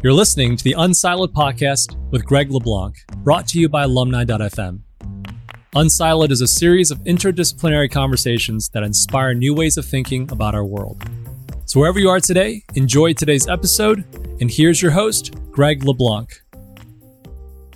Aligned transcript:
You're 0.00 0.12
listening 0.12 0.56
to 0.56 0.62
the 0.62 0.76
Unsiloed 0.78 1.32
podcast 1.32 1.96
with 2.12 2.24
Greg 2.24 2.52
LeBlanc, 2.52 2.94
brought 3.24 3.48
to 3.48 3.58
you 3.58 3.68
by 3.68 3.82
alumni.fm. 3.82 4.78
Unsiloed 5.74 6.30
is 6.30 6.40
a 6.40 6.46
series 6.46 6.92
of 6.92 7.00
interdisciplinary 7.00 7.90
conversations 7.90 8.68
that 8.68 8.84
inspire 8.84 9.34
new 9.34 9.52
ways 9.52 9.76
of 9.76 9.84
thinking 9.84 10.30
about 10.30 10.54
our 10.54 10.64
world. 10.64 11.02
So, 11.64 11.80
wherever 11.80 11.98
you 11.98 12.10
are 12.10 12.20
today, 12.20 12.62
enjoy 12.76 13.14
today's 13.14 13.48
episode. 13.48 14.04
And 14.40 14.48
here's 14.48 14.80
your 14.80 14.92
host, 14.92 15.34
Greg 15.50 15.82
LeBlanc. 15.82 16.42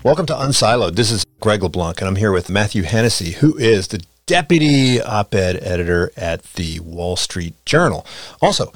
Welcome 0.05 0.27
to 0.27 0.35
Unsiloed. 0.35 0.95
This 0.95 1.11
is 1.11 1.27
Greg 1.41 1.65
LeBlanc, 1.65 2.01
and 2.01 2.07
I'm 2.07 2.15
here 2.15 2.31
with 2.31 2.49
Matthew 2.49 2.85
Hennessey, 2.85 3.33
who 3.33 3.59
is 3.59 3.89
the 3.89 4.01
deputy 4.27 5.03
op 5.03 5.35
ed 5.35 5.59
editor 5.61 6.13
at 6.17 6.45
the 6.55 6.79
Wall 6.79 7.17
Street 7.17 7.55
Journal. 7.67 8.07
Also, 8.41 8.73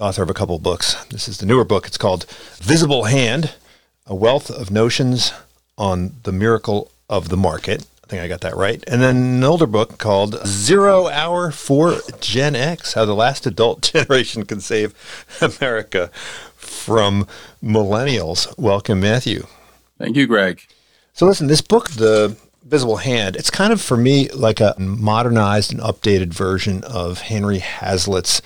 author 0.00 0.22
of 0.22 0.30
a 0.30 0.34
couple 0.34 0.56
of 0.56 0.62
books. 0.62 1.02
This 1.06 1.28
is 1.28 1.38
the 1.38 1.46
newer 1.46 1.64
book. 1.64 1.86
It's 1.86 1.98
called 1.98 2.24
Visible 2.58 3.04
Hand 3.04 3.54
A 4.06 4.14
Wealth 4.14 4.50
of 4.50 4.70
Notions 4.70 5.32
on 5.78 6.14
the 6.24 6.32
Miracle 6.32 6.90
of 7.08 7.28
the 7.28 7.36
Market. 7.36 7.86
I 8.02 8.06
think 8.06 8.22
I 8.22 8.28
got 8.28 8.40
that 8.42 8.56
right. 8.56 8.82
And 8.86 9.00
then 9.00 9.16
an 9.16 9.44
older 9.44 9.66
book 9.66 9.98
called 9.98 10.46
Zero 10.46 11.08
Hour 11.08 11.50
for 11.50 11.98
Gen 12.20 12.54
X 12.54 12.94
How 12.94 13.04
the 13.04 13.14
Last 13.14 13.46
Adult 13.46 13.82
Generation 13.92 14.44
Can 14.44 14.60
Save 14.60 14.94
America 15.40 16.10
from 16.56 17.26
Millennials. 17.62 18.56
Welcome, 18.58 19.00
Matthew. 19.00 19.46
Thank 19.98 20.16
you, 20.16 20.26
Greg. 20.26 20.66
So, 21.12 21.26
listen, 21.26 21.46
this 21.46 21.62
book, 21.62 21.90
The 21.90 22.36
Visible 22.64 22.96
Hand, 22.96 23.36
it's 23.36 23.50
kind 23.50 23.74
of 23.74 23.80
for 23.80 23.94
me 23.94 24.28
like 24.30 24.58
a 24.58 24.74
modernized 24.78 25.70
and 25.70 25.82
updated 25.82 26.32
version 26.32 26.82
of 26.84 27.20
Henry 27.20 27.58
Hazlitt's 27.58 28.40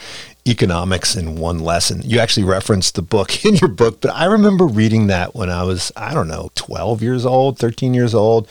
economics 0.44 1.14
in 1.14 1.36
one 1.36 1.60
lesson. 1.60 2.02
You 2.04 2.18
actually 2.18 2.42
referenced 2.42 2.96
the 2.96 3.02
book 3.02 3.44
in 3.44 3.54
your 3.56 3.68
book, 3.68 4.00
but 4.00 4.10
I 4.10 4.24
remember 4.24 4.66
reading 4.66 5.06
that 5.06 5.36
when 5.36 5.50
I 5.50 5.62
was, 5.62 5.92
I 5.96 6.14
don't 6.14 6.26
know, 6.26 6.50
12 6.56 7.00
years 7.00 7.24
old, 7.24 7.58
13 7.58 7.94
years 7.94 8.12
old. 8.12 8.50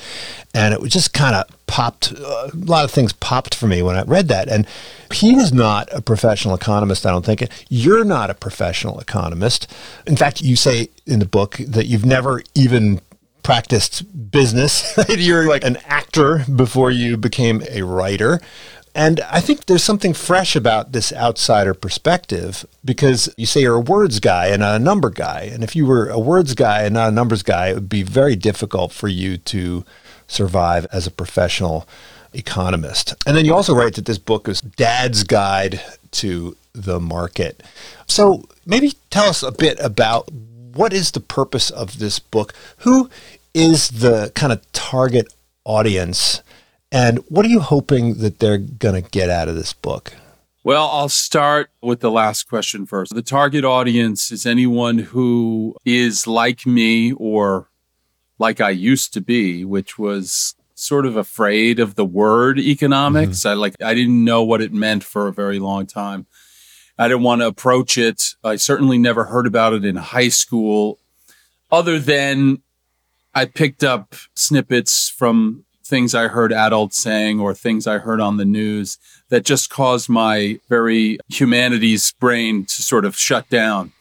And 0.54 0.74
it 0.74 0.80
was 0.80 0.94
just 0.94 1.14
kind 1.14 1.36
of 1.36 1.46
popped, 1.68 2.12
a 2.12 2.52
lot 2.54 2.86
of 2.86 2.92
things 2.92 3.12
popped 3.12 3.54
for 3.54 3.68
me 3.68 3.82
when 3.82 3.98
I 3.98 4.04
read 4.04 4.30
that. 4.30 4.48
And 4.48 4.66
he 5.14 5.36
was 5.36 5.52
not 5.52 5.90
a 5.92 6.02
professional 6.02 6.56
economist, 6.56 7.06
I 7.06 7.12
don't 7.12 7.26
think. 7.26 7.44
You're 7.68 8.06
not 8.06 8.30
a 8.30 8.36
professional 8.36 9.00
economist. 9.00 9.70
In 10.06 10.16
fact, 10.16 10.42
you 10.42 10.56
say 10.56 10.90
in 11.06 11.20
the 11.20 11.26
book 11.26 11.58
that 11.58 11.88
you've 11.88 12.06
never 12.06 12.42
even 12.56 13.02
practiced 13.48 14.30
business. 14.30 14.94
You're 15.08 15.48
like 15.48 15.64
an 15.64 15.78
actor 15.86 16.44
before 16.54 16.92
you 16.92 17.16
became 17.16 17.64
a 17.70 17.82
writer. 17.82 18.42
And 18.94 19.22
I 19.22 19.40
think 19.40 19.68
there's 19.68 19.86
something 19.86 20.14
fresh 20.14 20.54
about 20.54 20.92
this 20.92 21.14
outsider 21.14 21.74
perspective 21.74 22.66
because 22.84 23.34
you 23.38 23.46
say 23.46 23.62
you're 23.62 23.76
a 23.76 23.80
words 23.80 24.20
guy 24.20 24.48
and 24.48 24.60
not 24.60 24.76
a 24.76 24.84
number 24.84 25.10
guy. 25.10 25.50
And 25.54 25.64
if 25.64 25.78
you 25.78 25.86
were 25.86 26.10
a 26.10 26.20
words 26.20 26.56
guy 26.56 26.82
and 26.82 26.96
not 26.96 27.08
a 27.08 27.12
numbers 27.12 27.42
guy, 27.42 27.70
it 27.70 27.76
would 27.76 27.88
be 27.88 28.04
very 28.04 28.36
difficult 28.36 28.92
for 28.92 29.08
you 29.08 29.38
to 29.38 29.86
survive 30.28 30.86
as 30.92 31.08
a 31.08 31.12
professional 31.12 31.88
economist. 32.34 33.16
And 33.26 33.38
then 33.38 33.46
you 33.46 33.54
also 33.54 33.74
write 33.74 33.94
that 33.96 34.08
this 34.08 34.18
book 34.18 34.50
is 34.50 34.60
dad's 34.60 35.24
guide 35.24 35.80
to 36.20 36.58
the 36.74 37.00
market. 37.00 37.64
So 38.08 38.44
maybe 38.66 38.92
tell 39.10 39.30
us 39.30 39.42
a 39.42 39.54
bit 39.54 39.80
about 39.80 40.30
what 40.78 40.94
is 40.94 41.12
the 41.12 41.20
purpose 41.20 41.70
of 41.70 42.00
this 42.00 42.20
book? 42.20 42.54
Who 42.80 43.10
is 43.58 43.90
the 43.90 44.32
kind 44.36 44.54
of 44.54 44.72
target 44.72 45.34
audience 45.66 46.44
and 46.92 47.18
what 47.28 47.44
are 47.44 47.50
you 47.50 47.60
hoping 47.60 48.20
that 48.20 48.38
they're 48.38 48.60
going 48.60 49.02
to 49.02 49.10
get 49.10 49.32
out 49.32 49.48
of 49.48 49.56
this 49.56 49.74
book? 49.74 50.14
Well, 50.64 50.88
I'll 50.88 51.10
start 51.10 51.72
with 51.82 52.02
the 52.02 52.12
last 52.12 52.44
question 52.44 52.86
first. 52.86 53.16
The 53.16 53.24
target 53.24 53.66
audience 53.66 54.32
is 54.32 54.46
anyone 54.46 55.00
who 55.00 55.76
is 55.86 56.28
like 56.28 56.68
me 56.68 57.14
or 57.14 57.70
like 58.38 58.62
I 58.62 58.70
used 58.70 59.12
to 59.14 59.22
be, 59.22 59.66
which 59.66 59.98
was 59.98 60.56
sort 60.76 61.08
of 61.08 61.18
afraid 61.18 61.80
of 61.80 61.96
the 61.96 62.06
word 62.06 62.60
economics. 62.60 63.40
Mm-hmm. 63.40 63.48
I 63.48 63.54
like 63.54 63.76
I 63.84 63.94
didn't 63.96 64.24
know 64.24 64.44
what 64.44 64.62
it 64.62 64.72
meant 64.72 65.04
for 65.04 65.28
a 65.28 65.34
very 65.34 65.58
long 65.58 65.88
time. 65.88 66.28
I 67.00 67.08
didn't 67.08 67.24
want 67.24 67.42
to 67.42 67.48
approach 67.48 67.98
it. 67.98 68.36
I 68.44 68.58
certainly 68.58 69.00
never 69.00 69.26
heard 69.26 69.48
about 69.48 69.74
it 69.74 69.84
in 69.84 69.96
high 69.96 70.30
school 70.30 71.00
other 71.72 71.98
than 71.98 72.62
I 73.38 73.46
picked 73.46 73.84
up 73.84 74.16
snippets 74.36 75.10
from 75.10 75.64
things 75.86 76.16
I 76.16 76.28
heard 76.28 76.52
adults 76.52 76.98
saying 76.98 77.40
or 77.40 77.54
things 77.54 77.86
I 77.86 78.00
heard 78.00 78.20
on 78.20 78.38
the 78.38 78.46
news 78.46 78.98
that 79.30 79.46
just 79.46 79.70
caused 79.70 80.10
my 80.10 80.60
very 80.70 81.20
humanities 81.30 82.12
brain 82.20 82.66
to 82.66 82.82
sort 82.82 83.06
of 83.06 83.16
shut 83.16 83.48
down. 83.48 83.92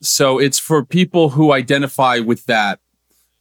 So 0.00 0.38
it's 0.38 0.60
for 0.60 0.84
people 0.84 1.30
who 1.30 1.52
identify 1.52 2.20
with 2.20 2.46
that 2.46 2.78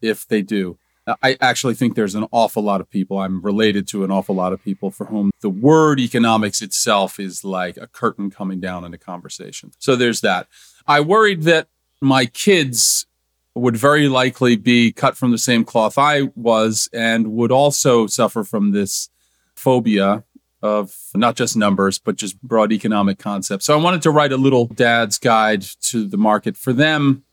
if 0.01 0.27
they 0.27 0.41
do. 0.41 0.79
I 1.21 1.37
actually 1.39 1.75
think 1.75 1.93
there's 1.93 2.15
an 2.15 2.25
awful 2.31 2.63
lot 2.63 2.81
of 2.81 2.89
people. 2.89 3.19
I'm 3.19 3.39
related 3.39 3.87
to 3.89 4.03
an 4.03 4.09
awful 4.09 4.33
lot 4.33 4.51
of 4.51 4.63
people 4.63 4.89
for 4.89 5.05
whom 5.05 5.29
the 5.41 5.49
word 5.51 5.99
economics 5.99 6.63
itself 6.63 7.19
is 7.19 7.43
like 7.43 7.77
a 7.77 7.85
curtain 7.85 8.31
coming 8.31 8.59
down 8.59 8.83
in 8.83 8.95
a 8.95 8.97
conversation. 8.97 9.73
So 9.77 9.95
there's 9.95 10.21
that. 10.21 10.47
I 10.87 11.01
worried 11.01 11.43
that 11.43 11.67
my 12.01 12.25
kids 12.25 13.05
would 13.55 13.77
very 13.77 14.07
likely 14.09 14.55
be 14.55 14.91
cut 14.91 15.15
from 15.15 15.31
the 15.31 15.37
same 15.37 15.63
cloth 15.63 15.97
I 15.97 16.29
was 16.35 16.89
and 16.93 17.31
would 17.33 17.51
also 17.51 18.05
suffer 18.05 18.43
from 18.43 18.71
this 18.71 19.09
phobia 19.55 20.23
of 20.61 20.95
not 21.15 21.35
just 21.35 21.55
numbers, 21.55 21.97
but 21.97 22.15
just 22.15 22.41
broad 22.41 22.71
economic 22.71 23.17
concepts. 23.17 23.65
So 23.65 23.77
I 23.77 23.81
wanted 23.81 24.01
to 24.01 24.11
write 24.11 24.31
a 24.31 24.37
little 24.37 24.65
dad's 24.65 25.17
guide 25.17 25.63
to 25.83 26.07
the 26.07 26.17
market 26.17 26.57
for 26.57 26.73
them. 26.73 27.23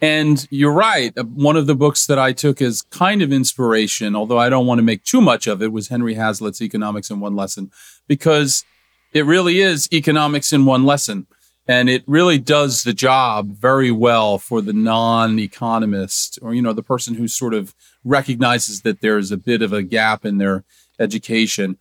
And 0.00 0.46
you're 0.50 0.72
right. 0.72 1.16
Uh, 1.16 1.24
one 1.24 1.56
of 1.56 1.66
the 1.66 1.74
books 1.74 2.06
that 2.06 2.18
I 2.18 2.32
took 2.32 2.60
as 2.60 2.82
kind 2.82 3.22
of 3.22 3.32
inspiration, 3.32 4.16
although 4.16 4.38
I 4.38 4.48
don't 4.48 4.66
want 4.66 4.78
to 4.78 4.82
make 4.82 5.04
too 5.04 5.20
much 5.20 5.46
of 5.46 5.62
it, 5.62 5.72
was 5.72 5.88
Henry 5.88 6.14
Hazlitt's 6.14 6.60
Economics 6.60 7.10
in 7.10 7.20
One 7.20 7.36
Lesson, 7.36 7.70
because 8.06 8.64
it 9.12 9.24
really 9.24 9.60
is 9.60 9.88
economics 9.92 10.52
in 10.52 10.66
one 10.66 10.84
lesson. 10.84 11.26
And 11.66 11.88
it 11.88 12.04
really 12.06 12.38
does 12.38 12.82
the 12.82 12.92
job 12.92 13.48
very 13.48 13.90
well 13.90 14.38
for 14.38 14.60
the 14.60 14.74
non 14.74 15.38
economist 15.38 16.38
or, 16.42 16.52
you 16.52 16.60
know, 16.60 16.74
the 16.74 16.82
person 16.82 17.14
who 17.14 17.26
sort 17.26 17.54
of 17.54 17.74
recognizes 18.04 18.82
that 18.82 19.00
there's 19.00 19.30
a 19.30 19.38
bit 19.38 19.62
of 19.62 19.72
a 19.72 19.82
gap 19.82 20.26
in 20.26 20.38
their 20.38 20.64
education. 20.98 21.78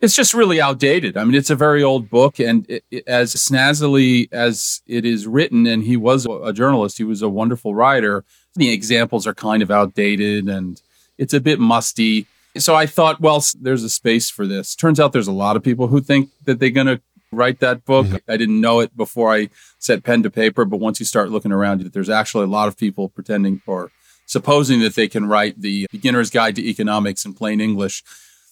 It's 0.00 0.16
just 0.16 0.34
really 0.34 0.60
outdated. 0.60 1.16
I 1.16 1.22
mean, 1.22 1.36
it's 1.36 1.50
a 1.50 1.54
very 1.54 1.84
old 1.84 2.10
book. 2.10 2.40
And 2.40 2.68
it, 2.68 2.84
it, 2.90 3.06
as 3.06 3.32
snazzily 3.34 4.28
as 4.32 4.82
it 4.88 5.04
is 5.04 5.28
written, 5.28 5.66
and 5.66 5.84
he 5.84 5.96
was 5.96 6.26
a 6.26 6.52
journalist, 6.52 6.98
he 6.98 7.04
was 7.04 7.22
a 7.22 7.28
wonderful 7.28 7.76
writer, 7.76 8.24
the 8.56 8.72
examples 8.72 9.26
are 9.26 9.34
kind 9.34 9.62
of 9.62 9.70
outdated 9.70 10.48
and 10.48 10.82
it's 11.16 11.32
a 11.32 11.40
bit 11.40 11.60
musty. 11.60 12.26
So 12.56 12.74
I 12.74 12.86
thought, 12.86 13.20
well, 13.20 13.42
there's 13.60 13.84
a 13.84 13.88
space 13.88 14.28
for 14.28 14.46
this. 14.46 14.74
Turns 14.74 15.00
out 15.00 15.12
there's 15.12 15.28
a 15.28 15.32
lot 15.32 15.56
of 15.56 15.62
people 15.62 15.86
who 15.86 16.00
think 16.00 16.30
that 16.44 16.58
they're 16.58 16.70
going 16.70 16.88
to 16.88 17.00
write 17.32 17.60
that 17.60 17.84
book. 17.84 18.06
Mm-hmm. 18.06 18.30
I 18.30 18.36
didn't 18.36 18.60
know 18.60 18.80
it 18.80 18.96
before 18.96 19.32
I 19.34 19.48
set 19.78 20.04
pen 20.04 20.22
to 20.22 20.30
paper, 20.30 20.64
but 20.64 20.78
once 20.78 21.00
you 21.00 21.06
start 21.06 21.30
looking 21.30 21.52
around, 21.52 21.80
there's 21.80 22.10
actually 22.10 22.44
a 22.44 22.48
lot 22.48 22.68
of 22.68 22.76
people 22.76 23.08
pretending 23.08 23.62
or 23.66 23.90
supposing 24.26 24.80
that 24.80 24.94
they 24.94 25.08
can 25.08 25.26
write 25.26 25.60
the 25.60 25.86
beginner's 25.90 26.30
guide 26.30 26.56
to 26.56 26.68
economics 26.68 27.24
in 27.24 27.34
plain 27.34 27.60
English. 27.60 28.04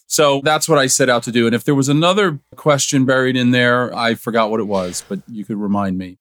So 0.06 0.40
that's 0.42 0.68
what 0.68 0.78
I 0.78 0.88
set 0.88 1.08
out 1.08 1.22
to 1.24 1.32
do. 1.32 1.46
And 1.46 1.54
if 1.54 1.62
there 1.62 1.74
was 1.74 1.88
another 1.88 2.40
question 2.56 3.04
buried 3.04 3.36
in 3.36 3.52
there, 3.52 3.96
I 3.96 4.14
forgot 4.16 4.50
what 4.50 4.58
it 4.58 4.66
was, 4.66 5.04
but 5.08 5.20
you 5.28 5.44
could 5.44 5.58
remind 5.58 5.98
me. 5.98 6.18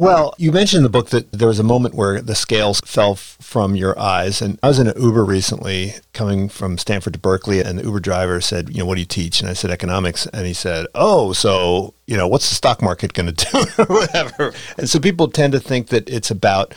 Well, 0.00 0.32
you 0.38 0.52
mentioned 0.52 0.78
in 0.78 0.82
the 0.84 0.90
book 0.90 1.10
that 1.10 1.32
there 1.32 1.48
was 1.48 1.58
a 1.58 1.64
moment 1.64 1.92
where 1.96 2.20
the 2.20 2.36
scales 2.36 2.80
fell 2.82 3.12
f- 3.12 3.36
from 3.40 3.74
your 3.74 3.98
eyes. 3.98 4.40
And 4.40 4.56
I 4.62 4.68
was 4.68 4.78
in 4.78 4.86
an 4.86 4.94
Uber 4.96 5.24
recently 5.24 5.94
coming 6.12 6.48
from 6.48 6.78
Stanford 6.78 7.14
to 7.14 7.18
Berkeley, 7.18 7.60
and 7.60 7.76
the 7.76 7.82
Uber 7.82 7.98
driver 7.98 8.40
said, 8.40 8.70
You 8.70 8.78
know, 8.78 8.84
what 8.86 8.94
do 8.94 9.00
you 9.00 9.06
teach? 9.06 9.40
And 9.40 9.50
I 9.50 9.54
said, 9.54 9.72
Economics. 9.72 10.28
And 10.28 10.46
he 10.46 10.54
said, 10.54 10.86
Oh, 10.94 11.32
so, 11.32 11.94
you 12.06 12.16
know, 12.16 12.28
what's 12.28 12.48
the 12.48 12.54
stock 12.54 12.80
market 12.80 13.12
going 13.12 13.34
to 13.34 13.44
do? 13.44 13.58
or 13.82 13.86
whatever. 13.86 14.54
And 14.78 14.88
so 14.88 15.00
people 15.00 15.26
tend 15.26 15.52
to 15.54 15.60
think 15.60 15.88
that 15.88 16.08
it's 16.08 16.30
about 16.30 16.76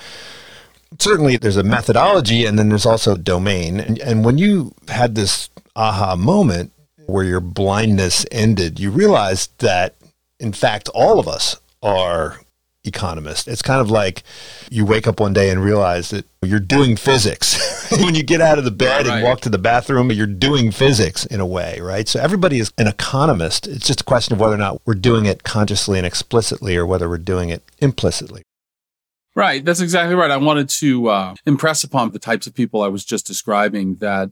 certainly 0.98 1.38
there's 1.38 1.58
a 1.58 1.64
methodology 1.64 2.48
and 2.48 2.58
then 2.58 2.70
there's 2.70 2.88
also 2.88 3.16
domain. 3.16 3.80
And, 3.80 4.00
and 4.00 4.26
when 4.26 4.40
you 4.40 4.74
had 4.88 5.14
this 5.14 5.52
aha 5.76 6.16
moment 6.16 6.72
where 7.06 7.24
your 7.24 7.40
blindness 7.40 8.26
ended, 8.32 8.80
you 8.80 8.90
realized 8.90 9.52
that, 9.60 9.94
in 10.40 10.54
fact, 10.54 10.90
all 10.90 11.20
of 11.20 11.28
us 11.28 11.56
are 11.84 12.41
economist. 12.84 13.48
It's 13.48 13.62
kind 13.62 13.80
of 13.80 13.92
like 13.92 14.24
you 14.70 14.86
wake 14.86 15.08
up 15.08 15.20
one 15.20 15.34
day 15.34 15.50
and 15.50 15.64
realize 15.64 16.10
that 16.10 16.26
you're 16.42 16.60
doing 16.60 16.96
physics. 16.96 17.90
when 18.02 18.16
you 18.16 18.24
get 18.24 18.42
out 18.42 18.58
of 18.58 18.64
the 18.64 18.72
bed 18.72 19.06
right. 19.06 19.16
and 19.16 19.24
walk 19.24 19.42
to 19.42 19.50
the 19.50 19.58
bathroom, 19.58 20.12
you're 20.12 20.28
doing 20.28 20.72
physics 20.72 21.26
in 21.26 21.40
a 21.40 21.46
way, 21.46 21.80
right? 21.80 22.08
So 22.08 22.20
everybody 22.20 22.60
is 22.60 22.72
an 22.78 22.88
economist. 22.88 23.68
It's 23.68 23.86
just 23.86 24.02
a 24.02 24.06
question 24.06 24.34
of 24.34 24.40
whether 24.40 24.56
or 24.56 24.58
not 24.58 24.82
we're 24.86 24.96
doing 24.96 25.26
it 25.26 25.44
consciously 25.44 26.00
and 26.00 26.08
explicitly 26.08 26.76
or 26.76 26.86
whether 26.86 27.08
we're 27.08 27.18
doing 27.18 27.50
it 27.50 27.64
implicitly. 27.80 28.44
Right. 29.36 29.64
That's 29.64 29.80
exactly 29.80 30.16
right. 30.16 30.32
I 30.32 30.38
wanted 30.38 30.68
to 30.70 31.08
uh, 31.08 31.36
impress 31.46 31.84
upon 31.84 32.12
the 32.12 32.20
types 32.20 32.48
of 32.48 32.54
people 32.54 32.82
I 32.82 32.90
was 32.90 33.06
just 33.06 33.26
describing 33.26 33.96
that 33.96 34.32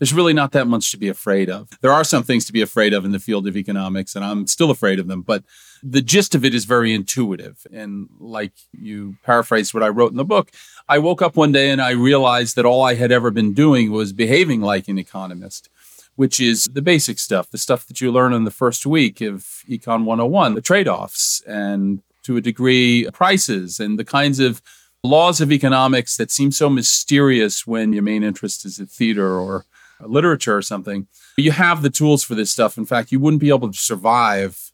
there's 0.00 0.14
really 0.14 0.32
not 0.32 0.52
that 0.52 0.66
much 0.66 0.90
to 0.90 0.96
be 0.96 1.08
afraid 1.08 1.50
of. 1.50 1.68
There 1.82 1.92
are 1.92 2.04
some 2.04 2.22
things 2.22 2.46
to 2.46 2.54
be 2.54 2.62
afraid 2.62 2.94
of 2.94 3.04
in 3.04 3.12
the 3.12 3.18
field 3.18 3.46
of 3.46 3.56
economics, 3.56 4.16
and 4.16 4.24
I'm 4.24 4.46
still 4.46 4.70
afraid 4.70 4.98
of 4.98 5.08
them, 5.08 5.20
but 5.20 5.44
the 5.82 6.00
gist 6.00 6.34
of 6.34 6.42
it 6.42 6.54
is 6.54 6.64
very 6.64 6.94
intuitive. 6.94 7.66
And 7.70 8.08
like 8.18 8.52
you 8.72 9.16
paraphrased 9.22 9.74
what 9.74 9.82
I 9.82 9.88
wrote 9.88 10.10
in 10.10 10.16
the 10.16 10.24
book, 10.24 10.50
I 10.88 10.98
woke 10.98 11.20
up 11.20 11.36
one 11.36 11.52
day 11.52 11.70
and 11.70 11.82
I 11.82 11.90
realized 11.90 12.56
that 12.56 12.64
all 12.64 12.82
I 12.82 12.94
had 12.94 13.12
ever 13.12 13.30
been 13.30 13.52
doing 13.52 13.92
was 13.92 14.14
behaving 14.14 14.62
like 14.62 14.88
an 14.88 14.98
economist, 14.98 15.68
which 16.16 16.40
is 16.40 16.64
the 16.64 16.82
basic 16.82 17.18
stuff, 17.18 17.50
the 17.50 17.58
stuff 17.58 17.86
that 17.86 18.00
you 18.00 18.10
learn 18.10 18.32
in 18.32 18.44
the 18.44 18.50
first 18.50 18.86
week 18.86 19.20
of 19.20 19.62
Econ 19.68 20.04
101, 20.04 20.54
the 20.54 20.62
trade 20.62 20.88
offs, 20.88 21.42
and 21.46 22.02
to 22.22 22.38
a 22.38 22.40
degree, 22.40 23.06
prices, 23.12 23.78
and 23.78 23.98
the 23.98 24.04
kinds 24.04 24.40
of 24.40 24.62
laws 25.04 25.42
of 25.42 25.52
economics 25.52 26.16
that 26.16 26.30
seem 26.30 26.52
so 26.52 26.70
mysterious 26.70 27.66
when 27.66 27.92
your 27.92 28.02
main 28.02 28.22
interest 28.22 28.64
is 28.64 28.78
in 28.78 28.86
theater 28.86 29.38
or 29.38 29.66
literature 30.06 30.56
or 30.56 30.62
something. 30.62 31.06
You 31.36 31.52
have 31.52 31.82
the 31.82 31.90
tools 31.90 32.22
for 32.22 32.34
this 32.34 32.50
stuff. 32.50 32.76
In 32.78 32.86
fact, 32.86 33.12
you 33.12 33.20
wouldn't 33.20 33.40
be 33.40 33.48
able 33.48 33.70
to 33.70 33.78
survive 33.78 34.72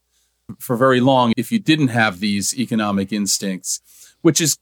for 0.59 0.77
very 0.77 1.01
long 1.01 1.33
if 1.37 1.51
you 1.51 1.59
didn't 1.59 1.89
have 1.89 2.21
these 2.21 2.57
economic 2.59 3.13
instincts, 3.13 3.81
which 4.23 4.41
is 4.41 4.57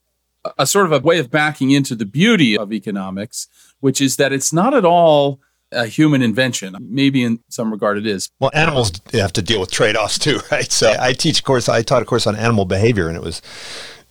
a 0.59 0.67
sort 0.67 0.87
of 0.87 0.93
a 0.93 0.99
way 0.99 1.19
of 1.19 1.31
backing 1.31 1.71
into 1.71 1.95
the 1.95 2.05
beauty 2.05 2.57
of 2.57 2.73
economics, 2.73 3.49
which 3.81 4.01
is 4.01 4.17
that 4.17 4.33
it's 4.33 4.53
not 4.53 4.75
at 4.75 4.85
all 4.85 5.41
a 5.73 5.87
human 5.87 6.23
invention. 6.23 6.77
Maybe 6.81 7.23
in 7.23 7.41
some 7.49 7.71
regard 7.71 7.99
it 7.99 8.07
is. 8.07 8.31
Well, 8.39 8.51
animals 8.55 8.93
have 9.13 9.33
to 9.35 9.43
deal 9.43 9.61
with 9.61 9.71
trade-offs 9.71 10.19
too, 10.19 10.41
right? 10.51 10.71
So 10.71 10.95
I 10.99 11.13
teach 11.13 11.41
a 11.41 11.43
course, 11.43 11.69
I 11.69 11.83
taught 11.83 12.03
a 12.03 12.05
course 12.05 12.27
on 12.27 12.37
animal 12.37 12.65
behavior 12.65 13.09
and 13.09 13.17
it 13.17 13.23
was 13.23 13.43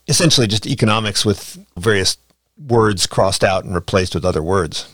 essentially 0.08 0.48
just 0.48 0.68
economics 0.68 1.26
with 1.26 1.58
various 1.78 2.18
words 2.58 3.08
crossed 3.08 3.44
out 3.44 3.64
and 3.64 3.74
replaced 3.74 4.16
with 4.16 4.26
other 4.26 4.44
words. 4.44 4.94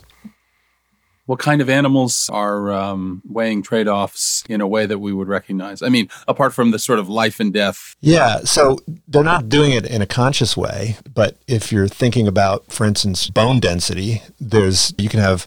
What 1.30 1.38
kind 1.38 1.62
of 1.62 1.70
animals 1.70 2.28
are 2.32 2.72
um, 2.72 3.22
weighing 3.24 3.62
trade 3.62 3.86
offs 3.86 4.42
in 4.48 4.60
a 4.60 4.66
way 4.66 4.84
that 4.86 4.98
we 4.98 5.12
would 5.12 5.28
recognize? 5.28 5.80
I 5.80 5.88
mean, 5.88 6.08
apart 6.26 6.52
from 6.52 6.72
the 6.72 6.78
sort 6.80 6.98
of 6.98 7.08
life 7.08 7.38
and 7.38 7.52
death. 7.52 7.94
Yeah. 8.00 8.40
So 8.40 8.80
they're 9.06 9.22
not 9.22 9.48
doing 9.48 9.70
it 9.70 9.86
in 9.86 10.02
a 10.02 10.06
conscious 10.06 10.56
way. 10.56 10.96
But 11.14 11.36
if 11.46 11.70
you're 11.70 11.86
thinking 11.86 12.26
about, 12.26 12.72
for 12.72 12.84
instance, 12.84 13.30
bone 13.30 13.60
density, 13.60 14.22
there's, 14.40 14.92
you 14.98 15.08
can 15.08 15.20
have 15.20 15.46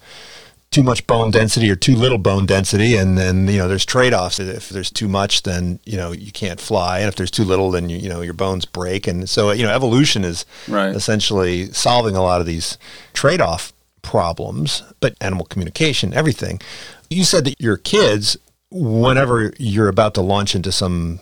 too 0.72 0.84
much 0.84 1.06
bone 1.06 1.32
density 1.32 1.70
or 1.70 1.76
too 1.76 1.98
little 1.98 2.18
bone 2.18 2.46
density 2.46 2.96
and 2.96 3.18
then 3.18 3.48
you 3.50 3.58
know 3.58 3.68
there's 3.68 3.86
trade-offs 3.86 4.40
if 4.40 4.70
there's 4.70 4.90
too 4.90 5.08
much 5.08 5.44
then 5.44 5.80
you 5.86 5.96
know 5.96 6.12
you 6.12 6.32
can't 6.32 6.60
fly 6.60 6.98
and 6.98 7.08
if 7.08 7.16
there's 7.16 7.30
too 7.30 7.44
little 7.44 7.70
then 7.70 7.90
you, 7.90 7.98
you 7.98 8.10
know 8.10 8.22
your 8.22 8.34
bones 8.34 8.66
break 8.66 9.06
and 9.06 9.30
so 9.30 9.52
you 9.52 9.62
know 9.62 9.72
evolution 9.72 10.24
is 10.24 10.48
right. 10.68 10.96
essentially 10.96 11.72
solving 11.74 12.16
a 12.16 12.24
lot 12.24 12.42
of 12.42 12.48
these 12.48 12.80
trade-off 13.14 13.72
problems 14.04 14.84
but 15.00 15.16
animal 15.20 15.46
communication 15.46 16.14
everything 16.14 16.62
you 17.10 17.24
said 17.24 17.46
that 17.46 17.60
your 17.60 17.78
kids 17.78 18.38
whenever 18.70 19.54
you're 19.58 19.88
about 19.88 20.14
to 20.14 20.22
launch 20.22 20.56
into 20.56 20.72
some 20.72 21.20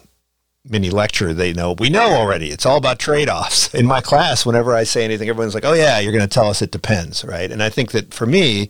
mini 0.66 0.90
lecture 0.90 1.34
they 1.34 1.54
know 1.54 1.74
we 1.80 1.90
know 1.90 2.10
already 2.12 2.50
it's 2.50 2.66
all 2.66 2.78
about 2.78 3.00
trade-offs 3.00 3.74
in 3.74 3.86
my 3.86 4.02
class 4.02 4.46
whenever 4.46 4.76
i 4.76 4.84
say 4.84 5.06
anything 5.06 5.30
everyone's 5.30 5.54
like 5.54 5.66
oh 5.66 5.74
yeah 5.74 6.00
you're 6.00 6.12
going 6.12 6.28
to 6.28 6.34
tell 6.34 6.50
us 6.50 6.62
it 6.62 6.72
depends 6.72 7.24
right 7.24 7.52
and 7.52 7.64
i 7.64 7.70
think 7.70 7.92
that 7.92 8.14
for 8.14 8.26
me 8.26 8.70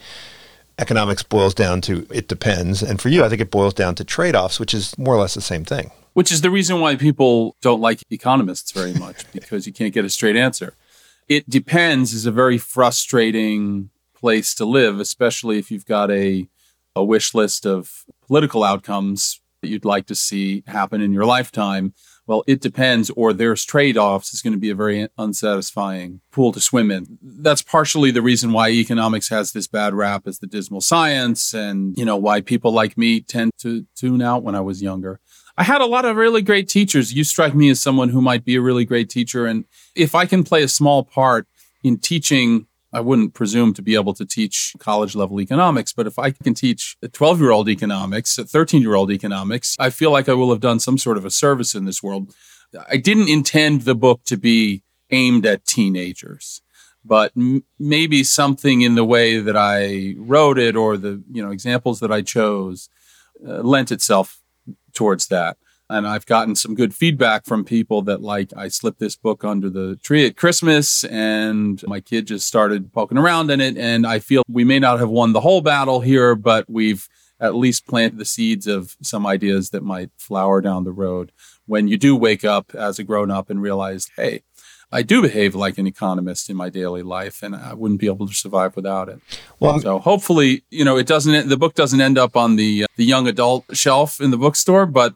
economics 0.81 1.23
boils 1.23 1.53
down 1.53 1.79
to 1.81 2.07
it 2.11 2.27
depends. 2.27 2.81
And 2.81 2.99
for 2.99 3.09
you, 3.09 3.23
I 3.23 3.29
think 3.29 3.41
it 3.41 3.51
boils 3.51 3.73
down 3.73 3.95
to 3.95 4.03
trade 4.03 4.35
offs, 4.35 4.59
which 4.59 4.73
is 4.73 4.97
more 4.97 5.15
or 5.15 5.19
less 5.19 5.35
the 5.35 5.41
same 5.41 5.63
thing. 5.63 5.91
Which 6.13 6.31
is 6.31 6.41
the 6.41 6.49
reason 6.49 6.81
why 6.81 6.95
people 6.95 7.55
don't 7.61 7.79
like 7.79 8.03
economists 8.09 8.71
very 8.71 8.93
much, 8.93 9.31
because 9.33 9.65
you 9.65 9.71
can't 9.71 9.93
get 9.93 10.03
a 10.03 10.09
straight 10.09 10.35
answer. 10.35 10.73
It 11.29 11.49
depends 11.49 12.13
is 12.13 12.25
a 12.25 12.31
very 12.31 12.57
frustrating 12.57 13.89
place 14.21 14.56
to 14.56 14.65
live, 14.65 15.00
especially 15.00 15.57
if 15.57 15.71
you've 15.71 15.85
got 15.85 16.09
a, 16.12 16.47
a 16.95 17.03
wish 17.03 17.33
list 17.33 17.65
of 17.65 18.06
political 18.25 18.63
outcomes 18.63 19.41
that 19.62 19.69
you'd 19.69 19.85
like 19.85 20.06
to 20.07 20.15
see 20.15 20.63
happen 20.68 21.01
in 21.01 21.12
your 21.12 21.25
lifetime 21.25 21.94
well, 22.31 22.44
it 22.47 22.62
depends, 22.62 23.09
or 23.09 23.33
there's 23.33 23.65
trade 23.65 23.97
offs, 23.97 24.31
It's 24.31 24.41
going 24.41 24.53
to 24.53 24.59
be 24.59 24.69
a 24.69 24.75
very 24.75 25.07
unsatisfying 25.18 26.21
pool 26.31 26.53
to 26.53 26.62
swim 26.62 26.89
in. 26.89 27.18
That's 27.21 27.62
partially 27.62 28.09
the 28.12 28.21
reason 28.21 28.53
why 28.53 28.69
economics 28.69 29.27
has 29.27 29.51
this 29.51 29.68
bad 29.68 29.94
rap 29.94 30.27
as 30.27 30.39
the 30.39 30.47
dismal 30.47 30.79
science, 30.79 31.53
and, 31.53 31.97
you 31.97 32.06
know, 32.06 32.15
why 32.15 32.39
people 32.39 32.71
like 32.71 32.97
me 32.97 33.19
tend 33.19 33.51
to 33.59 33.85
tune 33.97 34.21
out 34.21 34.44
when 34.44 34.56
I 34.56 34.62
was 34.62 34.81
younger. 34.81 35.19
I 35.57 35.63
had 35.63 35.81
a 35.81 35.85
lot 35.85 36.06
of 36.06 36.15
really 36.15 36.41
great 36.41 36.69
teachers. 36.69 37.13
You 37.13 37.25
strike 37.25 37.53
me 37.53 37.69
as 37.69 37.81
someone 37.81 38.07
who 38.07 38.21
might 38.21 38.45
be 38.45 38.56
a 38.56 38.62
really 38.62 38.85
great 38.85 39.09
teacher. 39.09 39.45
And 39.45 39.65
if 39.94 40.15
I 40.15 40.25
can 40.25 40.45
play 40.45 40.63
a 40.63 40.67
small 40.67 41.03
part 41.03 41.47
in 41.83 41.97
teaching 41.97 42.67
I 42.93 42.99
wouldn't 42.99 43.33
presume 43.33 43.73
to 43.75 43.81
be 43.81 43.95
able 43.95 44.13
to 44.15 44.25
teach 44.25 44.73
college 44.79 45.15
level 45.15 45.39
economics, 45.39 45.93
but 45.93 46.07
if 46.07 46.19
I 46.19 46.31
can 46.31 46.53
teach 46.53 46.97
a 47.01 47.07
12 47.07 47.39
year 47.39 47.51
old 47.51 47.69
economics, 47.69 48.38
a 48.38 48.43
13 48.45 48.81
year 48.81 48.95
old 48.95 49.11
economics, 49.11 49.75
I 49.79 49.89
feel 49.89 50.11
like 50.11 50.27
I 50.27 50.33
will 50.33 50.49
have 50.51 50.59
done 50.59 50.79
some 50.79 50.97
sort 50.97 51.17
of 51.17 51.25
a 51.25 51.31
service 51.31 51.73
in 51.73 51.85
this 51.85 52.03
world. 52.03 52.33
I 52.89 52.97
didn't 52.97 53.29
intend 53.29 53.81
the 53.81 53.95
book 53.95 54.21
to 54.25 54.38
be 54.38 54.83
aimed 55.09 55.45
at 55.45 55.65
teenagers, 55.65 56.61
but 57.03 57.31
m- 57.35 57.63
maybe 57.79 58.23
something 58.23 58.81
in 58.81 58.95
the 58.95 59.05
way 59.05 59.39
that 59.39 59.57
I 59.57 60.15
wrote 60.17 60.57
it 60.59 60.75
or 60.75 60.97
the, 60.97 61.23
you 61.31 61.43
know, 61.43 61.51
examples 61.51 61.99
that 62.01 62.11
I 62.11 62.21
chose 62.21 62.89
uh, 63.45 63.61
lent 63.61 63.91
itself 63.91 64.41
towards 64.93 65.27
that 65.27 65.57
and 65.91 66.07
I've 66.07 66.25
gotten 66.25 66.55
some 66.55 66.73
good 66.73 66.95
feedback 66.95 67.45
from 67.45 67.65
people 67.65 68.01
that 68.03 68.21
like 68.21 68.51
I 68.55 68.69
slipped 68.69 68.99
this 68.99 69.15
book 69.15 69.43
under 69.43 69.69
the 69.69 69.97
tree 69.97 70.25
at 70.25 70.38
Christmas 70.38 71.03
and 71.03 71.81
my 71.85 71.99
kid 71.99 72.27
just 72.27 72.47
started 72.47 72.93
poking 72.93 73.17
around 73.17 73.51
in 73.51 73.61
it 73.61 73.77
and 73.77 74.07
I 74.07 74.19
feel 74.19 74.43
we 74.47 74.63
may 74.63 74.79
not 74.79 74.99
have 74.99 75.09
won 75.09 75.33
the 75.33 75.41
whole 75.41 75.61
battle 75.61 75.99
here 76.01 76.35
but 76.35 76.69
we've 76.69 77.07
at 77.39 77.55
least 77.55 77.88
planted 77.88 78.19
the 78.19 78.25
seeds 78.25 78.67
of 78.67 78.95
some 79.01 79.25
ideas 79.25 79.71
that 79.71 79.83
might 79.83 80.11
flower 80.17 80.61
down 80.61 80.83
the 80.83 80.91
road 80.91 81.31
when 81.65 81.88
you 81.88 81.97
do 81.97 82.15
wake 82.15 82.45
up 82.45 82.73
as 82.73 82.99
a 82.99 83.03
grown 83.03 83.29
up 83.29 83.49
and 83.49 83.61
realize 83.61 84.07
hey 84.15 84.41
I 84.93 85.03
do 85.03 85.21
behave 85.21 85.55
like 85.55 85.77
an 85.77 85.88
economist 85.88 86.49
in 86.49 86.57
my 86.57 86.69
daily 86.69 87.01
life, 87.01 87.43
and 87.43 87.55
I 87.55 87.73
wouldn't 87.73 88.01
be 88.01 88.07
able 88.07 88.27
to 88.27 88.33
survive 88.33 88.75
without 88.75 89.07
it. 89.07 89.21
Well, 89.59 89.79
so 89.79 89.99
hopefully, 89.99 90.63
you 90.69 90.83
know, 90.83 90.97
it 90.97 91.07
doesn't. 91.07 91.47
The 91.47 91.55
book 91.55 91.75
doesn't 91.75 92.01
end 92.01 92.17
up 92.17 92.35
on 92.35 92.57
the 92.57 92.83
uh, 92.83 92.88
the 92.97 93.05
young 93.05 93.25
adult 93.27 93.65
shelf 93.71 94.19
in 94.19 94.31
the 94.31 94.38
bookstore, 94.38 94.85
but 94.85 95.15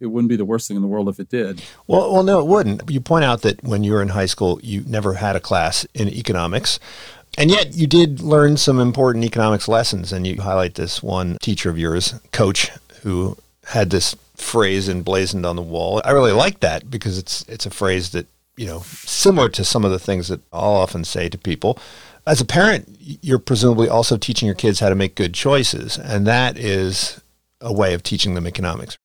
it 0.00 0.06
wouldn't 0.06 0.28
be 0.28 0.36
the 0.36 0.44
worst 0.44 0.68
thing 0.68 0.76
in 0.76 0.82
the 0.82 0.88
world 0.88 1.08
if 1.08 1.18
it 1.18 1.28
did. 1.28 1.62
Well, 1.86 2.12
well, 2.12 2.22
no, 2.22 2.40
it 2.40 2.46
wouldn't. 2.46 2.88
You 2.90 3.00
point 3.00 3.24
out 3.24 3.42
that 3.42 3.62
when 3.62 3.84
you 3.84 3.92
were 3.92 4.02
in 4.02 4.08
high 4.08 4.26
school, 4.26 4.60
you 4.62 4.84
never 4.86 5.14
had 5.14 5.36
a 5.36 5.40
class 5.40 5.86
in 5.94 6.08
economics. 6.08 6.78
And 7.36 7.50
yet 7.50 7.74
you 7.74 7.86
did 7.86 8.20
learn 8.20 8.56
some 8.56 8.80
important 8.80 9.24
economics 9.24 9.68
lessons. 9.68 10.12
And 10.12 10.26
you 10.26 10.40
highlight 10.40 10.74
this 10.74 11.02
one 11.02 11.36
teacher 11.40 11.70
of 11.70 11.78
yours, 11.78 12.14
coach, 12.32 12.70
who 13.02 13.36
had 13.66 13.90
this 13.90 14.16
phrase 14.36 14.88
emblazoned 14.88 15.44
on 15.44 15.56
the 15.56 15.62
wall. 15.62 16.00
I 16.04 16.12
really 16.12 16.32
like 16.32 16.60
that 16.60 16.90
because 16.90 17.18
it's 17.18 17.44
it's 17.48 17.66
a 17.66 17.70
phrase 17.70 18.10
that, 18.10 18.26
you 18.56 18.66
know, 18.66 18.80
similar 18.80 19.48
to 19.50 19.64
some 19.64 19.84
of 19.84 19.90
the 19.90 19.98
things 19.98 20.28
that 20.28 20.40
I'll 20.52 20.74
often 20.74 21.04
say 21.04 21.28
to 21.28 21.38
people. 21.38 21.78
As 22.26 22.40
a 22.40 22.44
parent, 22.44 22.96
you're 23.00 23.38
presumably 23.38 23.88
also 23.88 24.16
teaching 24.16 24.46
your 24.46 24.54
kids 24.54 24.80
how 24.80 24.90
to 24.90 24.94
make 24.94 25.14
good 25.14 25.32
choices. 25.32 25.96
And 25.96 26.26
that 26.26 26.58
is 26.58 27.20
a 27.60 27.72
way 27.72 27.94
of 27.94 28.02
teaching 28.02 28.34
them 28.34 28.46
economics. 28.46 28.98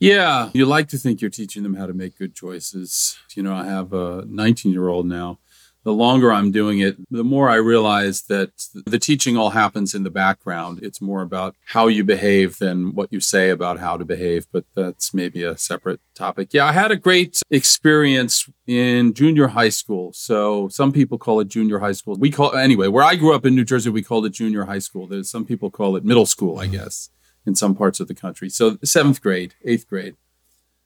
Yeah, 0.00 0.50
you 0.54 0.64
like 0.64 0.88
to 0.88 0.98
think 0.98 1.20
you're 1.20 1.30
teaching 1.30 1.64
them 1.64 1.74
how 1.74 1.86
to 1.86 1.92
make 1.92 2.16
good 2.16 2.34
choices. 2.34 3.18
You 3.34 3.42
know, 3.42 3.54
I 3.54 3.64
have 3.64 3.92
a 3.92 4.24
19 4.26 4.72
year 4.72 4.88
old 4.88 5.06
now. 5.06 5.38
The 5.84 5.92
longer 5.92 6.32
I'm 6.32 6.52
doing 6.52 6.80
it, 6.80 6.96
the 7.10 7.24
more 7.24 7.48
I 7.48 7.54
realize 7.54 8.22
that 8.22 8.50
the 8.84 8.98
teaching 8.98 9.38
all 9.38 9.50
happens 9.50 9.94
in 9.94 10.02
the 10.02 10.10
background. 10.10 10.80
It's 10.82 11.00
more 11.00 11.22
about 11.22 11.54
how 11.66 11.86
you 11.86 12.04
behave 12.04 12.58
than 12.58 12.94
what 12.94 13.10
you 13.10 13.20
say 13.20 13.48
about 13.48 13.78
how 13.78 13.96
to 13.96 14.04
behave, 14.04 14.46
but 14.52 14.64
that's 14.74 15.14
maybe 15.14 15.44
a 15.44 15.56
separate 15.56 16.00
topic. 16.14 16.52
Yeah, 16.52 16.66
I 16.66 16.72
had 16.72 16.90
a 16.90 16.96
great 16.96 17.40
experience 17.50 18.50
in 18.66 19.14
junior 19.14 19.48
high 19.48 19.70
school. 19.70 20.12
So 20.12 20.68
some 20.68 20.92
people 20.92 21.16
call 21.16 21.40
it 21.40 21.48
junior 21.48 21.78
high 21.78 21.92
school. 21.92 22.16
We 22.16 22.30
call 22.30 22.54
anyway, 22.54 22.88
where 22.88 23.04
I 23.04 23.14
grew 23.14 23.34
up 23.34 23.46
in 23.46 23.54
New 23.54 23.64
Jersey, 23.64 23.88
we 23.88 24.02
called 24.02 24.26
it 24.26 24.30
junior 24.30 24.64
high 24.66 24.80
school. 24.80 25.06
There's 25.06 25.30
some 25.30 25.46
people 25.46 25.70
call 25.70 25.96
it 25.96 26.04
middle 26.04 26.26
school, 26.26 26.58
I 26.58 26.64
mm-hmm. 26.64 26.74
guess 26.74 27.08
in 27.48 27.56
some 27.56 27.74
parts 27.74 27.98
of 27.98 28.06
the 28.06 28.14
country. 28.14 28.48
So 28.48 28.78
seventh 28.84 29.20
grade, 29.20 29.54
eighth 29.64 29.88
grade. 29.88 30.14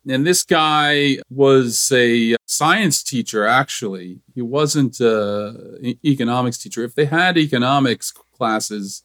And 0.09 0.26
this 0.26 0.42
guy 0.42 1.19
was 1.28 1.92
a 1.92 2.37
science 2.47 3.02
teacher, 3.02 3.47
actually. 3.47 4.21
He 4.35 4.42
wasn't 4.42 4.99
an 5.00 5.99
economics 6.04 6.59
teacher. 6.59 6.83
If 6.83 6.95
they 6.95 7.04
had 7.04 7.37
economics 7.37 8.11
classes, 8.11 9.04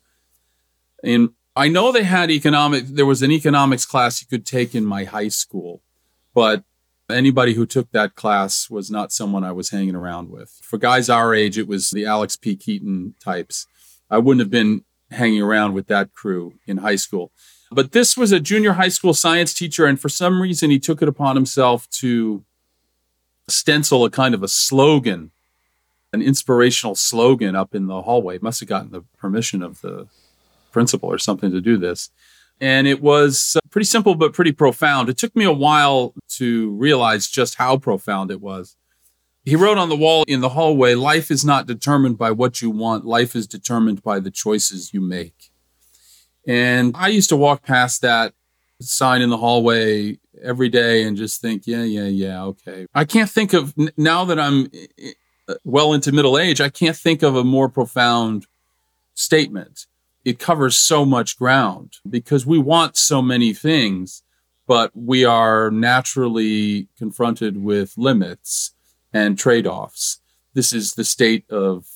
and 1.03 1.29
I 1.55 1.67
know 1.67 1.91
they 1.91 2.03
had 2.03 2.31
economic, 2.31 2.87
there 2.87 3.05
was 3.05 3.21
an 3.21 3.31
economics 3.31 3.85
class 3.85 4.21
you 4.21 4.27
could 4.27 4.45
take 4.45 4.73
in 4.73 4.85
my 4.85 5.03
high 5.03 5.27
school, 5.27 5.81
but 6.33 6.63
anybody 7.09 7.53
who 7.53 7.65
took 7.65 7.91
that 7.91 8.15
class 8.15 8.69
was 8.69 8.89
not 8.89 9.11
someone 9.11 9.43
I 9.43 9.51
was 9.51 9.69
hanging 9.69 9.95
around 9.95 10.29
with. 10.29 10.59
For 10.63 10.77
guys 10.77 11.09
our 11.09 11.33
age, 11.33 11.57
it 11.57 11.67
was 11.67 11.91
the 11.91 12.05
Alex 12.05 12.35
P. 12.35 12.55
Keaton 12.55 13.15
types. 13.19 13.67
I 14.09 14.17
wouldn't 14.17 14.41
have 14.41 14.51
been 14.51 14.83
hanging 15.11 15.41
around 15.41 15.73
with 15.73 15.87
that 15.87 16.13
crew 16.13 16.53
in 16.65 16.77
high 16.77 16.95
school. 16.95 17.31
But 17.71 17.91
this 17.91 18.15
was 18.15 18.31
a 18.31 18.39
junior 18.39 18.73
high 18.73 18.89
school 18.89 19.13
science 19.13 19.53
teacher, 19.53 19.85
and 19.85 19.99
for 19.99 20.09
some 20.09 20.41
reason, 20.41 20.69
he 20.69 20.79
took 20.79 21.01
it 21.01 21.07
upon 21.07 21.35
himself 21.35 21.89
to 21.91 22.45
stencil 23.49 24.05
a 24.05 24.09
kind 24.09 24.33
of 24.33 24.43
a 24.43 24.47
slogan, 24.47 25.31
an 26.13 26.21
inspirational 26.21 26.95
slogan 26.95 27.55
up 27.55 27.75
in 27.75 27.87
the 27.87 28.03
hallway. 28.03 28.39
Must 28.39 28.61
have 28.61 28.69
gotten 28.69 28.91
the 28.91 29.03
permission 29.17 29.61
of 29.61 29.81
the 29.81 30.07
principal 30.71 31.11
or 31.11 31.17
something 31.17 31.51
to 31.51 31.59
do 31.59 31.77
this. 31.77 32.09
And 32.59 32.87
it 32.87 33.01
was 33.01 33.55
uh, 33.55 33.59
pretty 33.69 33.85
simple, 33.85 34.15
but 34.15 34.33
pretty 34.33 34.51
profound. 34.51 35.09
It 35.09 35.17
took 35.17 35.35
me 35.35 35.43
a 35.43 35.51
while 35.51 36.13
to 36.29 36.71
realize 36.71 37.27
just 37.27 37.55
how 37.55 37.77
profound 37.77 38.31
it 38.31 38.41
was. 38.41 38.76
He 39.47 39.55
wrote 39.55 39.77
on 39.77 39.87
the 39.87 39.95
wall 39.95 40.25
in 40.27 40.41
the 40.41 40.49
hallway 40.49 40.93
Life 40.93 41.31
is 41.31 41.45
not 41.45 41.67
determined 41.67 42.17
by 42.17 42.31
what 42.31 42.61
you 42.61 42.69
want, 42.69 43.05
life 43.05 43.33
is 43.33 43.47
determined 43.47 44.03
by 44.03 44.19
the 44.19 44.29
choices 44.29 44.93
you 44.93 44.99
make. 44.99 45.53
And 46.45 46.93
I 46.97 47.07
used 47.07 47.29
to 47.29 47.37
walk 47.37 47.63
past 47.63 48.01
that 48.01 48.33
sign 48.81 49.21
in 49.21 49.29
the 49.29 49.37
hallway 49.37 50.19
every 50.43 50.67
day 50.67 51.03
and 51.03 51.15
just 51.15 51.39
think, 51.39 51.65
yeah, 51.65 51.83
yeah, 51.83 52.07
yeah, 52.07 52.43
okay. 52.43 52.87
I 52.93 53.05
can't 53.05 53.29
think 53.29 53.53
of, 53.53 53.73
now 53.95 54.25
that 54.25 54.37
I'm 54.37 54.69
uh, 55.47 55.53
well 55.63 55.93
into 55.93 56.11
middle 56.11 56.37
age, 56.37 56.59
I 56.59 56.67
can't 56.67 56.97
think 56.97 57.23
of 57.23 57.37
a 57.37 57.45
more 57.45 57.69
profound 57.69 58.47
statement. 59.13 59.85
It 60.25 60.39
covers 60.39 60.75
so 60.75 61.05
much 61.05 61.39
ground 61.39 61.99
because 62.09 62.45
we 62.45 62.57
want 62.57 62.97
so 62.97 63.21
many 63.21 63.53
things, 63.53 64.23
but 64.67 64.91
we 64.93 65.23
are 65.23 65.71
naturally 65.71 66.89
confronted 66.97 67.63
with 67.63 67.93
limits 67.97 68.73
and 69.17 69.37
trade 69.37 69.65
offs. 69.65 70.19
This 70.53 70.71
is 70.71 70.93
the 70.93 71.03
state 71.03 71.49
of 71.49 71.87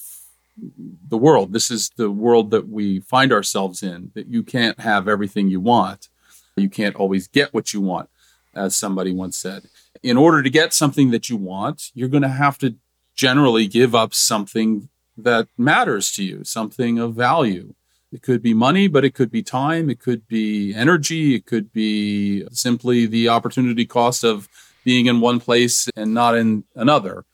the 1.07 1.17
world. 1.17 1.53
This 1.53 1.69
is 1.69 1.91
the 1.95 2.09
world 2.09 2.49
that 2.51 2.67
we 2.67 2.99
find 3.01 3.31
ourselves 3.31 3.83
in, 3.83 4.11
that 4.15 4.27
you 4.27 4.41
can't 4.41 4.79
have 4.79 5.07
everything 5.07 5.47
you 5.47 5.59
want. 5.59 6.09
You 6.57 6.69
can't 6.69 6.95
always 6.95 7.27
get 7.27 7.53
what 7.53 7.73
you 7.73 7.81
want, 7.81 8.09
as 8.55 8.75
somebody 8.75 9.13
once 9.13 9.37
said. 9.37 9.61
In 10.01 10.17
order 10.17 10.41
to 10.41 10.49
get 10.49 10.73
something 10.73 11.11
that 11.11 11.29
you 11.29 11.37
want, 11.37 11.91
you're 11.93 12.15
going 12.15 12.29
to 12.31 12.41
have 12.45 12.57
to 12.59 12.75
generally 13.15 13.67
give 13.67 13.93
up 13.93 14.13
something 14.13 14.89
that 15.15 15.47
matters 15.57 16.11
to 16.13 16.23
you, 16.23 16.43
something 16.43 16.97
of 16.97 17.13
value. 17.13 17.75
It 18.11 18.23
could 18.23 18.41
be 18.41 18.55
money, 18.55 18.87
but 18.87 19.05
it 19.05 19.13
could 19.13 19.31
be 19.31 19.43
time. 19.43 19.89
It 19.89 19.99
could 19.99 20.27
be 20.27 20.73
energy. 20.73 21.35
It 21.35 21.45
could 21.45 21.71
be 21.71 22.45
simply 22.51 23.05
the 23.05 23.29
opportunity 23.29 23.85
cost 23.85 24.23
of 24.23 24.49
being 24.83 25.05
in 25.05 25.21
one 25.21 25.39
place 25.39 25.89
and 25.95 26.13
not 26.13 26.35
in 26.35 26.63
another 26.75 27.25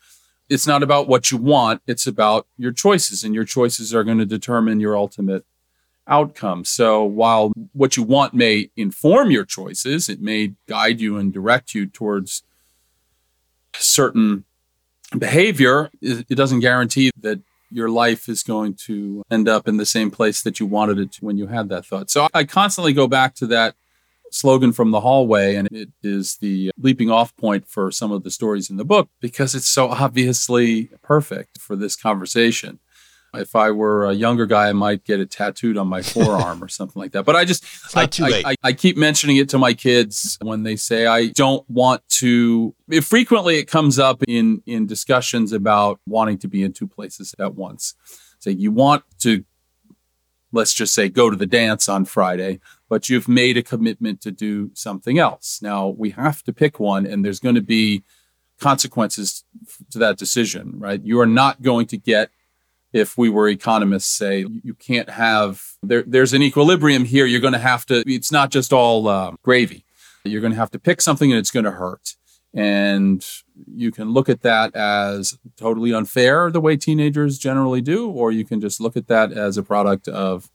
it's 0.49 0.67
not 0.67 0.83
about 0.83 1.07
what 1.07 1.31
you 1.31 1.37
want, 1.37 1.81
it's 1.87 2.07
about 2.07 2.47
your 2.57 2.71
choices, 2.71 3.23
and 3.23 3.35
your 3.35 3.43
choices 3.43 3.93
are 3.93 4.03
going 4.03 4.17
to 4.17 4.25
determine 4.25 4.79
your 4.79 4.95
ultimate 4.95 5.45
outcome. 6.07 6.63
So 6.63 7.03
while 7.03 7.51
what 7.73 7.97
you 7.97 8.03
want 8.03 8.33
may 8.33 8.69
inform 8.77 9.29
your 9.29 9.43
choices, 9.43 10.07
it 10.07 10.21
may 10.21 10.53
guide 10.67 11.01
you 11.01 11.17
and 11.17 11.33
direct 11.33 11.73
you 11.73 11.85
towards 11.85 12.43
certain 13.73 14.45
behavior, 15.17 15.89
it 16.01 16.35
doesn't 16.35 16.61
guarantee 16.61 17.11
that 17.19 17.39
your 17.69 17.89
life 17.89 18.29
is 18.29 18.41
going 18.43 18.73
to 18.73 19.23
end 19.29 19.49
up 19.49 19.67
in 19.67 19.75
the 19.75 19.85
same 19.85 20.09
place 20.09 20.41
that 20.41 20.59
you 20.59 20.65
wanted 20.65 20.97
it 20.97 21.11
to 21.11 21.25
when 21.25 21.37
you 21.37 21.47
had 21.47 21.67
that 21.67 21.85
thought. 21.85 22.09
So 22.09 22.29
I 22.33 22.45
constantly 22.45 22.93
go 22.93 23.07
back 23.07 23.35
to 23.35 23.47
that 23.47 23.75
slogan 24.37 24.71
from 24.71 24.91
the 24.91 25.01
hallway, 25.01 25.55
and 25.55 25.67
it 25.71 25.89
is 26.03 26.37
the 26.37 26.71
leaping 26.77 27.09
off 27.09 27.35
point 27.35 27.67
for 27.67 27.91
some 27.91 28.11
of 28.11 28.23
the 28.23 28.31
stories 28.31 28.69
in 28.69 28.77
the 28.77 28.85
book 28.85 29.09
because 29.19 29.55
it's 29.55 29.67
so 29.67 29.89
obviously 29.89 30.89
perfect 31.01 31.59
for 31.59 31.75
this 31.75 31.95
conversation. 31.95 32.79
If 33.33 33.55
I 33.55 33.71
were 33.71 34.05
a 34.05 34.13
younger 34.13 34.45
guy, 34.45 34.69
I 34.69 34.73
might 34.73 35.03
get 35.03 35.19
it 35.19 35.29
tattooed 35.29 35.77
on 35.77 35.87
my 35.87 36.01
forearm 36.01 36.63
or 36.63 36.69
something 36.69 36.99
like 36.99 37.11
that. 37.11 37.23
But 37.23 37.35
I 37.35 37.45
just, 37.45 37.63
I, 37.95 38.03
I, 38.03 38.41
I, 38.45 38.55
I, 38.63 38.73
keep 38.73 38.95
mentioning 38.95 39.37
it 39.37 39.49
to 39.49 39.57
my 39.57 39.73
kids 39.73 40.37
when 40.41 40.63
they 40.63 40.75
say 40.75 41.05
I 41.05 41.27
don't 41.27 41.69
want 41.69 42.07
to. 42.19 42.73
Frequently, 43.01 43.57
it 43.57 43.65
comes 43.65 43.99
up 43.99 44.23
in 44.27 44.63
in 44.65 44.87
discussions 44.87 45.51
about 45.51 45.99
wanting 46.07 46.37
to 46.39 46.47
be 46.47 46.63
in 46.63 46.73
two 46.73 46.87
places 46.87 47.35
at 47.37 47.53
once. 47.53 47.95
Say 48.39 48.51
so 48.53 48.57
you 48.57 48.71
want 48.71 49.03
to 49.19 49.43
let's 50.51 50.73
just 50.73 50.93
say 50.93 51.09
go 51.09 51.29
to 51.29 51.35
the 51.35 51.45
dance 51.45 51.89
on 51.89 52.05
Friday, 52.05 52.59
but 52.89 53.09
you've 53.09 53.27
made 53.27 53.57
a 53.57 53.63
commitment 53.63 54.21
to 54.21 54.31
do 54.31 54.71
something 54.73 55.19
else. 55.19 55.59
Now 55.61 55.87
we 55.87 56.11
have 56.11 56.43
to 56.43 56.53
pick 56.53 56.79
one 56.79 57.05
and 57.05 57.23
there's 57.23 57.39
going 57.39 57.55
to 57.55 57.61
be 57.61 58.03
consequences 58.59 59.43
to 59.91 59.99
that 59.99 60.17
decision, 60.17 60.73
right? 60.77 61.01
You 61.03 61.19
are 61.19 61.27
not 61.27 61.61
going 61.61 61.87
to 61.87 61.97
get 61.97 62.29
if 62.93 63.17
we 63.17 63.29
were 63.29 63.49
economists 63.49 64.09
say 64.09 64.45
you 64.63 64.73
can't 64.73 65.09
have 65.09 65.61
there, 65.83 66.03
there's 66.07 66.33
an 66.33 66.41
equilibrium 66.41 67.03
here 67.03 67.25
you're 67.25 67.41
going 67.41 67.53
to 67.53 67.59
have 67.59 67.85
to 67.85 68.01
it's 68.07 68.31
not 68.31 68.49
just 68.49 68.71
all 68.71 69.09
uh, 69.09 69.31
gravy 69.43 69.83
you're 70.23 70.39
going 70.39 70.53
to 70.53 70.57
have 70.57 70.71
to 70.71 70.79
pick 70.79 71.01
something 71.01 71.29
and 71.29 71.37
it's 71.37 71.51
going 71.51 71.65
to 71.65 71.71
hurt 71.71 72.15
and 72.53 73.25
you 73.71 73.91
can 73.91 74.11
look 74.11 74.29
at 74.29 74.41
that 74.41 74.75
as 74.75 75.37
totally 75.57 75.93
unfair, 75.93 76.49
the 76.49 76.61
way 76.61 76.75
teenagers 76.75 77.37
generally 77.37 77.81
do, 77.81 78.09
or 78.09 78.31
you 78.31 78.45
can 78.45 78.59
just 78.59 78.79
look 78.81 78.97
at 78.97 79.07
that 79.07 79.31
as 79.31 79.57
a 79.57 79.63
product 79.63 80.07
of 80.07 80.49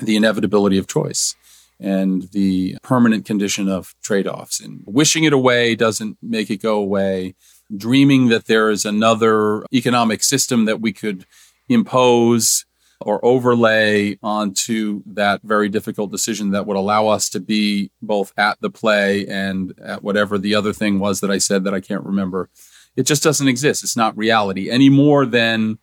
the 0.00 0.16
inevitability 0.16 0.78
of 0.78 0.86
choice 0.86 1.34
and 1.82 2.30
the 2.32 2.76
permanent 2.82 3.26
condition 3.26 3.68
of 3.68 3.94
trade 4.02 4.26
offs. 4.26 4.60
And 4.60 4.82
wishing 4.86 5.24
it 5.24 5.32
away 5.32 5.74
doesn't 5.74 6.16
make 6.22 6.48
it 6.48 6.62
go 6.62 6.78
away. 6.78 7.34
Dreaming 7.76 8.28
that 8.28 8.46
there 8.46 8.70
is 8.70 8.84
another 8.84 9.64
economic 9.72 10.22
system 10.22 10.64
that 10.66 10.80
we 10.80 10.92
could 10.92 11.26
impose 11.68 12.64
or 13.00 13.24
overlay 13.24 14.16
onto 14.22 15.02
that 15.06 15.40
very 15.42 15.68
difficult 15.68 16.12
decision 16.12 16.50
that 16.50 16.66
would 16.66 16.76
allow 16.76 17.08
us 17.08 17.28
to 17.30 17.40
be 17.40 17.90
both 18.00 18.32
at 18.36 18.60
the 18.60 18.70
play 18.70 19.26
and 19.26 19.74
at 19.84 20.04
whatever 20.04 20.38
the 20.38 20.54
other 20.54 20.72
thing 20.72 21.00
was 21.00 21.20
that 21.20 21.30
I 21.30 21.38
said 21.38 21.64
that 21.64 21.74
I 21.74 21.80
can't 21.80 22.04
remember. 22.04 22.48
It 22.94 23.04
just 23.04 23.24
doesn't 23.24 23.48
exist. 23.48 23.82
It's 23.82 23.96
not 23.96 24.16
reality 24.16 24.70
any 24.70 24.88
more 24.88 25.26
than 25.26 25.78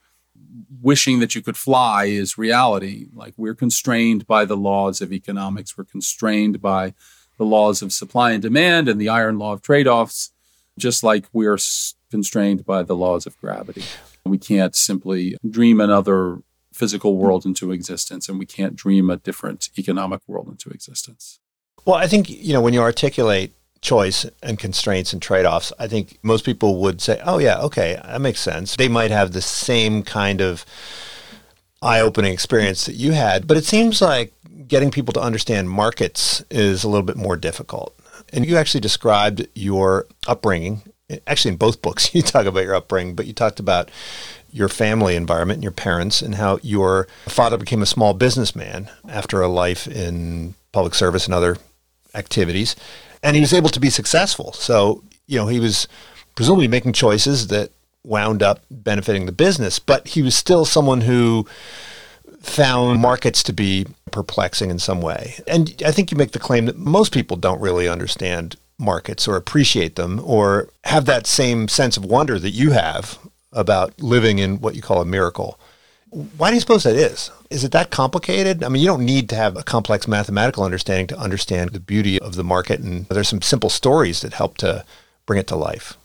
wishing 0.81 1.19
that 1.19 1.35
you 1.35 1.41
could 1.41 1.57
fly 1.57 2.05
is 2.05 2.37
reality. 2.37 3.07
Like 3.13 3.33
we're 3.37 3.55
constrained 3.55 4.25
by 4.27 4.45
the 4.45 4.57
laws 4.57 5.01
of 5.01 5.11
economics, 5.13 5.77
we're 5.77 5.83
constrained 5.83 6.61
by 6.61 6.93
the 7.37 7.45
laws 7.45 7.81
of 7.81 7.93
supply 7.93 8.31
and 8.31 8.41
demand 8.41 8.89
and 8.89 8.99
the 8.99 9.09
iron 9.09 9.39
law 9.39 9.53
of 9.53 9.61
trade 9.61 9.87
offs, 9.87 10.31
just 10.77 11.03
like 11.03 11.25
we're 11.31 11.57
constrained 12.11 12.65
by 12.65 12.83
the 12.83 12.95
laws 12.95 13.25
of 13.25 13.37
gravity. 13.39 13.83
We 14.25 14.37
can't 14.37 14.75
simply 14.75 15.37
dream 15.49 15.79
another 15.79 16.41
physical 16.73 17.17
world 17.17 17.45
into 17.45 17.71
existence, 17.71 18.29
and 18.29 18.39
we 18.39 18.45
can't 18.45 18.75
dream 18.75 19.09
a 19.09 19.17
different 19.17 19.69
economic 19.77 20.21
world 20.27 20.47
into 20.49 20.69
existence. 20.69 21.39
Well, 21.85 21.95
I 21.95 22.07
think, 22.07 22.29
you 22.29 22.53
know, 22.53 22.61
when 22.61 22.73
you 22.73 22.81
articulate 22.81 23.53
choice 23.81 24.25
and 24.43 24.59
constraints 24.59 25.13
and 25.13 25.21
trade 25.21 25.45
offs, 25.45 25.71
I 25.79 25.87
think 25.87 26.19
most 26.23 26.45
people 26.45 26.79
would 26.81 27.01
say, 27.01 27.21
oh, 27.23 27.37
yeah, 27.37 27.59
okay, 27.61 27.99
that 28.03 28.21
makes 28.21 28.39
sense. 28.39 28.75
They 28.75 28.87
might 28.87 29.11
have 29.11 29.31
the 29.31 29.41
same 29.41 30.03
kind 30.03 30.41
of 30.41 30.65
eye 31.81 32.01
opening 32.01 32.33
experience 32.33 32.85
that 32.85 32.95
you 32.95 33.13
had, 33.13 33.47
but 33.47 33.57
it 33.57 33.65
seems 33.65 34.01
like 34.01 34.33
getting 34.67 34.91
people 34.91 35.13
to 35.13 35.21
understand 35.21 35.69
markets 35.69 36.43
is 36.49 36.83
a 36.83 36.89
little 36.89 37.05
bit 37.05 37.17
more 37.17 37.37
difficult. 37.37 37.97
And 38.31 38.45
you 38.45 38.57
actually 38.57 38.81
described 38.81 39.47
your 39.55 40.05
upbringing. 40.27 40.83
Actually, 41.25 41.51
in 41.51 41.57
both 41.57 41.81
books, 41.81 42.13
you 42.13 42.21
talk 42.21 42.45
about 42.45 42.63
your 42.63 42.75
upbringing, 42.75 43.15
but 43.15 43.25
you 43.25 43.33
talked 43.33 43.59
about 43.59 43.89
your 44.51 44.69
family 44.69 45.15
environment 45.15 45.57
and 45.57 45.63
your 45.63 45.71
parents 45.71 46.21
and 46.21 46.35
how 46.35 46.59
your 46.63 47.07
father 47.27 47.57
became 47.57 47.81
a 47.81 47.85
small 47.85 48.13
businessman 48.13 48.89
after 49.07 49.41
a 49.41 49.47
life 49.47 49.87
in 49.87 50.55
public 50.71 50.95
service 50.95 51.25
and 51.25 51.33
other 51.33 51.57
activities. 52.15 52.75
And 53.23 53.35
he 53.35 53.41
was 53.41 53.53
able 53.53 53.69
to 53.69 53.79
be 53.79 53.89
successful. 53.89 54.53
So, 54.53 55.03
you 55.27 55.37
know, 55.37 55.47
he 55.47 55.59
was 55.59 55.87
presumably 56.35 56.67
making 56.67 56.93
choices 56.93 57.47
that 57.47 57.71
wound 58.03 58.41
up 58.41 58.61
benefiting 58.71 59.25
the 59.25 59.31
business, 59.31 59.77
but 59.79 60.07
he 60.09 60.21
was 60.21 60.35
still 60.35 60.65
someone 60.65 61.01
who 61.01 61.45
found 62.41 62.99
markets 63.01 63.43
to 63.43 63.53
be 63.53 63.85
perplexing 64.11 64.69
in 64.69 64.79
some 64.79 65.01
way. 65.01 65.35
And 65.47 65.81
I 65.85 65.91
think 65.91 66.11
you 66.11 66.17
make 66.17 66.31
the 66.31 66.39
claim 66.39 66.65
that 66.65 66.77
most 66.77 67.13
people 67.13 67.37
don't 67.37 67.61
really 67.61 67.87
understand 67.87 68.55
markets 68.77 69.27
or 69.27 69.35
appreciate 69.35 69.95
them 69.97 70.21
or 70.23 70.69
have 70.85 71.05
that 71.05 71.27
same 71.27 71.67
sense 71.67 71.97
of 71.97 72.05
wonder 72.05 72.39
that 72.39 72.51
you 72.51 72.71
have 72.71 73.19
about 73.51 74.01
living 74.01 74.39
in 74.39 74.61
what 74.61 74.75
you 74.75 74.81
call 74.81 75.01
a 75.01 75.05
miracle. 75.05 75.59
Why 76.11 76.49
do 76.49 76.55
you 76.55 76.59
suppose 76.59 76.83
that 76.83 76.95
is? 76.95 77.31
Is 77.49 77.63
it 77.63 77.71
that 77.71 77.91
complicated? 77.91 78.63
I 78.63 78.69
mean, 78.69 78.81
you 78.81 78.87
don't 78.87 79.05
need 79.05 79.29
to 79.29 79.35
have 79.35 79.55
a 79.55 79.63
complex 79.63 80.07
mathematical 80.07 80.63
understanding 80.63 81.07
to 81.07 81.19
understand 81.19 81.71
the 81.71 81.79
beauty 81.79 82.19
of 82.19 82.35
the 82.35 82.43
market, 82.43 82.79
and 82.79 83.05
there's 83.07 83.29
some 83.29 83.41
simple 83.41 83.69
stories 83.69 84.21
that 84.21 84.33
help 84.33 84.57
to 84.59 84.85
bring 85.25 85.39
it 85.39 85.47
to 85.47 85.55
life. 85.55 85.97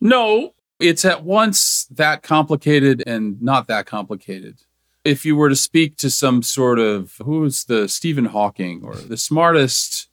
No, 0.00 0.52
it's 0.78 1.04
at 1.04 1.24
once 1.24 1.86
that 1.90 2.22
complicated 2.22 3.02
and 3.06 3.40
not 3.42 3.66
that 3.68 3.86
complicated. 3.86 4.58
If 5.04 5.24
you 5.24 5.36
were 5.36 5.48
to 5.48 5.56
speak 5.56 5.96
to 5.98 6.10
some 6.10 6.42
sort 6.42 6.78
of 6.78 7.14
who's 7.24 7.64
the 7.64 7.88
Stephen 7.88 8.26
Hawking 8.26 8.82
or 8.84 8.94
the 8.94 9.16
smartest 9.16 10.08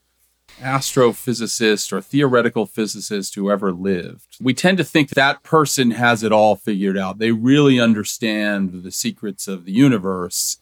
astrophysicist 0.62 1.91
or 1.91 2.01
theoretical 2.01 2.65
physicist 2.65 3.35
who 3.35 3.51
ever 3.51 3.71
lived. 3.71 4.38
We 4.39 4.53
tend 4.53 4.77
to 4.77 4.83
think 4.83 5.09
that 5.09 5.43
person 5.43 5.91
has 5.91 6.24
it 6.24 6.31
all 6.31 6.55
figured 6.55 6.97
out. 6.97 7.19
They 7.19 7.31
really 7.31 7.79
understand 7.79 8.83
the 8.83 8.91
secrets 8.91 9.47
of 9.47 9.65
the 9.65 9.71
universe 9.71 10.57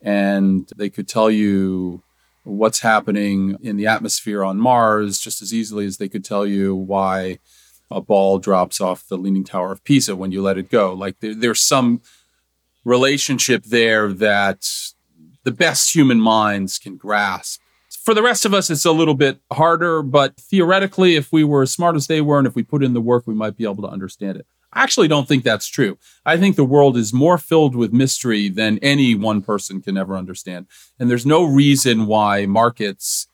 and 0.00 0.70
they 0.76 0.90
could 0.90 1.08
tell 1.08 1.30
you 1.30 2.02
what's 2.44 2.80
happening 2.80 3.56
in 3.60 3.76
the 3.76 3.86
atmosphere 3.86 4.44
on 4.44 4.58
Mars 4.58 5.18
just 5.18 5.42
as 5.42 5.52
easily 5.52 5.86
as 5.86 5.98
they 5.98 6.08
could 6.08 6.24
tell 6.24 6.46
you 6.46 6.74
why 6.74 7.38
a 7.90 8.00
ball 8.00 8.38
drops 8.38 8.80
off 8.80 9.08
the 9.08 9.18
Leaning 9.18 9.44
Tower 9.44 9.72
of 9.72 9.84
Pisa 9.84 10.14
when 10.14 10.32
you 10.32 10.42
let 10.42 10.58
it 10.58 10.70
go. 10.70 10.92
Like 10.92 11.20
there, 11.20 11.34
there's 11.34 11.60
some 11.60 12.00
relationship 12.84 13.64
there 13.64 14.12
that 14.12 14.68
the 15.44 15.50
best 15.50 15.94
human 15.94 16.20
minds 16.20 16.78
can 16.78 16.96
grasp. 16.96 17.60
For 18.08 18.14
the 18.14 18.22
rest 18.22 18.46
of 18.46 18.54
us, 18.54 18.70
it's 18.70 18.86
a 18.86 18.92
little 18.92 19.12
bit 19.12 19.38
harder, 19.52 20.00
but 20.00 20.34
theoretically, 20.38 21.16
if 21.16 21.30
we 21.30 21.44
were 21.44 21.60
as 21.60 21.72
smart 21.72 21.94
as 21.94 22.06
they 22.06 22.22
were 22.22 22.38
and 22.38 22.46
if 22.46 22.54
we 22.54 22.62
put 22.62 22.82
in 22.82 22.94
the 22.94 23.02
work, 23.02 23.26
we 23.26 23.34
might 23.34 23.54
be 23.54 23.64
able 23.64 23.82
to 23.82 23.92
understand 23.92 24.38
it. 24.38 24.46
I 24.72 24.82
actually 24.82 25.08
don't 25.08 25.28
think 25.28 25.44
that's 25.44 25.66
true. 25.66 25.98
I 26.24 26.38
think 26.38 26.56
the 26.56 26.64
world 26.64 26.96
is 26.96 27.12
more 27.12 27.36
filled 27.36 27.76
with 27.76 27.92
mystery 27.92 28.48
than 28.48 28.78
any 28.78 29.14
one 29.14 29.42
person 29.42 29.82
can 29.82 29.98
ever 29.98 30.16
understand. 30.16 30.68
And 30.98 31.10
there's 31.10 31.26
no 31.26 31.44
reason 31.44 32.06
why 32.06 32.46
markets 32.46 33.26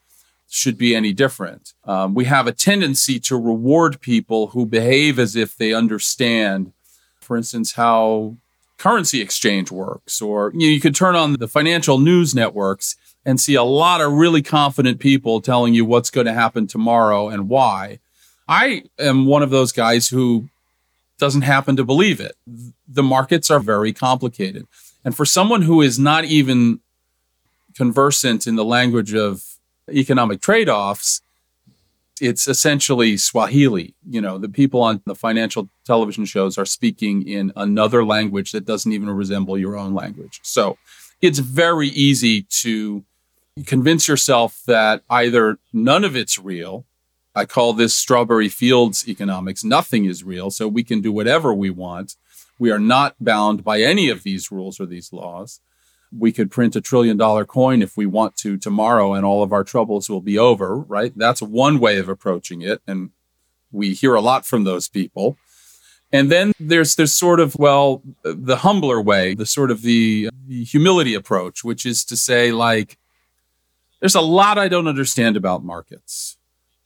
should 0.49 0.77
be 0.77 0.93
any 0.93 1.13
different. 1.13 1.73
Um, 1.85 2.13
we 2.13 2.25
have 2.25 2.45
a 2.45 2.51
tendency 2.51 3.17
to 3.21 3.37
reward 3.37 4.01
people 4.01 4.47
who 4.47 4.65
behave 4.65 5.19
as 5.19 5.37
if 5.37 5.55
they 5.55 5.73
understand, 5.73 6.73
for 7.21 7.37
instance, 7.37 7.75
how 7.75 8.35
currency 8.77 9.21
exchange 9.21 9.71
works, 9.71 10.21
or 10.21 10.51
you, 10.53 10.67
know, 10.67 10.73
you 10.73 10.81
could 10.81 10.95
turn 10.95 11.15
on 11.15 11.37
the 11.39 11.47
financial 11.47 11.97
news 11.97 12.35
networks 12.35 12.97
and 13.25 13.39
see 13.39 13.55
a 13.55 13.63
lot 13.63 14.01
of 14.01 14.11
really 14.13 14.41
confident 14.41 14.99
people 14.99 15.41
telling 15.41 15.73
you 15.73 15.83
what's 15.83 16.11
going 16.11 16.27
to 16.27 16.33
happen 16.33 16.67
tomorrow 16.67 17.27
and 17.29 17.49
why. 17.49 17.99
I 18.47 18.83
am 18.99 19.25
one 19.25 19.41
of 19.41 19.49
those 19.49 19.71
guys 19.71 20.07
who 20.07 20.49
doesn't 21.17 21.41
happen 21.41 21.75
to 21.77 21.83
believe 21.83 22.19
it. 22.19 22.35
The 22.87 23.03
markets 23.03 23.49
are 23.49 23.59
very 23.59 23.93
complicated. 23.93 24.67
And 25.03 25.15
for 25.15 25.25
someone 25.25 25.63
who 25.63 25.81
is 25.81 25.97
not 25.97 26.25
even 26.25 26.79
conversant 27.75 28.47
in 28.47 28.55
the 28.55 28.65
language 28.65 29.13
of 29.13 29.43
economic 29.89 30.41
trade 30.41 30.69
offs, 30.69 31.21
it's 32.21 32.47
essentially 32.47 33.17
Swahili. 33.17 33.93
You 34.07 34.21
know, 34.21 34.37
the 34.37 34.49
people 34.49 34.81
on 34.81 35.01
the 35.05 35.15
financial 35.15 35.69
television 35.85 36.25
shows 36.25 36.57
are 36.57 36.65
speaking 36.65 37.27
in 37.27 37.51
another 37.55 38.05
language 38.05 38.51
that 38.51 38.65
doesn't 38.65 38.91
even 38.91 39.09
resemble 39.09 39.57
your 39.57 39.75
own 39.75 39.93
language. 39.93 40.39
So 40.43 40.77
it's 41.21 41.39
very 41.39 41.89
easy 41.89 42.43
to 42.61 43.03
convince 43.65 44.07
yourself 44.07 44.61
that 44.67 45.03
either 45.09 45.57
none 45.71 46.03
of 46.03 46.15
it's 46.15 46.37
real 46.37 46.85
I 47.35 47.45
call 47.45 47.73
this 47.73 47.93
strawberry 47.93 48.47
fields 48.47 49.07
economics. 49.07 49.63
Nothing 49.63 50.05
is 50.05 50.23
real, 50.23 50.49
so 50.49 50.67
we 50.69 50.83
can 50.83 51.01
do 51.01 51.11
whatever 51.11 51.53
we 51.53 51.69
want. 51.69 52.15
We 52.57 52.71
are 52.71 52.79
not 52.79 53.17
bound 53.19 53.65
by 53.65 53.81
any 53.81 54.09
of 54.09 54.23
these 54.23 54.51
rules 54.51 54.79
or 54.79 54.85
these 54.85 55.11
laws. 55.11 55.59
We 56.17 56.31
could 56.31 56.49
print 56.49 56.77
a 56.77 56.81
trillion 56.81 57.17
dollar 57.17 57.43
coin 57.43 57.81
if 57.81 57.97
we 57.97 58.05
want 58.05 58.37
to 58.37 58.57
tomorrow 58.57 59.13
and 59.13 59.25
all 59.25 59.43
of 59.43 59.51
our 59.51 59.65
troubles 59.65 60.09
will 60.09 60.21
be 60.21 60.37
over, 60.37 60.77
right? 60.77 61.11
That's 61.13 61.41
one 61.41 61.79
way 61.79 61.97
of 61.97 62.07
approaching 62.07 62.61
it. 62.61 62.81
And 62.87 63.09
we 63.69 63.93
hear 63.93 64.15
a 64.15 64.21
lot 64.21 64.45
from 64.45 64.63
those 64.63 64.87
people. 64.87 65.35
And 66.13 66.31
then 66.31 66.53
there's 66.57 66.95
there's 66.95 67.11
sort 67.11 67.41
of 67.41 67.57
well 67.57 68.01
the 68.23 68.57
humbler 68.57 69.01
way, 69.01 69.33
the 69.33 69.45
sort 69.45 69.71
of 69.71 69.81
the, 69.81 70.29
the 70.47 70.63
humility 70.63 71.15
approach, 71.15 71.65
which 71.65 71.85
is 71.85 72.05
to 72.05 72.15
say 72.15 72.53
like 72.53 72.97
there's 73.99 74.15
a 74.15 74.21
lot 74.21 74.57
I 74.57 74.67
don't 74.67 74.87
understand 74.87 75.37
about 75.37 75.63
markets 75.63 76.37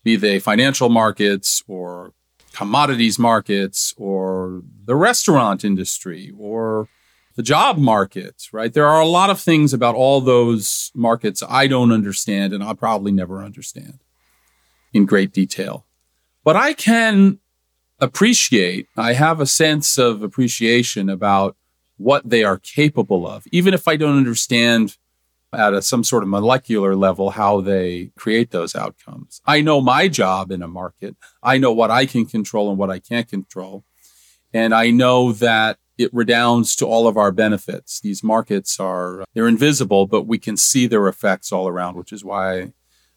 be 0.03 0.15
they 0.15 0.39
financial 0.39 0.89
markets 0.89 1.63
or 1.67 2.13
commodities 2.53 3.19
markets 3.19 3.93
or 3.97 4.63
the 4.85 4.95
restaurant 4.95 5.63
industry 5.63 6.33
or 6.37 6.87
the 7.35 7.43
job 7.43 7.77
market, 7.77 8.47
right? 8.51 8.73
There 8.73 8.87
are 8.87 9.01
a 9.01 9.07
lot 9.07 9.29
of 9.29 9.39
things 9.39 9.73
about 9.73 9.95
all 9.95 10.19
those 10.19 10.91
markets 10.95 11.43
I 11.47 11.67
don't 11.67 11.91
understand 11.91 12.53
and 12.53 12.63
I'll 12.63 12.75
probably 12.75 13.11
never 13.11 13.43
understand 13.43 13.99
in 14.93 15.05
great 15.05 15.31
detail. 15.31 15.85
But 16.43 16.55
I 16.55 16.73
can 16.73 17.39
appreciate, 17.99 18.87
I 18.97 19.13
have 19.13 19.39
a 19.39 19.45
sense 19.45 19.97
of 19.97 20.23
appreciation 20.23 21.09
about 21.09 21.55
what 21.97 22.29
they 22.29 22.43
are 22.43 22.57
capable 22.57 23.27
of, 23.27 23.45
even 23.51 23.73
if 23.73 23.87
I 23.87 23.97
don't 23.97 24.17
understand 24.17 24.97
at 25.53 25.73
a, 25.73 25.81
some 25.81 26.03
sort 26.03 26.23
of 26.23 26.29
molecular 26.29 26.95
level 26.95 27.31
how 27.31 27.61
they 27.61 28.11
create 28.15 28.51
those 28.51 28.75
outcomes. 28.75 29.41
I 29.45 29.61
know 29.61 29.81
my 29.81 30.07
job 30.07 30.51
in 30.51 30.61
a 30.61 30.67
market. 30.67 31.15
I 31.41 31.57
know 31.57 31.71
what 31.71 31.91
I 31.91 32.05
can 32.05 32.25
control 32.25 32.69
and 32.69 32.77
what 32.77 32.91
I 32.91 32.99
can't 32.99 33.27
control. 33.27 33.83
And 34.53 34.73
I 34.73 34.91
know 34.91 35.31
that 35.33 35.77
it 35.97 36.13
redounds 36.13 36.75
to 36.77 36.85
all 36.85 37.07
of 37.07 37.17
our 37.17 37.31
benefits. 37.31 37.99
These 37.99 38.23
markets 38.23 38.79
are, 38.79 39.25
they're 39.33 39.47
invisible, 39.47 40.07
but 40.07 40.27
we 40.27 40.37
can 40.37 40.55
see 40.55 40.87
their 40.87 41.07
effects 41.07 41.51
all 41.51 41.67
around, 41.67 41.97
which 41.97 42.13
is 42.13 42.23
why 42.23 42.73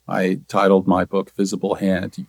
I 0.09 0.41
titled 0.49 0.89
my 0.89 1.05
book 1.05 1.33
Visible 1.37 1.77
Hand. 1.77 2.27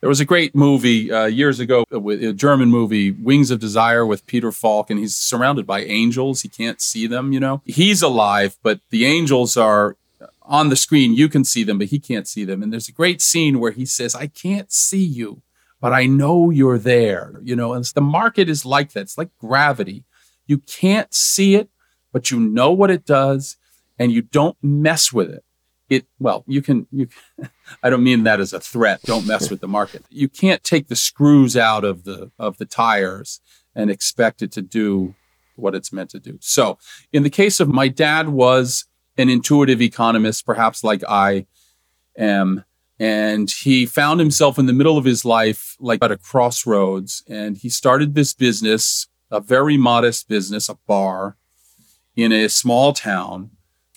There 0.00 0.08
was 0.08 0.20
a 0.20 0.26
great 0.26 0.54
movie 0.54 1.10
uh, 1.10 1.24
years 1.24 1.58
ago, 1.58 1.84
a 1.90 2.32
German 2.32 2.68
movie, 2.68 3.12
Wings 3.12 3.50
of 3.50 3.60
Desire, 3.60 4.04
with 4.04 4.26
Peter 4.26 4.52
Falk, 4.52 4.90
and 4.90 5.00
he's 5.00 5.16
surrounded 5.16 5.66
by 5.66 5.84
angels. 5.84 6.42
He 6.42 6.48
can't 6.48 6.80
see 6.80 7.06
them, 7.06 7.32
you 7.32 7.40
know. 7.40 7.62
He's 7.64 8.02
alive, 8.02 8.56
but 8.62 8.80
the 8.90 9.06
angels 9.06 9.56
are 9.56 9.96
on 10.42 10.68
the 10.68 10.76
screen. 10.76 11.14
You 11.14 11.28
can 11.28 11.44
see 11.44 11.64
them, 11.64 11.78
but 11.78 11.88
he 11.88 11.98
can't 11.98 12.28
see 12.28 12.44
them. 12.44 12.62
And 12.62 12.72
there's 12.72 12.88
a 12.88 12.92
great 12.92 13.22
scene 13.22 13.58
where 13.58 13.72
he 13.72 13.86
says, 13.86 14.14
"I 14.14 14.26
can't 14.26 14.70
see 14.70 15.02
you, 15.02 15.42
but 15.80 15.94
I 15.94 16.04
know 16.04 16.50
you're 16.50 16.78
there." 16.78 17.40
You 17.42 17.56
know, 17.56 17.72
and 17.72 17.84
the 17.86 18.02
market 18.02 18.50
is 18.50 18.66
like 18.66 18.92
that. 18.92 19.00
It's 19.00 19.18
like 19.18 19.30
gravity. 19.38 20.04
You 20.46 20.58
can't 20.58 21.12
see 21.12 21.54
it, 21.56 21.70
but 22.12 22.30
you 22.30 22.38
know 22.38 22.70
what 22.70 22.90
it 22.90 23.06
does, 23.06 23.56
and 23.98 24.12
you 24.12 24.20
don't 24.20 24.58
mess 24.62 25.10
with 25.10 25.30
it 25.30 25.42
it 25.88 26.06
well 26.18 26.44
you 26.46 26.60
can 26.60 26.86
you 26.90 27.08
i 27.82 27.90
don't 27.90 28.02
mean 28.02 28.24
that 28.24 28.40
as 28.40 28.52
a 28.52 28.60
threat. 28.60 29.02
Don't 29.02 29.26
mess 29.26 29.50
with 29.50 29.60
the 29.60 29.68
market. 29.68 30.04
You 30.10 30.28
can't 30.28 30.62
take 30.64 30.88
the 30.88 30.96
screws 30.96 31.56
out 31.56 31.84
of 31.84 32.04
the 32.04 32.30
of 32.38 32.58
the 32.58 32.66
tires 32.66 33.40
and 33.74 33.90
expect 33.90 34.42
it 34.42 34.52
to 34.52 34.62
do 34.62 35.14
what 35.56 35.74
it's 35.74 35.92
meant 35.92 36.10
to 36.10 36.20
do. 36.20 36.38
So 36.40 36.78
in 37.12 37.22
the 37.22 37.30
case 37.30 37.60
of 37.60 37.68
my 37.68 37.88
dad 37.88 38.28
was 38.28 38.84
an 39.18 39.28
intuitive 39.28 39.80
economist 39.80 40.44
perhaps 40.44 40.84
like 40.84 41.02
i 41.08 41.46
am 42.18 42.64
and 42.98 43.50
he 43.50 43.84
found 43.84 44.20
himself 44.20 44.58
in 44.58 44.66
the 44.66 44.72
middle 44.72 44.96
of 44.96 45.04
his 45.04 45.24
life 45.24 45.76
like 45.80 46.02
at 46.02 46.10
a 46.10 46.16
crossroads 46.16 47.22
and 47.28 47.58
he 47.58 47.68
started 47.68 48.14
this 48.14 48.34
business 48.34 49.08
a 49.30 49.40
very 49.40 49.76
modest 49.76 50.28
business 50.28 50.68
a 50.68 50.76
bar 50.86 51.36
in 52.14 52.32
a 52.32 52.48
small 52.48 52.92
town 52.92 53.50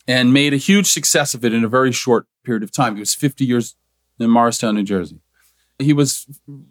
and 0.10 0.34
made 0.34 0.56
a 0.56 0.58
huge 0.58 0.88
success 0.88 1.36
of 1.36 1.45
it 1.45 1.54
in 1.54 1.63
a 1.63 1.67
very 1.67 1.91
short 1.91 2.26
period 2.43 2.63
of 2.63 2.72
time. 2.72 2.95
He 2.95 3.00
was 3.00 3.13
50 3.13 3.45
years 3.45 3.76
in 4.19 4.32
Morristown, 4.32 4.74
New 4.74 4.82
Jersey. 4.82 5.19
He 5.78 5.93
was 5.93 6.26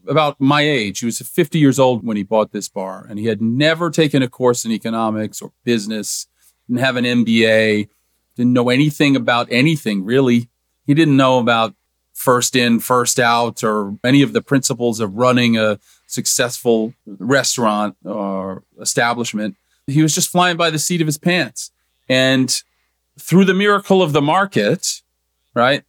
about 0.08 0.40
my 0.40 0.62
age. 0.62 0.98
He 0.98 1.06
was 1.06 1.20
50 1.20 1.56
years 1.56 1.78
old 1.78 2.04
when 2.04 2.16
he 2.16 2.24
bought 2.24 2.50
this 2.50 2.68
bar, 2.68 3.06
and 3.08 3.16
he 3.16 3.26
had 3.26 3.40
never 3.40 3.90
taken 3.90 4.24
a 4.24 4.28
course 4.28 4.64
in 4.64 4.72
economics 4.72 5.40
or 5.40 5.52
business, 5.62 6.26
didn't 6.66 6.80
have 6.80 6.96
an 6.96 7.04
MBA, 7.04 7.88
didn't 8.34 8.52
know 8.52 8.70
anything 8.70 9.14
about 9.14 9.46
anything 9.52 10.04
really. 10.04 10.48
He 10.84 10.92
didn't 10.92 11.16
know 11.16 11.38
about 11.38 11.76
first 12.14 12.56
in, 12.56 12.80
first 12.80 13.20
out, 13.20 13.62
or 13.62 13.96
any 14.02 14.20
of 14.22 14.32
the 14.32 14.42
principles 14.42 14.98
of 14.98 15.14
running 15.14 15.56
a 15.56 15.78
successful 16.08 16.92
restaurant 17.06 17.96
or 18.04 18.64
establishment. 18.80 19.54
He 19.86 20.02
was 20.02 20.12
just 20.12 20.28
flying 20.28 20.56
by 20.56 20.70
the 20.70 20.78
seat 20.80 21.00
of 21.00 21.06
his 21.06 21.18
pants. 21.18 21.70
And 22.08 22.62
through 23.18 23.44
the 23.44 23.54
miracle 23.54 24.02
of 24.02 24.12
the 24.12 24.22
market, 24.22 25.02
right? 25.54 25.84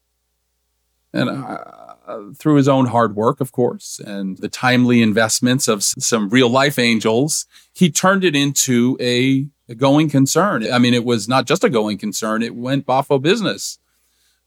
And 1.14 1.30
uh, 1.30 2.34
through 2.38 2.56
his 2.56 2.68
own 2.68 2.88
hard 2.88 3.16
work, 3.16 3.40
of 3.40 3.52
course, 3.52 4.00
and 4.00 4.38
the 4.38 4.50
timely 4.50 5.02
investments 5.02 5.68
of 5.68 5.84
some 5.84 6.30
real 6.30 6.50
life 6.50 6.78
angels, 6.78 7.46
he 7.74 7.90
turned 7.90 8.24
it 8.24 8.36
into 8.36 8.98
a, 9.00 9.48
a 9.68 9.76
going 9.76 10.10
concern. 10.10 10.72
I 10.72 10.80
mean, 10.80 10.94
it 10.94 11.06
was 11.06 11.28
not 11.28 11.46
just 11.46 11.64
a 11.64 11.70
going 11.70 11.98
concern, 11.98 12.44
it 12.44 12.56
went 12.56 12.86
boffo 12.86 13.22
business 13.22 13.80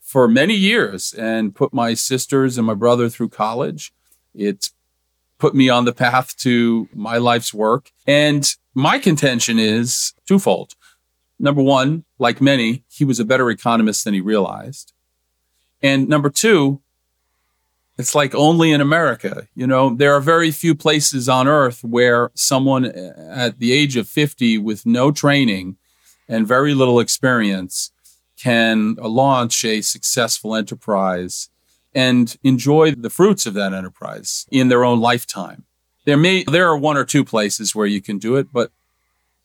for 0.00 0.28
many 0.28 0.54
years 0.54 1.14
and 1.14 1.54
put 1.54 1.72
my 1.72 1.94
sisters 1.94 2.58
and 2.58 2.66
my 2.66 2.74
brother 2.74 3.08
through 3.08 3.28
college. 3.28 3.92
It 4.34 4.70
put 5.38 5.54
me 5.54 5.68
on 5.68 5.84
the 5.84 5.92
path 5.92 6.36
to 6.38 6.88
my 6.94 7.18
life's 7.18 7.54
work. 7.54 7.92
And 8.06 8.54
my 8.74 8.98
contention 8.98 9.58
is 9.58 10.14
twofold 10.26 10.74
number 11.42 11.60
one, 11.60 12.04
like 12.18 12.40
many, 12.40 12.84
he 12.88 13.04
was 13.04 13.20
a 13.20 13.24
better 13.24 13.50
economist 13.50 14.04
than 14.04 14.14
he 14.14 14.20
realized. 14.20 14.92
And 15.82 16.08
number 16.08 16.30
two, 16.30 16.80
it's 17.98 18.14
like 18.14 18.34
only 18.34 18.72
in 18.72 18.80
America. 18.80 19.48
You 19.54 19.66
know, 19.66 19.94
there 19.94 20.14
are 20.14 20.20
very 20.20 20.50
few 20.50 20.74
places 20.74 21.28
on 21.28 21.48
earth 21.48 21.84
where 21.84 22.30
someone 22.34 22.86
uh, 22.86 23.32
at 23.34 23.58
the 23.58 23.72
age 23.72 23.96
of 23.96 24.08
50 24.08 24.58
with 24.58 24.86
no 24.86 25.10
training 25.10 25.76
and 26.28 26.46
very 26.46 26.72
little 26.74 27.00
experience 27.00 27.90
can 28.38 28.94
launch 28.94 29.64
a 29.64 29.82
successful 29.82 30.54
enterprise 30.54 31.50
and 31.94 32.36
enjoy 32.42 32.92
the 32.92 33.10
fruits 33.10 33.44
of 33.44 33.54
that 33.54 33.74
enterprise 33.74 34.46
in 34.50 34.68
their 34.68 34.84
own 34.84 35.00
lifetime. 35.00 35.64
There 36.04 36.16
may, 36.16 36.44
there 36.44 36.68
are 36.68 36.76
one 36.76 36.96
or 36.96 37.04
two 37.04 37.24
places 37.24 37.74
where 37.74 37.86
you 37.86 38.00
can 38.00 38.18
do 38.18 38.36
it, 38.36 38.52
but 38.52 38.72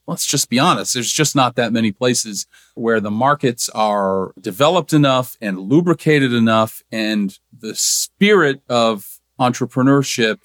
let's 0.08 0.26
just 0.26 0.50
be 0.50 0.58
honest, 0.58 0.94
there's 0.94 1.12
just 1.12 1.36
not 1.36 1.56
that 1.56 1.74
many 1.74 1.92
places 1.92 2.48
where 2.76 3.00
the 3.00 3.12
markets 3.12 3.70
are 3.70 4.34
developed 4.40 4.94
enough 4.94 5.38
and 5.42 5.60
lubricated 5.60 6.34
enough 6.34 6.82
and 6.92 7.38
the 7.58 7.76
spirit 7.76 8.62
of 8.70 9.20
entrepreneurship 9.40 10.40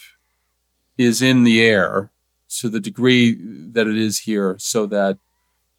is 0.99 1.23
in 1.23 1.45
the 1.45 1.63
air 1.63 2.11
to 2.49 2.69
the 2.69 2.81
degree 2.81 3.37
that 3.73 3.87
it 3.87 3.97
is 3.97 4.21
here 4.21 4.57
so 4.59 4.85
that 4.87 5.19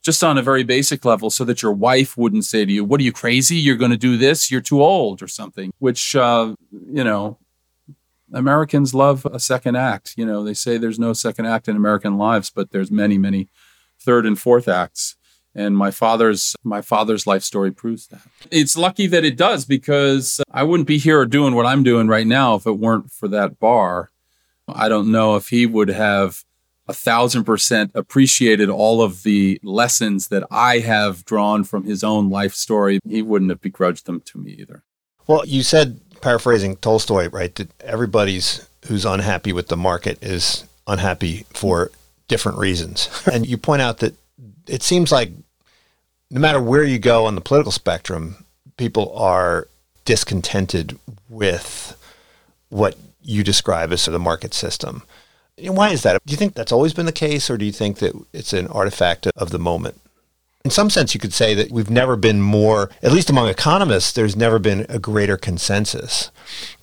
just 0.02 0.24
on 0.24 0.38
a 0.38 0.42
very 0.42 0.64
basic 0.64 1.06
level 1.06 1.30
so 1.30 1.46
that 1.46 1.62
your 1.62 1.72
wife 1.72 2.18
wouldn't 2.18 2.46
say 2.46 2.66
to 2.66 2.72
you, 2.72 2.84
What 2.84 3.00
are 3.00 3.04
you 3.04 3.14
crazy? 3.14 3.56
You're 3.56 3.78
going 3.78 3.92
to 3.92 3.98
do 3.98 4.18
this? 4.18 4.52
You're 4.52 4.62
too 4.62 4.82
old 4.82 5.22
or 5.22 5.28
something, 5.28 5.72
which, 5.80 6.16
uh, 6.16 6.56
you 6.72 7.04
know, 7.04 7.38
Americans 8.34 8.94
love 8.94 9.26
a 9.32 9.40
second 9.40 9.78
act. 9.78 10.16
You 10.18 10.26
know, 10.26 10.44
they 10.44 10.56
say 10.56 10.78
there's 10.78 11.00
no 11.00 11.14
second 11.14 11.46
act 11.46 11.68
in 11.68 11.76
American 11.76 12.18
lives, 12.18 12.50
but 12.50 12.72
there's 12.72 12.92
many, 12.92 13.18
many 13.18 13.48
third 14.04 14.26
and 14.26 14.40
fourth 14.40 14.68
acts. 14.68 15.16
And 15.56 15.78
my 15.78 15.92
father's 15.92 16.56
my 16.64 16.82
father's 16.82 17.28
life 17.28 17.44
story 17.44 17.72
proves 17.72 18.08
that. 18.08 18.22
It's 18.50 18.76
lucky 18.76 19.06
that 19.08 19.24
it 19.24 19.38
does 19.38 19.66
because 19.66 20.42
I 20.52 20.64
wouldn't 20.64 20.88
be 20.88 20.98
here 20.98 21.26
doing 21.26 21.54
what 21.54 21.68
I'm 21.68 21.84
doing 21.84 22.08
right 22.08 22.26
now 22.26 22.56
if 22.56 22.66
it 22.66 22.80
weren't 22.80 23.12
for 23.12 23.28
that 23.28 23.60
bar. 23.60 24.10
I 24.68 24.90
don't 24.90 25.12
know 25.12 25.36
if 25.36 25.50
he 25.50 25.66
would 25.66 25.90
have 25.90 26.44
a 26.88 26.94
thousand 26.94 27.44
percent 27.44 27.92
appreciated 27.94 28.70
all 28.70 29.02
of 29.02 29.24
the 29.24 29.60
lessons 29.64 30.30
that 30.30 30.44
I 30.50 30.80
have 30.80 31.24
drawn 31.26 31.64
from 31.64 31.84
his 31.84 32.04
own 32.04 32.30
life 32.30 32.54
story. 32.56 33.00
He 33.08 33.22
wouldn't 33.22 33.52
have 33.52 33.62
begrudged 33.62 34.06
them 34.06 34.22
to 34.22 34.40
me 34.40 34.52
either. 34.54 34.84
Well, 35.28 35.46
you 35.46 35.64
said, 35.64 36.02
paraphrasing 36.22 36.78
Tolstoy, 36.78 37.30
right, 37.30 37.54
that 37.56 37.70
everybody's 37.82 38.68
who's 38.88 39.06
unhappy 39.06 39.54
with 39.54 39.68
the 39.68 39.78
market 39.78 40.22
is 40.22 40.66
unhappy 40.88 41.46
for 41.54 41.92
different 42.28 42.58
reasons. 42.58 43.10
and 43.32 43.46
you 43.46 43.58
point 43.58 43.82
out 43.82 44.00
that 44.00 44.16
it 44.68 44.84
seems 44.84 45.12
like 45.12 45.32
no 46.30 46.40
matter 46.40 46.62
where 46.62 46.84
you 46.84 47.00
go 47.00 47.26
on 47.26 47.36
the 47.36 47.42
political 47.42 47.72
spectrum, 47.72 48.46
people 48.78 49.14
are 49.16 49.68
discontented 50.06 50.98
with 51.30 51.96
what 52.70 52.98
you 53.22 53.44
describe 53.44 53.92
as 53.92 54.06
the 54.06 54.20
market 54.20 54.54
system. 54.54 55.04
Why 55.60 55.92
is 55.92 56.02
that? 56.04 56.20
Do 56.26 56.32
you 56.32 56.38
think 56.38 56.56
that's 56.56 56.72
always 56.72 56.94
been 56.94 57.06
the 57.06 57.12
case, 57.12 57.50
or 57.50 57.58
do 57.58 57.66
you 57.66 57.72
think 57.72 58.00
that 58.00 58.14
it's 58.34 58.54
an 58.54 58.68
artifact 58.68 59.28
of 59.28 59.52
the 59.52 59.60
moment? 59.60 60.00
In 60.66 60.72
some 60.72 60.90
sense, 60.90 61.14
you 61.14 61.20
could 61.20 61.34
say 61.34 61.54
that 61.54 61.72
we've 61.72 61.90
never 61.90 62.16
been 62.16 62.42
more, 62.42 62.90
at 63.04 63.12
least 63.12 63.30
among 63.30 63.50
economists, 63.50 64.14
there's 64.14 64.36
never 64.36 64.60
been 64.60 64.86
a 64.90 64.98
greater 64.98 65.38
consensus 65.38 66.32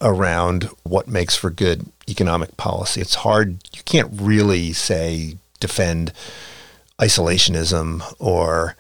around 0.01 0.65
what 0.85 1.09
makes 1.09 1.35
for 1.35 1.51
good 1.51 1.87
economic 2.11 2.57
policy. 2.57 3.01
It's 3.01 3.17
hard, 3.17 3.59
you 3.73 3.83
can't 3.85 4.11
really 4.13 4.73
say 4.73 5.37
defend 5.61 6.13
isolationism 6.99 8.03
or 8.19 8.77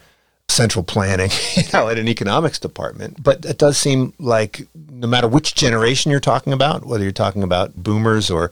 central 0.49 0.83
planning, 0.83 1.31
you 1.57 1.63
know, 1.73 1.89
at 1.89 1.99
an 1.99 2.09
economics 2.09 2.59
department. 2.59 3.23
But 3.23 3.45
it 3.45 3.59
does 3.59 3.79
seem 3.79 4.13
like 4.19 4.67
no 4.91 5.07
matter 5.07 5.29
which 5.29 5.55
generation 5.55 6.11
you're 6.11 6.21
talking 6.21 6.53
about, 6.53 6.85
whether 6.85 7.03
you're 7.03 7.13
talking 7.13 7.43
about 7.43 7.77
boomers 7.77 8.31
or 8.31 8.51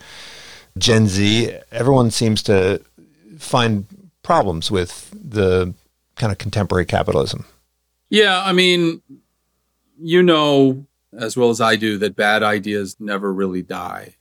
Gen 0.77 1.09
Z, 1.09 1.57
everyone 1.73 2.11
seems 2.11 2.43
to 2.45 2.81
find 3.39 3.87
problems 4.23 4.71
with 4.71 5.11
the 5.13 5.75
kind 6.17 6.33
of 6.33 6.39
contemporary 6.39 6.87
capitalism. 6.87 7.45
Yeah, 8.11 8.43
I 8.43 8.53
mean, 8.53 9.03
you 9.99 10.23
know 10.23 10.87
as 11.17 11.37
well 11.37 11.51
as 11.51 11.61
I 11.61 11.77
do 11.77 11.99
that 11.99 12.17
bad 12.17 12.43
ideas 12.43 12.97
never 13.01 13.33
really 13.33 13.63
die. 13.63 14.15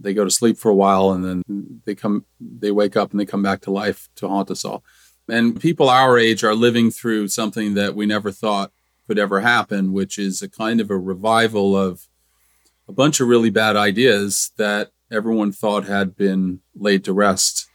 They 0.00 0.14
go 0.14 0.24
to 0.24 0.30
sleep 0.30 0.58
for 0.58 0.70
a 0.70 0.74
while 0.74 1.10
and 1.10 1.24
then 1.24 1.80
they 1.84 1.94
come 1.94 2.24
they 2.40 2.70
wake 2.70 2.96
up 2.96 3.10
and 3.10 3.18
they 3.18 3.26
come 3.26 3.42
back 3.42 3.60
to 3.62 3.70
life 3.70 4.08
to 4.16 4.28
haunt 4.28 4.50
us 4.50 4.64
all. 4.64 4.84
And 5.28 5.60
people 5.60 5.90
our 5.90 6.18
age 6.18 6.42
are 6.44 6.54
living 6.54 6.90
through 6.90 7.28
something 7.28 7.74
that 7.74 7.94
we 7.94 8.06
never 8.06 8.30
thought 8.30 8.72
could 9.06 9.18
ever 9.18 9.40
happen, 9.40 9.92
which 9.92 10.18
is 10.18 10.42
a 10.42 10.48
kind 10.48 10.80
of 10.80 10.90
a 10.90 10.98
revival 10.98 11.76
of 11.76 12.06
a 12.88 12.92
bunch 12.92 13.20
of 13.20 13.28
really 13.28 13.50
bad 13.50 13.76
ideas 13.76 14.52
that 14.56 14.90
everyone 15.10 15.52
thought 15.52 15.84
had 15.84 16.16
been 16.16 16.60
laid 16.74 17.04
to 17.04 17.12
rest 17.12 17.68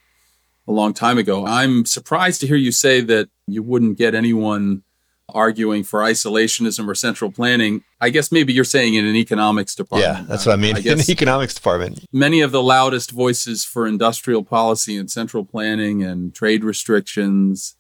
a 0.67 0.71
long 0.71 0.93
time 0.93 1.17
ago. 1.17 1.45
I'm 1.45 1.85
surprised 1.85 2.41
to 2.41 2.47
hear 2.47 2.55
you 2.55 2.71
say 2.71 3.01
that 3.01 3.29
you 3.47 3.61
wouldn't 3.61 3.97
get 3.97 4.15
anyone 4.15 4.83
arguing 5.29 5.83
for 5.83 6.01
isolationism 6.01 6.87
or 6.87 6.95
central 6.95 7.31
planning. 7.31 7.83
I 8.01 8.09
guess 8.09 8.31
maybe 8.31 8.53
you're 8.53 8.63
saying 8.63 8.95
in 8.95 9.05
an 9.05 9.15
economics 9.15 9.75
department. 9.75 10.17
Yeah, 10.17 10.25
that's 10.27 10.45
what 10.45 10.53
I 10.53 10.55
mean. 10.57 10.75
I 10.75 10.79
in 10.85 10.97
the 10.97 11.11
economics 11.11 11.53
department. 11.53 12.05
Many 12.11 12.41
of 12.41 12.51
the 12.51 12.61
loudest 12.61 13.11
voices 13.11 13.63
for 13.63 13.87
industrial 13.87 14.43
policy 14.43 14.97
and 14.97 15.09
central 15.09 15.45
planning 15.45 16.03
and 16.03 16.33
trade 16.33 16.63
restrictions 16.63 17.75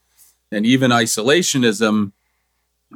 and 0.51 0.65
even 0.65 0.91
isolationism 0.91 2.13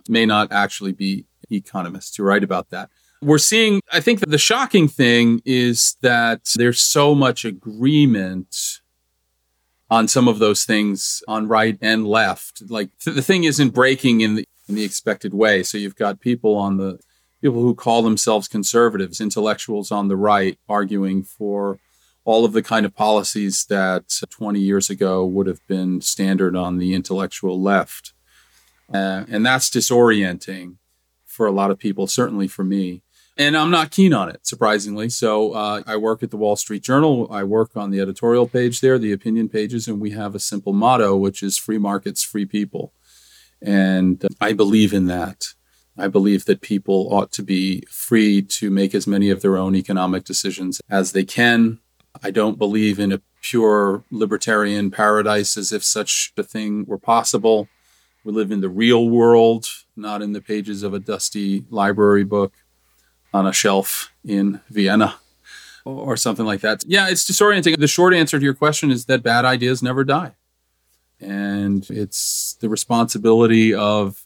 may 0.08 0.26
not 0.26 0.52
actually 0.52 0.94
be 0.94 1.26
economists. 1.50 2.18
You're 2.18 2.28
right 2.28 2.44
about 2.44 2.70
that. 2.70 2.90
We're 3.22 3.40
seeing, 3.40 3.82
I 3.92 4.00
think 4.00 4.20
that 4.20 4.30
the 4.30 4.38
shocking 4.38 4.88
thing 4.88 5.42
is 5.44 5.96
that 6.02 6.52
there's 6.56 6.80
so 6.80 7.16
much 7.16 7.46
agreement 7.46 8.80
on 9.90 10.08
some 10.08 10.28
of 10.28 10.40
those 10.40 10.66
things 10.66 11.24
on 11.28 11.48
right 11.48 11.78
and 11.82 12.06
left. 12.06 12.64
Like 12.70 12.90
th- 13.00 13.16
the 13.16 13.22
thing 13.22 13.44
isn't 13.46 13.70
breaking 13.70 14.22
in 14.22 14.36
the 14.36 14.46
in 14.68 14.76
the 14.76 14.84
expected 14.84 15.34
way. 15.34 15.64
So 15.64 15.78
you've 15.78 15.96
got 15.96 16.20
people 16.20 16.56
on 16.56 16.78
the 16.78 17.00
people 17.42 17.62
who 17.62 17.74
call 17.74 18.02
themselves 18.02 18.48
conservatives, 18.48 19.22
intellectuals 19.22 19.92
on 19.92 20.08
the 20.08 20.18
right, 20.18 20.58
arguing 20.68 21.24
for 21.24 21.80
all 22.26 22.44
of 22.44 22.52
the 22.52 22.64
kind 22.64 22.86
of 22.86 22.94
policies 22.94 23.66
that 23.70 24.04
20 24.30 24.60
years 24.60 24.90
ago 24.90 25.26
would 25.26 25.48
have 25.48 25.66
been 25.68 26.02
standard 26.02 26.58
on 26.58 26.78
the 26.78 26.94
intellectual 26.94 27.62
left. 27.62 28.14
Uh, 28.94 29.24
and 29.30 29.46
that's 29.46 29.70
disorienting 29.70 30.76
for 31.26 31.48
a 31.48 31.52
lot 31.52 31.72
of 31.72 31.80
people, 31.80 32.08
certainly 32.08 32.48
for 32.48 32.66
me 32.66 33.02
and 33.38 33.56
I'm 33.56 33.70
not 33.70 33.92
keen 33.92 34.14
on 34.14 34.30
it, 34.30 34.46
surprisingly. 34.48 35.10
So 35.10 35.54
uh, 35.54 35.84
I 35.86 35.96
work 35.98 36.24
at 36.24 36.32
the 36.32 36.38
Wall 36.38 36.56
Street 36.56 36.84
Journal. 36.84 37.28
I 37.32 37.44
work 37.44 37.78
on 37.78 37.92
the 37.92 38.00
editorial 38.00 38.48
page 38.48 38.82
there, 38.82 38.98
the 38.98 39.12
opinion 39.12 39.48
pages, 39.48 39.88
and 39.88 40.00
we 40.00 40.12
have 40.12 40.34
a 40.34 40.40
simple 40.40 40.74
motto, 40.74 41.16
which 41.16 41.44
is 41.44 41.58
free 41.58 41.78
markets, 41.78 42.24
free 42.24 42.46
people. 42.46 42.94
And 43.62 44.26
I 44.42 44.54
believe 44.54 44.94
in 44.94 45.06
that. 45.08 45.54
I 45.98 46.08
believe 46.08 46.46
that 46.46 46.62
people 46.62 47.10
ought 47.12 47.32
to 47.34 47.44
be 47.44 47.84
free 47.90 48.42
to 48.42 48.70
make 48.70 48.94
as 48.94 49.08
many 49.08 49.30
of 49.30 49.42
their 49.42 49.58
own 49.58 49.76
economic 49.76 50.26
decisions 50.26 50.80
as 50.90 51.12
they 51.12 51.24
can. 51.24 51.80
I 52.24 52.32
don't 52.32 52.60
believe 52.60 53.00
in 53.00 53.12
a 53.12 53.22
pure 53.42 54.04
libertarian 54.12 54.92
paradise 54.92 55.58
as 55.58 55.72
if 55.72 55.84
such 55.84 56.34
a 56.38 56.44
thing 56.44 56.86
were 56.86 57.00
possible. 57.00 57.68
We 58.24 58.34
live 58.34 58.52
in 58.52 58.62
the 58.62 58.70
real 58.70 59.10
world, 59.10 59.66
not 59.96 60.22
in 60.22 60.34
the 60.34 60.42
pages 60.42 60.84
of 60.84 60.94
a 60.94 61.00
dusty 61.00 61.66
library 61.70 62.24
book 62.24 62.54
on 63.34 63.48
a 63.48 63.54
shelf 63.54 64.12
in 64.26 64.62
Vienna 64.70 65.16
or 65.86 66.18
something 66.18 66.46
like 66.46 66.62
that. 66.62 66.84
Yeah, 66.86 67.10
it's 67.10 67.30
disorienting. 67.30 67.78
The 67.80 67.88
short 67.88 68.14
answer 68.14 68.40
to 68.40 68.44
your 68.44 68.54
question 68.54 68.92
is 68.92 69.06
that 69.06 69.24
bad 69.24 69.46
ideas 69.46 69.82
never 69.82 70.04
die. 70.04 70.36
And 71.20 71.90
it's 71.90 72.58
the 72.60 72.70
responsibility 72.70 73.74
of 73.74 74.26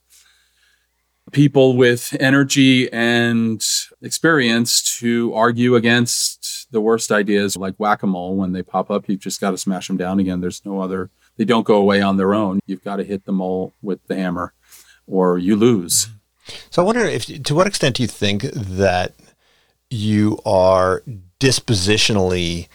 people 1.31 1.77
with 1.77 2.15
energy 2.19 2.91
and 2.91 3.63
experience 4.01 4.99
to 4.99 5.33
argue 5.33 5.75
against 5.75 6.67
the 6.71 6.81
worst 6.81 7.11
ideas 7.11 7.55
like 7.55 7.75
whack-a-mole 7.77 8.35
when 8.35 8.51
they 8.51 8.63
pop 8.63 8.91
up 8.91 9.07
you've 9.07 9.19
just 9.19 9.39
got 9.39 9.51
to 9.51 9.57
smash 9.57 9.87
them 9.87 9.97
down 9.97 10.19
again 10.19 10.41
there's 10.41 10.65
no 10.65 10.81
other 10.81 11.09
they 11.37 11.45
don't 11.45 11.65
go 11.65 11.75
away 11.75 12.01
on 12.01 12.17
their 12.17 12.33
own 12.33 12.59
you've 12.65 12.83
got 12.83 12.97
to 12.97 13.03
hit 13.03 13.25
the 13.25 13.31
mole 13.31 13.71
with 13.81 14.05
the 14.07 14.15
hammer 14.15 14.53
or 15.07 15.37
you 15.37 15.55
lose 15.55 16.09
so 16.69 16.81
I 16.81 16.85
wonder 16.85 17.01
if, 17.01 17.25
to 17.43 17.55
what 17.55 17.67
extent 17.67 17.95
do 17.95 18.03
you 18.03 18.07
think 18.07 18.43
that 18.53 19.13
you 19.89 20.39
are 20.45 21.03
dispositionally 21.39 22.67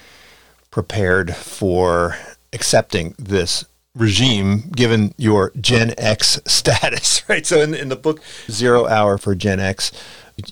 prepared 0.70 1.34
for 1.34 2.16
accepting 2.52 3.14
this 3.18 3.64
regime 3.94 4.70
given 4.74 5.14
your 5.16 5.52
Gen 5.58 5.94
X 5.96 6.38
status, 6.46 7.26
right? 7.28 7.46
So 7.46 7.60
in, 7.60 7.74
in 7.74 7.88
the 7.88 7.96
book 7.96 8.20
Zero 8.50 8.86
Hour 8.86 9.18
for 9.18 9.34
Gen 9.34 9.58
X, 9.58 9.90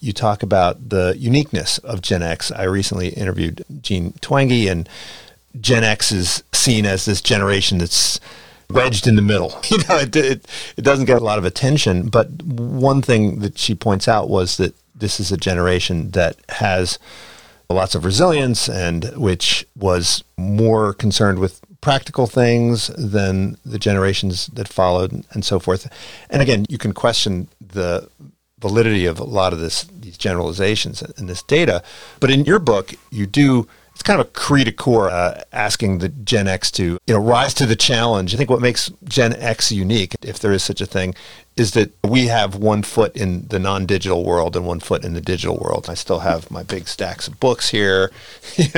you 0.01 0.13
talk 0.13 0.43
about 0.43 0.89
the 0.89 1.15
uniqueness 1.19 1.79
of 1.79 2.01
Gen 2.01 2.23
X. 2.23 2.51
I 2.51 2.63
recently 2.65 3.09
interviewed 3.09 3.65
Jean 3.83 4.13
Twenge, 4.13 4.71
and 4.71 4.89
Gen 5.61 5.85
X 5.85 6.11
is 6.11 6.43
seen 6.53 6.87
as 6.87 7.05
this 7.05 7.21
generation 7.21 7.79
that's 7.79 8.19
wedged 8.71 9.07
in 9.07 9.17
the 9.17 9.23
middle. 9.23 9.61
You 9.71 9.79
know, 9.89 9.99
it, 9.99 10.15
it, 10.15 10.47
it 10.77 10.83
doesn't 10.83 11.07
get 11.07 11.21
a 11.21 11.25
lot 11.25 11.39
of 11.39 11.45
attention. 11.45 12.09
But 12.09 12.43
one 12.43 13.03
thing 13.03 13.41
that 13.41 13.59
she 13.59 13.75
points 13.75 14.07
out 14.07 14.29
was 14.29 14.57
that 14.59 14.75
this 14.95 15.19
is 15.19 15.33
a 15.33 15.37
generation 15.37 16.11
that 16.11 16.37
has 16.51 16.99
lots 17.69 17.95
of 17.95 18.05
resilience 18.05 18.69
and 18.69 19.05
which 19.17 19.67
was 19.75 20.23
more 20.37 20.93
concerned 20.93 21.39
with 21.39 21.61
practical 21.81 22.27
things 22.27 22.87
than 22.97 23.57
the 23.65 23.79
generations 23.79 24.47
that 24.49 24.69
followed 24.69 25.25
and 25.33 25.45
so 25.45 25.59
forth. 25.59 25.91
And 26.31 26.41
again, 26.41 26.67
you 26.69 26.79
can 26.79 26.93
question 26.93 27.49
the 27.61 28.09
validity 28.59 29.05
of 29.05 29.19
a 29.19 29.25
lot 29.25 29.53
of 29.53 29.61
this 29.61 29.85
these 29.85 30.17
generalizations 30.17 31.03
and 31.03 31.29
this 31.29 31.43
data, 31.43 31.83
but 32.21 32.31
in 32.31 32.45
your 32.47 32.59
book 32.59 32.95
you 33.11 33.27
do 33.27 33.69
it's 33.95 34.03
kind 34.03 34.21
of 34.21 34.27
a 34.27 34.31
cri 34.31 34.65
de 34.65 34.73
coeur 34.73 35.09
uh, 35.09 35.43
asking 35.53 35.99
the 35.99 36.09
Gen 36.09 36.49
X 36.49 36.71
to 36.73 36.99
you 37.07 37.15
know 37.15 37.21
rise 37.21 37.55
to 37.55 37.67
the 37.67 37.77
challenge. 37.77 38.35
I 38.35 38.37
think 38.37 38.51
what 38.51 38.61
makes 38.61 38.91
Gen 39.05 39.35
X 39.35 39.71
unique, 39.71 40.17
if 40.23 40.39
there 40.41 40.53
is 40.53 40.65
such 40.65 40.81
a 40.81 40.87
thing, 40.87 41.15
is 41.57 41.73
that 41.73 41.93
we 42.03 42.27
have 42.27 42.57
one 42.57 42.83
foot 42.83 43.17
in 43.17 43.47
the 43.47 43.61
non-digital 43.61 44.25
world 44.25 44.57
and 44.57 44.67
one 44.67 44.81
foot 44.81 45.05
in 45.05 45.15
the 45.15 45.21
digital 45.21 45.57
world. 45.59 45.87
I 45.89 45.95
still 45.95 46.21
have 46.21 46.51
my 46.51 46.65
big 46.65 46.89
stacks 46.89 47.29
of 47.29 47.39
books 47.39 47.71
here. 47.71 48.11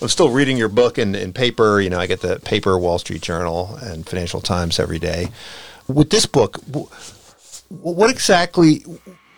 I'm 0.00 0.08
still 0.08 0.30
reading 0.30 0.56
your 0.56 0.70
book 0.70 0.98
in, 0.98 1.14
in 1.14 1.34
paper. 1.34 1.78
You 1.78 1.90
know, 1.90 1.98
I 1.98 2.06
get 2.06 2.22
the 2.22 2.40
paper 2.40 2.78
Wall 2.78 2.98
Street 2.98 3.20
Journal 3.20 3.76
and 3.82 4.06
Financial 4.06 4.40
Times 4.40 4.80
every 4.80 4.98
day. 4.98 5.28
With 5.86 6.08
this 6.08 6.24
book, 6.24 6.56
what 7.68 8.10
exactly 8.10 8.84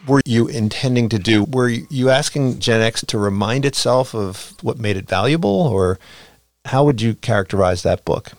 were 0.09 0.23
you 0.25 0.49
intending 0.49 1.09
to 1.11 1.18
do? 1.18 1.44
Were 1.44 1.68
you 1.68 2.11
asking 2.11 2.59
Gen 2.59 2.81
X 2.81 3.05
to 3.07 3.18
remind 3.18 3.64
itself 3.64 4.14
of 4.14 4.55
what 4.62 4.79
made 4.79 4.97
it 4.97 5.09
valuable, 5.09 5.51
or 5.51 5.99
how 6.64 6.85
would 6.85 7.01
you 7.01 7.14
characterize 7.14 7.83
that 7.83 8.05
book? 8.05 8.33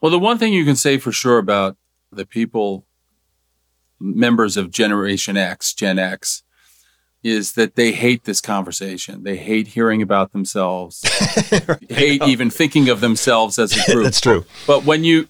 Well, 0.00 0.10
the 0.10 0.18
one 0.18 0.38
thing 0.38 0.52
you 0.52 0.64
can 0.64 0.76
say 0.76 0.98
for 0.98 1.12
sure 1.12 1.38
about 1.38 1.76
the 2.12 2.26
people, 2.26 2.84
members 3.98 4.56
of 4.56 4.70
Generation 4.70 5.36
X, 5.36 5.72
Gen 5.72 5.98
X, 5.98 6.42
is 7.22 7.52
that 7.52 7.74
they 7.74 7.92
hate 7.92 8.24
this 8.24 8.42
conversation. 8.42 9.22
They 9.22 9.36
hate 9.36 9.68
hearing 9.68 10.02
about 10.02 10.32
themselves, 10.32 11.02
hate 11.88 12.22
even 12.22 12.50
thinking 12.50 12.90
of 12.90 13.00
themselves 13.00 13.58
as 13.58 13.72
a 13.72 13.84
group. 13.92 14.04
That's 14.04 14.20
true. 14.20 14.44
But 14.66 14.84
when 14.84 15.04
you 15.04 15.28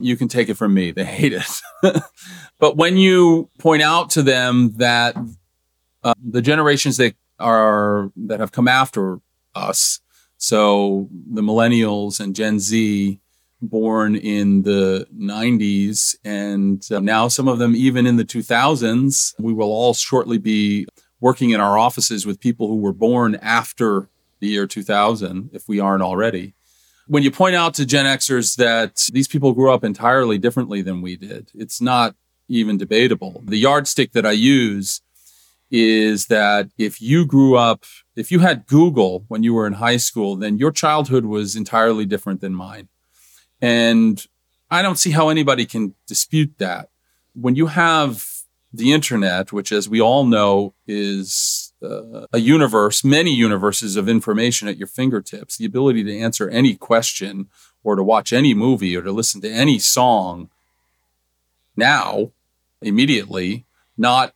you 0.00 0.16
can 0.16 0.28
take 0.28 0.48
it 0.48 0.54
from 0.54 0.74
me. 0.74 0.90
They 0.90 1.04
hate 1.04 1.32
it. 1.32 1.62
but 2.62 2.76
when 2.76 2.96
you 2.96 3.50
point 3.58 3.82
out 3.82 4.08
to 4.10 4.22
them 4.22 4.74
that 4.76 5.16
uh, 6.04 6.14
the 6.24 6.40
generations 6.40 6.96
that 6.98 7.16
are 7.40 8.12
that 8.14 8.38
have 8.38 8.52
come 8.52 8.68
after 8.68 9.18
us, 9.52 9.98
so 10.36 11.08
the 11.10 11.42
millennials 11.42 12.20
and 12.20 12.36
Gen 12.36 12.60
Z, 12.60 13.18
born 13.60 14.14
in 14.14 14.62
the 14.62 15.08
90s, 15.12 16.14
and 16.24 16.86
uh, 16.92 17.00
now 17.00 17.26
some 17.26 17.48
of 17.48 17.58
them 17.58 17.74
even 17.74 18.06
in 18.06 18.14
the 18.14 18.24
2000s, 18.24 19.34
we 19.40 19.52
will 19.52 19.72
all 19.72 19.92
shortly 19.92 20.38
be 20.38 20.86
working 21.18 21.50
in 21.50 21.60
our 21.60 21.76
offices 21.76 22.24
with 22.24 22.38
people 22.38 22.68
who 22.68 22.76
were 22.76 22.92
born 22.92 23.34
after 23.42 24.08
the 24.38 24.46
year 24.46 24.68
2000, 24.68 25.50
if 25.52 25.66
we 25.66 25.80
aren't 25.80 26.04
already. 26.04 26.54
When 27.08 27.24
you 27.24 27.32
point 27.32 27.56
out 27.56 27.74
to 27.74 27.84
Gen 27.84 28.06
Xers 28.06 28.54
that 28.54 29.08
these 29.12 29.26
people 29.26 29.52
grew 29.52 29.72
up 29.72 29.82
entirely 29.82 30.38
differently 30.38 30.80
than 30.80 31.02
we 31.02 31.16
did, 31.16 31.50
it's 31.54 31.80
not 31.80 32.14
even 32.52 32.76
debatable. 32.76 33.42
The 33.44 33.58
yardstick 33.58 34.12
that 34.12 34.26
I 34.26 34.32
use 34.32 35.00
is 35.70 36.26
that 36.26 36.68
if 36.76 37.00
you 37.00 37.24
grew 37.24 37.56
up, 37.56 37.84
if 38.14 38.30
you 38.30 38.40
had 38.40 38.66
Google 38.66 39.24
when 39.28 39.42
you 39.42 39.54
were 39.54 39.66
in 39.66 39.74
high 39.74 39.96
school, 39.96 40.36
then 40.36 40.58
your 40.58 40.70
childhood 40.70 41.24
was 41.24 41.56
entirely 41.56 42.04
different 42.04 42.42
than 42.42 42.54
mine. 42.54 42.88
And 43.60 44.24
I 44.70 44.82
don't 44.82 44.98
see 44.98 45.12
how 45.12 45.30
anybody 45.30 45.64
can 45.64 45.94
dispute 46.06 46.52
that. 46.58 46.90
When 47.34 47.54
you 47.54 47.68
have 47.68 48.26
the 48.72 48.92
internet, 48.92 49.52
which 49.52 49.72
as 49.72 49.88
we 49.88 50.00
all 50.00 50.24
know 50.24 50.74
is 50.86 51.72
uh, 51.82 52.26
a 52.32 52.38
universe, 52.38 53.02
many 53.02 53.34
universes 53.34 53.96
of 53.96 54.08
information 54.08 54.68
at 54.68 54.76
your 54.76 54.86
fingertips, 54.86 55.56
the 55.56 55.64
ability 55.64 56.04
to 56.04 56.18
answer 56.18 56.50
any 56.50 56.74
question 56.74 57.48
or 57.82 57.96
to 57.96 58.02
watch 58.02 58.32
any 58.32 58.52
movie 58.52 58.94
or 58.96 59.02
to 59.02 59.12
listen 59.12 59.40
to 59.40 59.50
any 59.50 59.78
song 59.78 60.50
now, 61.76 62.32
immediately, 62.82 63.64
not 63.96 64.34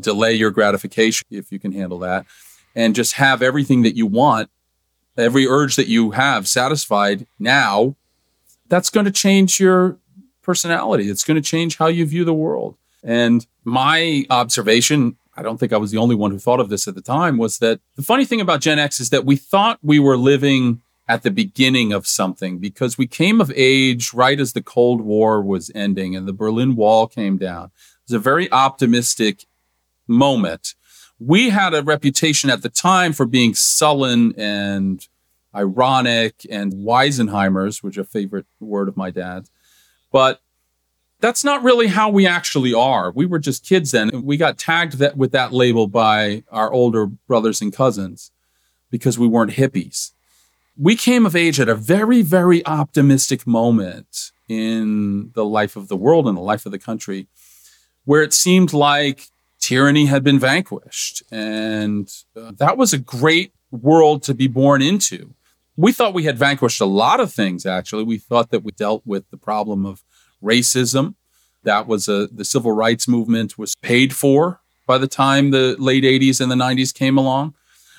delay 0.00 0.34
your 0.34 0.50
gratification 0.50 1.26
if 1.30 1.52
you 1.52 1.58
can 1.58 1.72
handle 1.72 1.98
that, 2.00 2.26
and 2.74 2.94
just 2.94 3.14
have 3.14 3.42
everything 3.42 3.82
that 3.82 3.96
you 3.96 4.06
want, 4.06 4.50
every 5.16 5.46
urge 5.46 5.76
that 5.76 5.86
you 5.86 6.12
have 6.12 6.48
satisfied 6.48 7.26
now, 7.38 7.96
that's 8.68 8.90
going 8.90 9.06
to 9.06 9.12
change 9.12 9.60
your 9.60 9.98
personality. 10.42 11.08
It's 11.08 11.24
going 11.24 11.40
to 11.40 11.48
change 11.48 11.76
how 11.76 11.86
you 11.86 12.04
view 12.06 12.24
the 12.24 12.34
world. 12.34 12.76
And 13.02 13.46
my 13.64 14.24
observation 14.30 15.16
I 15.36 15.42
don't 15.42 15.58
think 15.58 15.72
I 15.72 15.78
was 15.78 15.90
the 15.90 15.98
only 15.98 16.14
one 16.14 16.30
who 16.30 16.38
thought 16.38 16.60
of 16.60 16.68
this 16.68 16.86
at 16.86 16.94
the 16.94 17.02
time, 17.02 17.38
was 17.38 17.58
that 17.58 17.80
the 17.96 18.02
funny 18.02 18.24
thing 18.24 18.40
about 18.40 18.60
Gen 18.60 18.78
X 18.78 19.00
is 19.00 19.10
that 19.10 19.24
we 19.24 19.36
thought 19.36 19.78
we 19.82 19.98
were 19.98 20.16
living 20.16 20.80
at 21.06 21.22
the 21.22 21.30
beginning 21.30 21.92
of 21.92 22.06
something 22.06 22.58
because 22.58 22.96
we 22.96 23.06
came 23.06 23.40
of 23.40 23.52
age 23.54 24.14
right 24.14 24.40
as 24.40 24.52
the 24.52 24.62
Cold 24.62 25.02
War 25.02 25.42
was 25.42 25.70
ending 25.74 26.16
and 26.16 26.26
the 26.26 26.32
Berlin 26.32 26.76
Wall 26.76 27.06
came 27.06 27.36
down. 27.36 27.66
It 27.66 28.12
was 28.12 28.16
a 28.16 28.18
very 28.18 28.50
optimistic 28.50 29.44
moment. 30.06 30.74
We 31.18 31.50
had 31.50 31.74
a 31.74 31.82
reputation 31.82 32.50
at 32.50 32.62
the 32.62 32.68
time 32.68 33.12
for 33.12 33.26
being 33.26 33.54
sullen 33.54 34.34
and 34.38 35.06
ironic 35.54 36.46
and 36.50 36.72
Weisenheimers, 36.72 37.82
which 37.82 37.96
is 37.96 38.06
a 38.06 38.08
favorite 38.08 38.46
word 38.58 38.88
of 38.88 38.96
my 38.96 39.10
dad's. 39.10 39.50
But 40.10 40.40
that's 41.20 41.44
not 41.44 41.62
really 41.62 41.86
how 41.86 42.10
we 42.10 42.26
actually 42.26 42.74
are. 42.74 43.10
We 43.12 43.26
were 43.26 43.38
just 43.38 43.64
kids 43.64 43.92
then. 43.92 44.24
We 44.24 44.36
got 44.36 44.58
tagged 44.58 44.98
that, 44.98 45.16
with 45.16 45.32
that 45.32 45.52
label 45.52 45.86
by 45.86 46.44
our 46.50 46.72
older 46.72 47.06
brothers 47.06 47.62
and 47.62 47.72
cousins 47.72 48.30
because 48.90 49.18
we 49.18 49.28
weren't 49.28 49.52
hippies. 49.52 50.12
We 50.76 50.96
came 50.96 51.24
of 51.24 51.36
age 51.36 51.60
at 51.60 51.68
a 51.68 51.74
very, 51.74 52.22
very 52.22 52.66
optimistic 52.66 53.46
moment 53.46 54.32
in 54.48 55.30
the 55.34 55.44
life 55.44 55.76
of 55.76 55.88
the 55.88 55.96
world 55.96 56.26
and 56.26 56.36
the 56.36 56.42
life 56.42 56.66
of 56.66 56.72
the 56.72 56.78
country 56.78 57.28
where 58.04 58.22
it 58.22 58.34
seemed 58.34 58.72
like 58.72 59.28
tyranny 59.60 60.06
had 60.06 60.22
been 60.22 60.38
vanquished. 60.38 61.22
And 61.30 62.10
uh, 62.36 62.52
that 62.58 62.76
was 62.76 62.92
a 62.92 62.98
great 62.98 63.54
world 63.70 64.22
to 64.24 64.34
be 64.34 64.46
born 64.46 64.82
into. 64.82 65.34
We 65.76 65.92
thought 65.92 66.14
we 66.14 66.24
had 66.24 66.38
vanquished 66.38 66.80
a 66.80 66.86
lot 66.86 67.18
of 67.18 67.32
things, 67.32 67.66
actually. 67.66 68.04
We 68.04 68.18
thought 68.18 68.50
that 68.50 68.62
we 68.62 68.72
dealt 68.72 69.02
with 69.04 69.28
the 69.30 69.36
problem 69.36 69.86
of 69.86 70.04
racism. 70.42 71.14
That 71.64 71.86
was 71.86 72.08
a 72.08 72.28
the 72.30 72.44
civil 72.44 72.72
rights 72.72 73.08
movement 73.08 73.58
was 73.58 73.74
paid 73.76 74.14
for 74.14 74.60
by 74.86 74.98
the 74.98 75.08
time 75.08 75.50
the 75.50 75.76
late 75.78 76.04
80s 76.04 76.40
and 76.40 76.50
the 76.50 76.56
90s 76.56 76.92
came 76.92 77.16
along. 77.16 77.54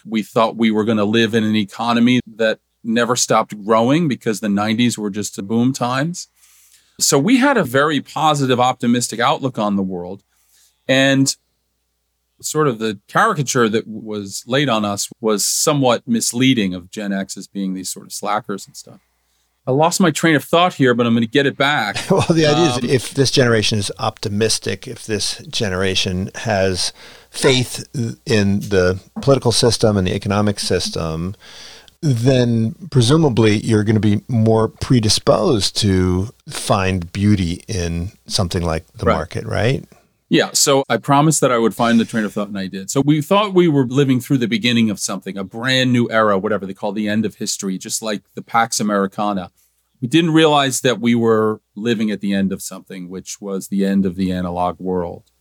We 0.08 0.24
thought 0.24 0.56
we 0.56 0.72
were 0.72 0.84
going 0.84 0.98
to 0.98 1.06
live 1.06 1.34
in 1.34 1.44
an 1.44 1.56
economy 1.56 2.22
that 2.36 2.60
never 2.84 3.16
stopped 3.16 3.64
growing 3.66 4.08
because 4.08 4.40
the 4.40 4.48
90s 4.48 4.98
were 4.98 5.10
just 5.10 5.38
a 5.38 5.44
boom 5.44 5.74
times. 5.74 6.28
So 7.00 7.20
we 7.20 7.38
had 7.38 7.58
a 7.58 7.64
very 7.64 8.00
positive, 8.00 8.60
optimistic 8.60 9.20
outlook 9.20 9.58
on 9.58 9.76
the 9.76 9.84
world. 9.84 10.24
And 10.88 11.36
sort 12.42 12.68
of 12.68 12.80
the 12.80 13.00
caricature 13.08 13.68
that 13.70 13.88
was 13.88 14.44
laid 14.46 14.70
on 14.70 14.86
us 14.86 15.10
was 15.20 15.46
somewhat 15.46 16.08
misleading 16.08 16.74
of 16.74 16.92
Gen 16.92 17.12
X 17.12 17.38
as 17.38 17.48
being 17.48 17.74
these 17.74 17.90
sort 17.90 18.06
of 18.06 18.14
slackers 18.14 18.68
and 18.68 18.76
stuff. 18.76 19.02
I 19.68 19.72
lost 19.72 20.00
my 20.00 20.12
train 20.12 20.36
of 20.36 20.44
thought 20.44 20.76
here, 20.76 20.94
but 20.94 21.08
I'm 21.08 21.14
going 21.14 21.26
to 21.26 21.30
get 21.30 21.48
it 21.48 21.58
back. 21.58 21.98
well, 22.12 22.22
the 22.28 22.46
idea 22.46 22.72
um, 22.72 22.86
is 22.86 22.92
if 22.92 23.14
this 23.16 23.32
generation 23.32 23.80
is 23.80 23.92
optimistic, 23.98 24.88
if 24.88 25.08
this 25.08 25.44
generation 25.48 26.30
has 26.36 26.94
faith 27.36 27.86
in 28.26 28.60
the 28.62 29.02
political 29.22 29.52
system 29.52 29.98
and 29.98 30.08
the 30.08 30.16
economic 30.16 30.60
system, 30.60 31.36
then 32.02 32.76
presumably 32.92 33.58
you're 33.58 33.84
going 33.84 33.96
to 33.96 34.00
be 34.00 34.22
more 34.28 34.68
predisposed 34.68 35.76
to 35.78 36.30
find 36.48 37.12
beauty 37.12 37.64
in 37.68 38.12
something 38.28 38.64
like 38.64 38.86
the 38.94 39.06
right. 39.06 39.16
market, 39.16 39.46
right? 39.46 39.84
Yeah. 40.30 40.52
So 40.54 40.84
I 40.90 40.98
promised 40.98 41.42
that 41.42 41.52
I 41.52 41.58
would 41.58 41.76
find 41.76 42.00
the 42.00 42.06
train 42.06 42.26
of 42.26 42.34
thought, 42.34 42.48
and 42.48 42.58
I 42.58 42.68
did. 42.68 42.90
So 42.90 43.02
we 43.02 43.22
thought 43.22 43.54
we 43.54 43.68
were 43.68 43.86
living 43.86 44.20
through 44.20 44.40
the 44.40 44.48
beginning 44.48 44.90
of 44.90 45.00
something, 45.00 45.38
a 45.38 45.44
brand 45.44 45.94
new 45.94 46.10
era, 46.10 46.38
whatever 46.38 46.66
they 46.66 46.74
call 46.74 46.92
the 46.92 47.08
end 47.08 47.26
of 47.26 47.36
history, 47.36 47.78
just 47.78 48.02
like 48.02 48.24
the 48.34 48.42
Pax 48.42 48.80
Americana. 48.80 49.52
We 50.02 50.08
didn't 50.08 50.32
realize 50.32 50.82
that 50.82 51.00
we 51.00 51.16
were 51.16 51.62
living 51.76 52.12
at 52.12 52.22
the 52.22 52.34
end 52.34 52.52
of 52.52 52.62
something, 52.62 53.10
which 53.10 53.40
was 53.40 53.68
the 53.68 53.86
end 53.86 54.06
of 54.06 54.16
the 54.16 54.32
analog 54.32 54.80
world, 54.80 55.32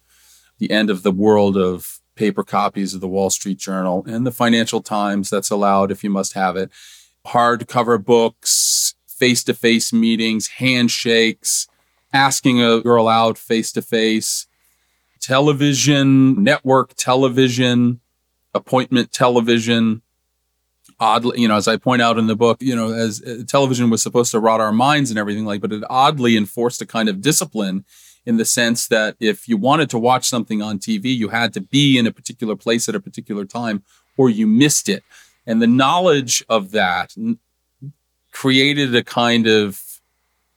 the 0.59 0.71
end 0.71 0.91
of 0.91 1.03
the 1.03 1.13
world 1.13 1.57
of 1.57 2.01
paper 2.15 2.45
copies 2.45 2.95
of 2.95 3.01
the 3.01 3.09
Wall 3.09 3.31
Street 3.31 3.59
Journal 3.59 4.05
and 4.07 4.27
the 4.27 4.31
Financial 4.31 4.81
Times. 4.81 5.31
That's 5.31 5.51
allowed 5.51 5.91
if 5.91 6.05
you 6.05 6.11
must 6.11 6.35
have 6.35 6.57
it. 6.57 6.71
Hardcover 7.27 8.03
books, 8.03 8.95
face 9.07 9.43
to 9.45 9.55
face 9.55 9.93
meetings, 9.93 10.49
handshakes, 10.49 11.67
asking 12.13 12.63
a 12.63 12.81
girl 12.81 13.09
out 13.09 13.37
face 13.39 13.73
to 13.73 13.83
face 13.83 14.47
television, 15.21 16.43
network 16.43 16.95
television, 16.95 18.01
appointment 18.55 19.11
television. 19.11 20.03
Oddly, 21.01 21.41
you 21.41 21.49
know, 21.49 21.57
as 21.57 21.67
I 21.67 21.77
point 21.77 22.03
out 22.03 22.19
in 22.19 22.29
the 22.29 22.37
book, 22.37 22.59
you 22.61 22.77
know, 22.77 22.93
as 22.93 23.21
uh, 23.23 23.43
television 23.49 23.91
was 23.91 24.03
supposed 24.03 24.31
to 24.31 24.39
rot 24.39 24.61
our 24.61 24.71
minds 24.71 25.11
and 25.11 25.19
everything 25.19 25.45
like, 25.45 25.61
but 25.61 25.73
it 25.73 25.83
oddly 25.91 26.37
enforced 26.37 26.81
a 26.81 26.87
kind 26.87 27.09
of 27.09 27.21
discipline 27.21 27.85
in 28.27 28.37
the 28.37 28.45
sense 28.45 28.89
that 28.89 29.17
if 29.21 29.49
you 29.49 29.57
wanted 29.57 29.91
to 29.91 29.99
watch 29.99 30.27
something 30.29 30.63
on 30.63 30.79
TV, 30.79 31.05
you 31.05 31.29
had 31.29 31.53
to 31.55 31.61
be 31.61 31.99
in 31.99 32.07
a 32.07 32.13
particular 32.13 32.57
place 32.57 32.89
at 32.89 32.95
a 32.95 33.01
particular 33.01 33.45
time 33.45 33.83
or 34.17 34.31
you 34.31 34.47
missed 34.47 34.89
it. 34.89 35.03
And 35.47 35.61
the 35.61 35.67
knowledge 35.67 36.43
of 36.49 36.71
that 36.71 37.15
created 38.33 38.95
a 38.95 39.05
kind 39.05 39.47
of 39.47 39.83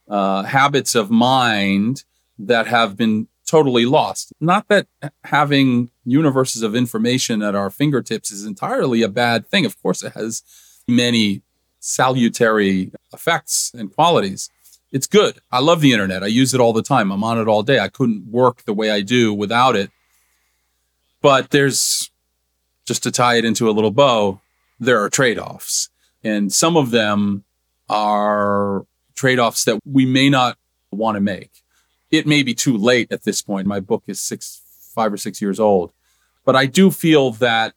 uh, 0.08 0.44
habits 0.44 0.96
of 0.96 1.12
mind 1.12 2.04
that 2.40 2.68
have 2.68 2.96
been 2.96 3.28
totally 3.46 3.86
lost. 3.86 4.34
Not 4.40 4.68
that 4.68 4.88
having 5.24 5.90
universes 6.06 6.62
of 6.62 6.76
information 6.76 7.42
at 7.42 7.56
our 7.56 7.70
fingertips 7.70 8.32
is 8.32 8.46
entirely 8.46 9.02
a 9.02 9.10
bad 9.10 9.48
thing. 9.48 9.66
Of 9.66 9.82
course, 9.82 10.04
it 10.04 10.14
has 10.14 10.44
many 10.88 11.42
salutary 11.80 12.92
effects 13.14 13.72
and 13.74 13.94
qualities. 13.94 14.50
It's 14.92 15.08
good. 15.08 15.40
I 15.52 15.60
love 15.60 15.82
the 15.82 15.92
internet. 15.92 16.24
I 16.24 16.28
use 16.28 16.54
it 16.54 16.62
all 16.62 16.74
the 16.74 16.82
time. 16.82 17.12
I'm 17.12 17.24
on 17.24 17.40
it 17.40 17.48
all 17.48 17.64
day. 17.64 17.80
I 17.80 17.90
couldn't 17.90 18.28
work 18.28 18.64
the 18.64 18.74
way 18.74 18.90
I 18.90 19.02
do 19.02 19.34
without 19.34 19.76
it. 19.76 19.92
But 21.22 21.50
there's 21.50 22.10
just 22.86 23.04
to 23.04 23.12
tie 23.12 23.36
it 23.36 23.46
into 23.46 23.70
a 23.70 23.72
little 23.72 23.92
bow, 23.92 24.40
there 24.80 25.04
are 25.04 25.10
trade 25.10 25.38
offs. 25.38 25.90
And 26.24 26.52
some 26.52 26.78
of 26.78 26.92
them 26.92 27.44
are 27.90 28.86
trade 29.16 29.40
offs 29.40 29.66
that 29.66 29.80
we 29.86 30.06
may 30.06 30.30
not 30.30 30.58
want 30.92 31.16
to 31.16 31.22
make. 31.22 31.52
It 32.10 32.26
may 32.26 32.44
be 32.44 32.54
too 32.54 32.78
late 32.78 33.12
at 33.12 33.24
this 33.24 33.42
point. 33.42 33.68
My 33.68 33.82
book 33.82 34.04
is 34.08 34.22
six, 34.22 34.62
five 34.96 35.12
or 35.12 35.18
six 35.18 35.42
years 35.42 35.60
old. 35.60 35.92
But 36.46 36.56
I 36.56 36.66
do 36.66 36.90
feel 36.92 37.32
that 37.32 37.74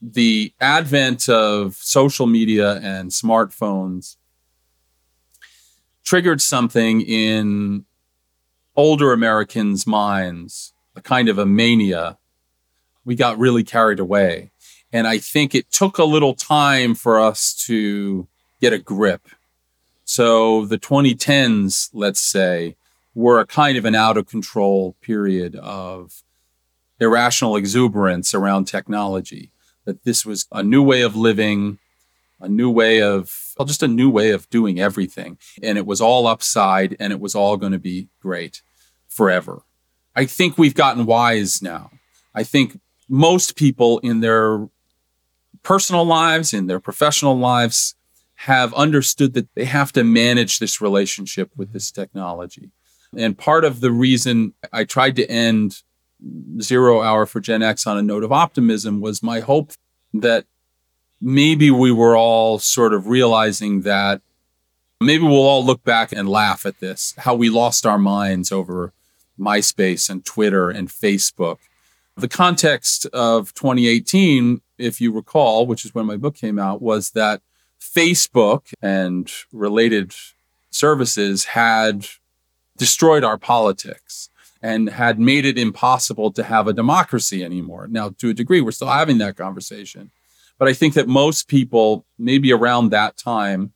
the 0.00 0.52
advent 0.60 1.28
of 1.28 1.74
social 1.74 2.26
media 2.26 2.76
and 2.76 3.10
smartphones 3.10 4.16
triggered 6.06 6.40
something 6.40 7.02
in 7.02 7.84
older 8.76 9.12
Americans' 9.12 9.86
minds, 9.86 10.72
a 10.94 11.02
kind 11.02 11.28
of 11.28 11.36
a 11.36 11.44
mania. 11.44 12.16
We 13.04 13.16
got 13.16 13.38
really 13.38 13.64
carried 13.64 13.98
away. 13.98 14.52
And 14.92 15.06
I 15.06 15.18
think 15.18 15.54
it 15.54 15.70
took 15.70 15.98
a 15.98 16.04
little 16.04 16.34
time 16.34 16.94
for 16.94 17.20
us 17.20 17.52
to 17.66 18.28
get 18.60 18.72
a 18.72 18.78
grip. 18.78 19.28
So 20.04 20.64
the 20.64 20.78
2010s, 20.78 21.90
let's 21.92 22.20
say, 22.20 22.76
were 23.14 23.40
a 23.40 23.46
kind 23.46 23.76
of 23.76 23.84
an 23.84 23.96
out 23.96 24.16
of 24.16 24.28
control 24.28 24.94
period 25.00 25.56
of 25.56 26.22
irrational 27.00 27.56
exuberance 27.56 28.32
around 28.32 28.66
technology. 28.66 29.50
That 29.84 30.04
this 30.04 30.24
was 30.24 30.46
a 30.52 30.62
new 30.62 30.82
way 30.82 31.02
of 31.02 31.16
living, 31.16 31.78
a 32.40 32.48
new 32.48 32.70
way 32.70 33.02
of, 33.02 33.54
well, 33.58 33.66
just 33.66 33.82
a 33.82 33.88
new 33.88 34.10
way 34.10 34.30
of 34.30 34.48
doing 34.50 34.78
everything. 34.78 35.38
And 35.62 35.78
it 35.78 35.86
was 35.86 36.00
all 36.00 36.26
upside 36.26 36.96
and 37.00 37.12
it 37.12 37.20
was 37.20 37.34
all 37.34 37.56
going 37.56 37.72
to 37.72 37.78
be 37.78 38.08
great 38.20 38.62
forever. 39.08 39.62
I 40.14 40.26
think 40.26 40.56
we've 40.56 40.74
gotten 40.74 41.06
wise 41.06 41.62
now. 41.62 41.90
I 42.34 42.42
think 42.42 42.78
most 43.08 43.56
people 43.56 43.98
in 44.00 44.20
their 44.20 44.68
personal 45.62 46.04
lives, 46.04 46.52
in 46.52 46.66
their 46.66 46.80
professional 46.80 47.38
lives, 47.38 47.94
have 48.40 48.74
understood 48.74 49.32
that 49.34 49.48
they 49.54 49.64
have 49.64 49.92
to 49.92 50.04
manage 50.04 50.58
this 50.58 50.80
relationship 50.80 51.50
with 51.56 51.72
this 51.72 51.90
technology. 51.90 52.70
And 53.16 53.36
part 53.36 53.64
of 53.64 53.80
the 53.80 53.90
reason 53.90 54.52
I 54.72 54.84
tried 54.84 55.16
to 55.16 55.30
end 55.30 55.82
zero 56.60 57.02
hour 57.02 57.24
for 57.24 57.40
Gen 57.40 57.62
X 57.62 57.86
on 57.86 57.96
a 57.96 58.02
note 58.02 58.24
of 58.24 58.32
optimism 58.32 59.00
was 59.00 59.22
my 59.22 59.40
hope 59.40 59.72
that 60.12 60.46
maybe 61.20 61.70
we 61.70 61.92
were 61.92 62.16
all 62.16 62.58
sort 62.58 62.92
of 62.92 63.06
realizing 63.06 63.82
that 63.82 64.20
maybe 65.00 65.24
we'll 65.24 65.46
all 65.46 65.64
look 65.64 65.82
back 65.84 66.12
and 66.12 66.28
laugh 66.28 66.66
at 66.66 66.80
this, 66.80 67.14
how 67.18 67.34
we 67.34 67.50
lost 67.50 67.86
our 67.86 67.98
minds 67.98 68.50
over 68.52 68.92
MySpace 69.38 70.08
and 70.08 70.24
Twitter 70.24 70.70
and 70.70 70.88
Facebook. 70.88 71.58
The 72.16 72.28
context 72.28 73.06
of 73.06 73.52
2018, 73.54 74.62
if 74.78 75.00
you 75.00 75.12
recall, 75.12 75.66
which 75.66 75.84
is 75.84 75.94
when 75.94 76.06
my 76.06 76.16
book 76.16 76.34
came 76.34 76.58
out, 76.58 76.80
was 76.80 77.10
that 77.10 77.42
Facebook 77.78 78.72
and 78.80 79.30
related 79.52 80.14
services 80.70 81.44
had 81.46 82.06
destroyed 82.76 83.24
our 83.24 83.38
politics 83.38 84.30
and 84.62 84.88
had 84.88 85.18
made 85.18 85.44
it 85.44 85.58
impossible 85.58 86.32
to 86.32 86.42
have 86.42 86.66
a 86.66 86.72
democracy 86.72 87.44
anymore. 87.44 87.86
Now, 87.86 88.10
to 88.18 88.30
a 88.30 88.34
degree, 88.34 88.60
we're 88.60 88.70
still 88.70 88.88
having 88.88 89.18
that 89.18 89.36
conversation. 89.36 90.10
But 90.58 90.68
I 90.68 90.72
think 90.72 90.94
that 90.94 91.08
most 91.08 91.48
people, 91.48 92.06
maybe 92.18 92.52
around 92.52 92.90
that 92.90 93.16
time, 93.16 93.72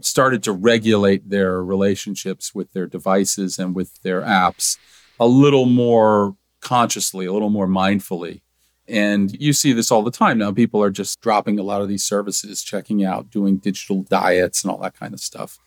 started 0.00 0.42
to 0.44 0.52
regulate 0.52 1.28
their 1.28 1.62
relationships 1.62 2.54
with 2.54 2.72
their 2.72 2.86
devices 2.86 3.58
and 3.58 3.74
with 3.74 4.00
their 4.02 4.22
apps 4.22 4.76
a 5.18 5.26
little 5.26 5.66
more 5.66 6.36
consciously, 6.60 7.26
a 7.26 7.32
little 7.32 7.50
more 7.50 7.66
mindfully. 7.66 8.40
And 8.88 9.30
you 9.40 9.52
see 9.52 9.72
this 9.72 9.90
all 9.92 10.02
the 10.02 10.10
time 10.10 10.38
now. 10.38 10.50
People 10.52 10.82
are 10.82 10.90
just 10.90 11.20
dropping 11.20 11.58
a 11.58 11.62
lot 11.62 11.80
of 11.80 11.88
these 11.88 12.02
services, 12.02 12.62
checking 12.62 13.04
out, 13.04 13.30
doing 13.30 13.58
digital 13.58 14.02
diets 14.02 14.62
and 14.64 14.70
all 14.70 14.78
that 14.78 14.98
kind 14.98 15.14
of 15.14 15.20
stuff, 15.20 15.58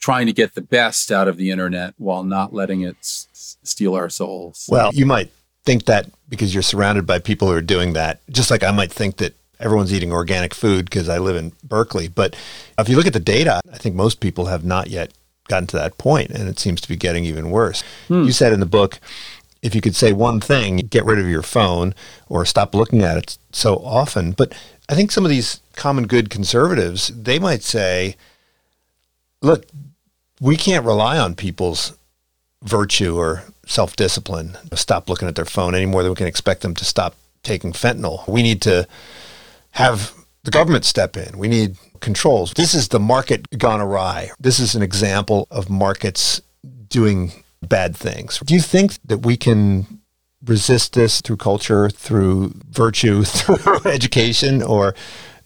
trying 0.00 0.26
to 0.26 0.32
get 0.32 0.54
the 0.54 0.62
best 0.62 1.12
out 1.12 1.28
of 1.28 1.36
the 1.36 1.50
internet 1.50 1.94
while 1.98 2.24
not 2.24 2.52
letting 2.52 2.80
it 2.80 2.96
s- 2.98 3.58
steal 3.62 3.94
our 3.94 4.08
souls. 4.08 4.66
Well, 4.68 4.92
you 4.92 5.06
might 5.06 5.30
think 5.64 5.84
that 5.84 6.10
because 6.28 6.52
you're 6.52 6.62
surrounded 6.62 7.06
by 7.06 7.20
people 7.20 7.48
who 7.48 7.54
are 7.54 7.62
doing 7.62 7.92
that, 7.92 8.20
just 8.30 8.50
like 8.50 8.64
I 8.64 8.72
might 8.72 8.92
think 8.92 9.18
that 9.18 9.34
everyone's 9.60 9.92
eating 9.92 10.12
organic 10.12 10.54
food 10.54 10.86
because 10.86 11.08
I 11.08 11.18
live 11.18 11.36
in 11.36 11.52
Berkeley. 11.62 12.08
But 12.08 12.36
if 12.78 12.88
you 12.88 12.96
look 12.96 13.06
at 13.06 13.12
the 13.12 13.20
data, 13.20 13.60
I 13.72 13.78
think 13.78 13.94
most 13.94 14.20
people 14.20 14.46
have 14.46 14.64
not 14.64 14.88
yet 14.88 15.12
gotten 15.48 15.66
to 15.68 15.76
that 15.76 15.98
point, 15.98 16.30
and 16.30 16.48
it 16.48 16.58
seems 16.58 16.80
to 16.80 16.88
be 16.88 16.96
getting 16.96 17.24
even 17.24 17.50
worse. 17.50 17.82
Hmm. 18.08 18.24
You 18.24 18.32
said 18.32 18.52
in 18.52 18.60
the 18.60 18.66
book, 18.66 18.98
if 19.62 19.74
you 19.74 19.80
could 19.80 19.96
say 19.96 20.12
one 20.12 20.40
thing, 20.40 20.76
get 20.76 21.04
rid 21.04 21.18
of 21.18 21.28
your 21.28 21.42
phone 21.42 21.94
or 22.28 22.44
stop 22.44 22.74
looking 22.74 23.02
at 23.02 23.16
it 23.16 23.38
so 23.52 23.76
often. 23.76 24.32
But 24.32 24.54
I 24.88 24.94
think 24.94 25.10
some 25.10 25.24
of 25.24 25.30
these 25.30 25.60
common 25.74 26.06
good 26.06 26.28
conservatives, 26.28 27.08
they 27.08 27.38
might 27.38 27.62
say, 27.62 28.16
look, 29.40 29.64
we 30.40 30.56
can't 30.56 30.84
rely 30.84 31.18
on 31.18 31.34
people's 31.34 31.96
virtue 32.62 33.16
or 33.16 33.44
self 33.66 33.96
discipline 33.96 34.58
to 34.70 34.76
stop 34.76 35.08
looking 35.08 35.28
at 35.28 35.36
their 35.36 35.44
phone 35.44 35.74
any 35.74 35.86
more 35.86 36.02
than 36.02 36.12
we 36.12 36.16
can 36.16 36.26
expect 36.26 36.60
them 36.60 36.74
to 36.74 36.84
stop 36.84 37.14
taking 37.42 37.72
fentanyl. 37.72 38.26
We 38.28 38.42
need 38.42 38.60
to 38.62 38.86
have 39.74 40.14
the 40.44 40.50
government 40.50 40.84
step 40.84 41.16
in. 41.16 41.38
We 41.38 41.48
need 41.48 41.76
controls. 42.00 42.52
This 42.54 42.74
is 42.74 42.88
the 42.88 43.00
market 43.00 43.58
gone 43.58 43.80
awry. 43.80 44.30
This 44.38 44.58
is 44.58 44.74
an 44.74 44.82
example 44.82 45.46
of 45.50 45.70
markets 45.70 46.40
doing 46.88 47.32
bad 47.62 47.96
things. 47.96 48.38
Do 48.40 48.54
you 48.54 48.60
think 48.60 48.98
that 49.04 49.18
we 49.18 49.36
can 49.36 50.00
resist 50.44 50.92
this 50.92 51.20
through 51.20 51.38
culture, 51.38 51.88
through 51.88 52.52
virtue, 52.70 53.24
through 53.24 53.90
education, 53.90 54.62
or 54.62 54.94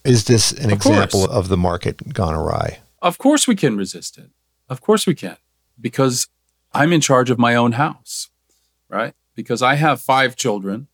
is 0.03 0.25
this 0.25 0.51
an 0.51 0.65
of 0.65 0.73
example 0.73 1.21
course. 1.21 1.31
of 1.31 1.47
the 1.47 1.57
market 1.57 2.13
gone 2.13 2.33
awry? 2.33 2.79
Of 3.01 3.17
course, 3.17 3.47
we 3.47 3.55
can 3.55 3.77
resist 3.77 4.17
it. 4.17 4.29
Of 4.67 4.81
course, 4.81 5.07
we 5.07 5.15
can, 5.15 5.37
because 5.79 6.27
I'm 6.73 6.93
in 6.93 7.01
charge 7.01 7.29
of 7.29 7.39
my 7.39 7.55
own 7.55 7.73
house, 7.73 8.29
right? 8.89 9.15
Because 9.35 9.61
I 9.61 9.75
have 9.75 10.01
five 10.01 10.35
children. 10.35 10.87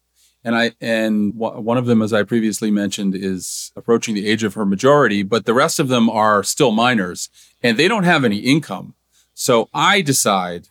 And 0.46 0.56
I 0.56 0.74
and 0.80 1.34
one 1.36 1.78
of 1.78 1.88
them, 1.88 2.04
as 2.04 2.14
I 2.14 2.22
previously 2.22 2.70
mentioned, 2.70 3.16
is 3.16 3.72
approaching 3.76 4.14
the 4.14 4.28
age 4.28 4.44
of 4.44 4.54
her 4.54 4.66
majority, 4.66 5.24
but 5.24 5.46
the 5.46 5.56
rest 5.56 5.80
of 5.80 5.88
them 5.88 6.08
are 6.08 6.44
still 6.44 6.72
minors 6.72 7.30
and 7.64 7.78
they 7.78 7.88
don't 7.88 8.04
have 8.04 8.24
any 8.24 8.38
income. 8.38 8.94
So 9.34 9.70
I 9.74 10.02
decide 10.02 10.68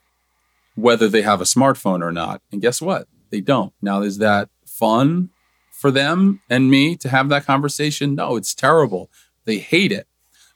whether 0.77 1.09
they 1.09 1.23
have 1.23 1.41
a 1.41 1.45
smartphone 1.45 2.03
or 2.03 2.13
not. 2.13 2.41
And 2.53 2.63
guess 2.63 2.81
what? 2.81 3.09
They 3.31 3.41
don't. 3.41 3.73
Now, 3.83 4.03
is 4.03 4.19
that 4.19 4.49
fun 4.65 5.31
for 5.73 5.91
them 5.91 6.41
and 6.49 6.71
me 6.71 6.95
to 6.97 7.09
have 7.09 7.29
that 7.29 7.45
conversation? 7.45 8.15
No, 8.15 8.37
it's 8.37 8.55
terrible. 8.55 9.11
They 9.45 9.59
hate 9.59 9.91
it. 9.91 10.07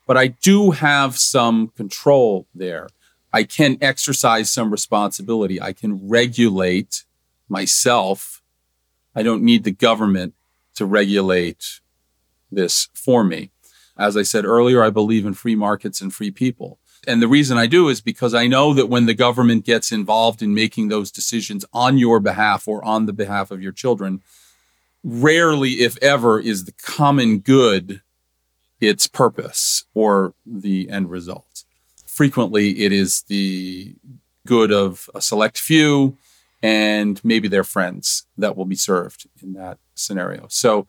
But 0.06 0.16
I 0.16 0.28
do 0.28 0.70
have 0.70 1.18
some 1.18 1.68
control 1.76 2.46
there. 2.54 2.88
I 3.32 3.42
can 3.42 3.78
exercise 3.80 4.50
some 4.50 4.70
responsibility. 4.70 5.60
I 5.60 5.72
can 5.72 6.08
regulate 6.08 7.04
myself. 7.48 8.37
I 9.18 9.24
don't 9.24 9.42
need 9.42 9.64
the 9.64 9.72
government 9.72 10.34
to 10.76 10.86
regulate 10.86 11.80
this 12.52 12.88
for 12.94 13.24
me. 13.24 13.50
As 13.96 14.16
I 14.16 14.22
said 14.22 14.44
earlier, 14.44 14.80
I 14.80 14.90
believe 14.90 15.26
in 15.26 15.34
free 15.34 15.56
markets 15.56 16.00
and 16.00 16.14
free 16.14 16.30
people. 16.30 16.78
And 17.04 17.20
the 17.20 17.26
reason 17.26 17.58
I 17.58 17.66
do 17.66 17.88
is 17.88 18.00
because 18.00 18.32
I 18.32 18.46
know 18.46 18.72
that 18.74 18.88
when 18.88 19.06
the 19.06 19.14
government 19.14 19.64
gets 19.64 19.90
involved 19.90 20.40
in 20.40 20.54
making 20.54 20.86
those 20.86 21.10
decisions 21.10 21.64
on 21.72 21.98
your 21.98 22.20
behalf 22.20 22.68
or 22.68 22.84
on 22.84 23.06
the 23.06 23.12
behalf 23.12 23.50
of 23.50 23.60
your 23.60 23.72
children, 23.72 24.22
rarely, 25.02 25.80
if 25.80 26.00
ever, 26.00 26.38
is 26.38 26.64
the 26.64 26.72
common 26.80 27.40
good 27.40 28.02
its 28.80 29.08
purpose 29.08 29.84
or 29.94 30.32
the 30.46 30.88
end 30.90 31.10
result. 31.10 31.64
Frequently, 32.06 32.84
it 32.84 32.92
is 32.92 33.22
the 33.22 33.96
good 34.46 34.70
of 34.70 35.10
a 35.12 35.20
select 35.20 35.58
few 35.58 36.16
and 36.62 37.20
maybe 37.24 37.48
their 37.48 37.64
friends 37.64 38.26
that 38.36 38.56
will 38.56 38.64
be 38.64 38.76
served 38.76 39.28
in 39.42 39.52
that 39.54 39.78
scenario. 39.94 40.46
So 40.48 40.86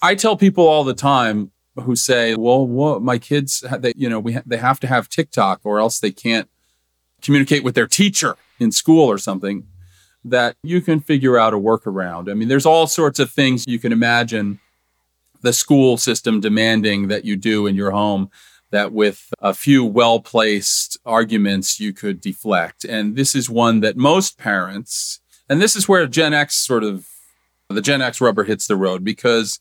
I 0.00 0.14
tell 0.14 0.36
people 0.36 0.66
all 0.66 0.84
the 0.84 0.94
time 0.94 1.52
who 1.76 1.96
say, 1.96 2.34
"Well, 2.34 3.00
my 3.00 3.18
kids, 3.18 3.64
they, 3.78 3.92
you 3.96 4.08
know, 4.08 4.20
we 4.20 4.34
ha- 4.34 4.42
they 4.44 4.56
have 4.58 4.80
to 4.80 4.86
have 4.86 5.08
TikTok 5.08 5.60
or 5.64 5.78
else 5.78 6.00
they 6.00 6.10
can't 6.10 6.48
communicate 7.22 7.64
with 7.64 7.74
their 7.74 7.86
teacher 7.86 8.36
in 8.58 8.72
school 8.72 9.10
or 9.10 9.18
something." 9.18 9.66
That 10.24 10.56
you 10.62 10.80
can 10.80 11.00
figure 11.00 11.36
out 11.36 11.52
a 11.52 11.58
workaround. 11.58 12.30
I 12.30 12.34
mean, 12.34 12.46
there's 12.46 12.66
all 12.66 12.86
sorts 12.86 13.18
of 13.18 13.28
things 13.28 13.64
you 13.66 13.80
can 13.80 13.90
imagine 13.90 14.60
the 15.40 15.52
school 15.52 15.96
system 15.96 16.40
demanding 16.40 17.08
that 17.08 17.24
you 17.24 17.36
do 17.36 17.66
in 17.66 17.74
your 17.74 17.90
home 17.90 18.30
that 18.72 18.92
with 18.92 19.32
a 19.38 19.54
few 19.54 19.84
well 19.84 20.18
placed 20.20 20.98
arguments 21.06 21.78
you 21.78 21.92
could 21.92 22.20
deflect. 22.20 22.84
And 22.84 23.14
this 23.16 23.34
is 23.36 23.48
one 23.48 23.80
that 23.80 23.96
most 23.96 24.36
parents, 24.38 25.20
and 25.48 25.62
this 25.62 25.76
is 25.76 25.88
where 25.88 26.06
Gen 26.06 26.34
X 26.34 26.56
sort 26.56 26.82
of, 26.82 27.06
the 27.68 27.80
Gen 27.82 28.02
X 28.02 28.20
rubber 28.20 28.44
hits 28.44 28.66
the 28.66 28.76
road 28.76 29.04
because 29.04 29.60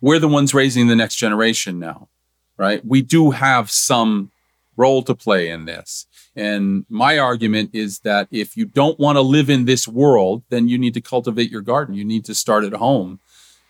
we're 0.00 0.18
the 0.18 0.28
ones 0.28 0.54
raising 0.54 0.86
the 0.88 0.96
next 0.96 1.16
generation 1.16 1.78
now. 1.78 2.08
right? 2.56 2.84
We 2.84 3.02
do 3.02 3.32
have 3.32 3.70
some 3.70 4.30
role 4.76 5.02
to 5.02 5.14
play 5.14 5.48
in 5.48 5.66
this. 5.66 6.06
And 6.36 6.84
my 6.88 7.18
argument 7.18 7.70
is 7.72 8.00
that 8.00 8.26
if 8.30 8.56
you 8.56 8.64
don't 8.64 8.98
want 8.98 9.16
to 9.16 9.22
live 9.22 9.48
in 9.48 9.66
this 9.66 9.86
world, 9.86 10.42
then 10.48 10.68
you 10.68 10.78
need 10.78 10.94
to 10.94 11.00
cultivate 11.00 11.50
your 11.50 11.60
garden. 11.60 11.94
You 11.94 12.04
need 12.04 12.24
to 12.24 12.34
start 12.34 12.64
at 12.64 12.72
home 12.72 13.20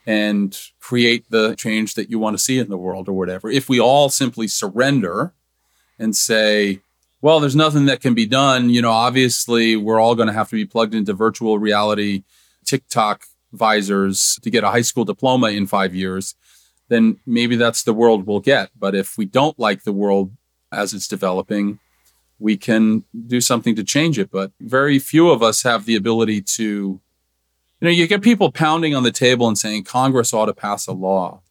and 0.06 0.58
create 0.80 1.30
the 1.30 1.54
change 1.56 1.94
that 1.94 2.10
you 2.10 2.18
want 2.18 2.36
to 2.36 2.42
see 2.42 2.58
in 2.58 2.68
the 2.68 2.76
world 2.76 3.08
or 3.08 3.12
whatever. 3.12 3.50
If 3.50 3.68
we 3.68 3.80
all 3.80 4.08
simply 4.10 4.48
surrender 4.48 5.32
and 5.98 6.14
say, 6.14 6.80
well, 7.22 7.40
there's 7.40 7.56
nothing 7.56 7.86
that 7.86 8.00
can 8.00 8.12
be 8.12 8.26
done, 8.26 8.68
you 8.68 8.82
know, 8.82 8.90
obviously 8.90 9.76
we're 9.76 10.00
all 10.00 10.14
going 10.14 10.28
to 10.28 10.34
have 10.34 10.50
to 10.50 10.56
be 10.56 10.66
plugged 10.66 10.94
into 10.94 11.14
virtual 11.14 11.58
reality 11.58 12.22
TikTok 12.66 13.24
visors 13.52 14.38
to 14.42 14.50
get 14.50 14.64
a 14.64 14.70
high 14.70 14.82
school 14.82 15.04
diploma 15.04 15.48
in 15.48 15.66
five 15.66 15.94
years, 15.94 16.34
then 16.88 17.18
maybe 17.24 17.56
that's 17.56 17.82
the 17.82 17.94
world 17.94 18.26
we'll 18.26 18.40
get. 18.40 18.70
But 18.78 18.94
if 18.94 19.16
we 19.16 19.24
don't 19.24 19.58
like 19.58 19.84
the 19.84 19.92
world 19.92 20.32
as 20.72 20.92
it's 20.92 21.08
developing, 21.08 21.78
we 22.38 22.56
can 22.56 23.04
do 23.26 23.40
something 23.40 23.74
to 23.76 23.84
change 23.84 24.18
it. 24.18 24.30
But 24.30 24.52
very 24.60 24.98
few 24.98 25.30
of 25.30 25.42
us 25.42 25.62
have 25.62 25.86
the 25.86 25.96
ability 25.96 26.42
to, 26.56 27.00
you 27.84 27.90
know, 27.90 27.94
you 27.94 28.06
get 28.06 28.22
people 28.22 28.50
pounding 28.50 28.94
on 28.94 29.02
the 29.02 29.12
table 29.12 29.46
and 29.46 29.58
saying 29.58 29.84
Congress 29.84 30.32
ought 30.32 30.46
to 30.46 30.54
pass 30.54 30.86
a 30.86 30.92
law. 30.92 31.42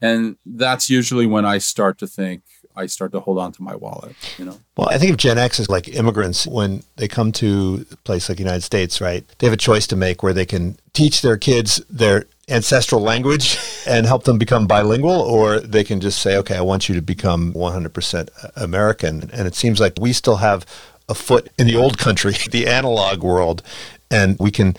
And 0.00 0.36
that's 0.44 0.90
usually 0.90 1.26
when 1.26 1.44
I 1.44 1.58
start 1.58 1.98
to 1.98 2.08
think, 2.08 2.42
I 2.74 2.86
start 2.86 3.12
to 3.12 3.20
hold 3.20 3.38
on 3.38 3.52
to 3.52 3.62
my 3.62 3.76
wallet, 3.76 4.16
you 4.36 4.46
know. 4.46 4.58
Well, 4.76 4.88
I 4.88 4.98
think 4.98 5.12
of 5.12 5.16
Gen 5.16 5.38
X 5.38 5.60
as 5.60 5.68
like 5.68 5.86
immigrants 5.86 6.44
when 6.44 6.82
they 6.96 7.06
come 7.06 7.30
to 7.32 7.86
a 7.92 7.96
place 7.98 8.28
like 8.28 8.38
the 8.38 8.42
United 8.42 8.62
States, 8.62 9.00
right? 9.00 9.24
They 9.38 9.46
have 9.46 9.54
a 9.54 9.56
choice 9.56 9.86
to 9.86 9.96
make 9.96 10.24
where 10.24 10.32
they 10.32 10.44
can 10.44 10.76
teach 10.92 11.22
their 11.22 11.36
kids 11.36 11.76
their 11.88 12.24
ancestral 12.48 13.00
language 13.00 13.56
and 13.86 14.06
help 14.06 14.24
them 14.24 14.38
become 14.38 14.66
bilingual, 14.66 15.12
or 15.20 15.60
they 15.60 15.84
can 15.84 16.00
just 16.00 16.20
say, 16.20 16.36
okay, 16.36 16.56
I 16.56 16.62
want 16.62 16.88
you 16.88 16.96
to 16.96 17.02
become 17.02 17.52
100% 17.52 18.28
American. 18.56 19.30
And 19.32 19.46
it 19.46 19.54
seems 19.54 19.78
like 19.78 19.92
we 20.00 20.12
still 20.12 20.38
have 20.38 20.66
a 21.08 21.14
foot 21.14 21.48
in 21.56 21.68
the 21.68 21.76
old 21.76 21.96
country, 21.96 22.34
the 22.50 22.66
analog 22.66 23.22
world, 23.22 23.62
and 24.10 24.36
we 24.40 24.50
can 24.50 24.76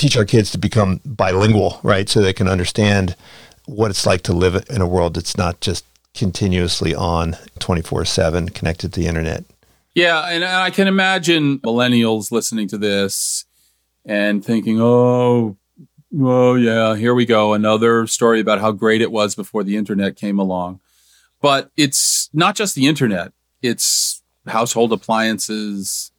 teach 0.00 0.16
our 0.16 0.24
kids 0.24 0.50
to 0.50 0.58
become 0.58 1.00
bilingual, 1.04 1.78
right? 1.82 2.08
So 2.08 2.20
they 2.20 2.32
can 2.32 2.48
understand 2.48 3.14
what 3.66 3.90
it's 3.90 4.06
like 4.06 4.22
to 4.22 4.32
live 4.32 4.64
in 4.70 4.80
a 4.80 4.86
world 4.86 5.14
that's 5.14 5.36
not 5.36 5.60
just 5.60 5.84
continuously 6.14 6.94
on 6.94 7.36
24 7.58 8.06
7 8.06 8.48
connected 8.48 8.92
to 8.94 9.00
the 9.00 9.06
internet. 9.06 9.44
Yeah. 9.94 10.20
And 10.28 10.44
I 10.44 10.70
can 10.70 10.88
imagine 10.88 11.58
millennials 11.60 12.32
listening 12.32 12.66
to 12.68 12.78
this 12.78 13.44
and 14.06 14.42
thinking, 14.42 14.80
oh, 14.80 15.58
oh, 16.18 16.54
yeah, 16.54 16.96
here 16.96 17.14
we 17.14 17.26
go. 17.26 17.52
Another 17.52 18.06
story 18.06 18.40
about 18.40 18.60
how 18.60 18.72
great 18.72 19.02
it 19.02 19.12
was 19.12 19.34
before 19.34 19.62
the 19.62 19.76
internet 19.76 20.16
came 20.16 20.38
along. 20.38 20.80
But 21.42 21.70
it's 21.76 22.30
not 22.32 22.56
just 22.56 22.74
the 22.74 22.86
internet, 22.86 23.32
it's 23.62 24.22
household 24.46 24.92
appliances, 24.92 26.10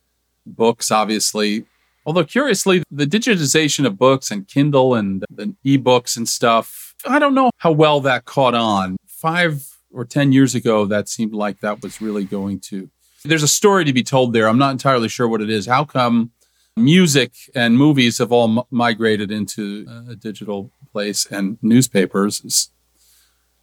books, 0.45 0.91
obviously. 0.91 1.65
Although, 2.05 2.23
curiously, 2.23 2.83
the 2.89 3.05
digitization 3.05 3.85
of 3.85 3.97
books 3.97 4.31
and 4.31 4.47
Kindle 4.47 4.95
and 4.95 5.23
the 5.29 5.55
ebooks 5.65 6.17
and 6.17 6.27
stuff, 6.27 6.95
I 7.07 7.19
don't 7.19 7.35
know 7.35 7.51
how 7.57 7.71
well 7.71 8.01
that 8.01 8.25
caught 8.25 8.55
on. 8.55 8.97
Five 9.07 9.67
or 9.91 10.05
10 10.05 10.31
years 10.31 10.55
ago, 10.55 10.85
that 10.85 11.09
seemed 11.09 11.33
like 11.33 11.59
that 11.59 11.81
was 11.81 12.01
really 12.01 12.23
going 12.25 12.59
to. 12.61 12.89
There's 13.23 13.43
a 13.43 13.47
story 13.47 13.85
to 13.85 13.93
be 13.93 14.03
told 14.03 14.33
there. 14.33 14.47
I'm 14.47 14.57
not 14.57 14.71
entirely 14.71 15.09
sure 15.09 15.27
what 15.27 15.41
it 15.41 15.49
is. 15.49 15.67
How 15.67 15.85
come 15.85 16.31
music 16.75 17.33
and 17.53 17.77
movies 17.77 18.17
have 18.17 18.31
all 18.31 18.59
m- 18.59 18.65
migrated 18.71 19.29
into 19.31 19.85
a 20.09 20.15
digital 20.15 20.71
place 20.91 21.27
and 21.27 21.59
newspapers, 21.61 22.71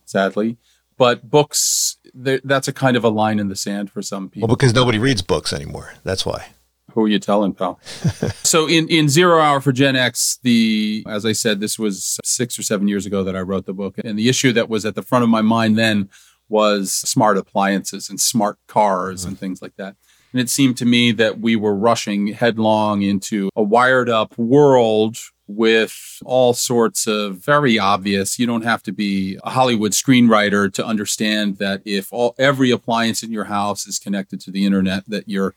sadly? 0.04 0.58
But 0.96 1.28
books, 1.30 1.96
that's 2.14 2.68
a 2.68 2.72
kind 2.72 2.96
of 2.96 3.04
a 3.04 3.08
line 3.08 3.38
in 3.38 3.48
the 3.48 3.56
sand 3.56 3.90
for 3.90 4.02
some 4.02 4.28
people. 4.28 4.48
Well, 4.48 4.56
because 4.56 4.74
nobody 4.74 4.98
reads 4.98 5.22
books 5.22 5.52
anymore. 5.52 5.94
That's 6.04 6.26
why. 6.26 6.48
Who 6.92 7.04
are 7.04 7.08
you 7.08 7.18
telling, 7.18 7.54
pal? 7.54 7.78
so 8.42 8.66
in, 8.66 8.88
in 8.88 9.08
Zero 9.08 9.40
Hour 9.40 9.60
for 9.60 9.72
Gen 9.72 9.96
X, 9.96 10.38
the 10.42 11.04
as 11.08 11.26
I 11.26 11.32
said, 11.32 11.60
this 11.60 11.78
was 11.78 12.18
six 12.24 12.58
or 12.58 12.62
seven 12.62 12.88
years 12.88 13.06
ago 13.06 13.22
that 13.24 13.36
I 13.36 13.40
wrote 13.40 13.66
the 13.66 13.74
book. 13.74 13.96
And 14.02 14.18
the 14.18 14.28
issue 14.28 14.52
that 14.52 14.68
was 14.68 14.84
at 14.84 14.94
the 14.94 15.02
front 15.02 15.22
of 15.22 15.28
my 15.28 15.42
mind 15.42 15.78
then 15.78 16.08
was 16.48 16.92
smart 16.92 17.36
appliances 17.36 18.08
and 18.08 18.20
smart 18.20 18.58
cars 18.66 19.20
mm-hmm. 19.20 19.28
and 19.28 19.38
things 19.38 19.60
like 19.60 19.76
that. 19.76 19.96
And 20.32 20.40
it 20.40 20.50
seemed 20.50 20.76
to 20.78 20.84
me 20.84 21.12
that 21.12 21.40
we 21.40 21.56
were 21.56 21.74
rushing 21.74 22.28
headlong 22.28 23.02
into 23.02 23.48
a 23.56 23.62
wired 23.62 24.10
up 24.10 24.36
world 24.36 25.16
with 25.46 26.20
all 26.26 26.52
sorts 26.52 27.06
of 27.06 27.38
very 27.38 27.78
obvious. 27.78 28.38
You 28.38 28.46
don't 28.46 28.64
have 28.64 28.82
to 28.82 28.92
be 28.92 29.38
a 29.42 29.50
Hollywood 29.50 29.92
screenwriter 29.92 30.70
to 30.74 30.84
understand 30.84 31.56
that 31.56 31.80
if 31.86 32.12
all 32.12 32.34
every 32.38 32.70
appliance 32.70 33.22
in 33.22 33.32
your 33.32 33.44
house 33.44 33.86
is 33.86 33.98
connected 33.98 34.40
to 34.42 34.50
the 34.50 34.66
internet, 34.66 35.04
that 35.08 35.26
you're 35.26 35.54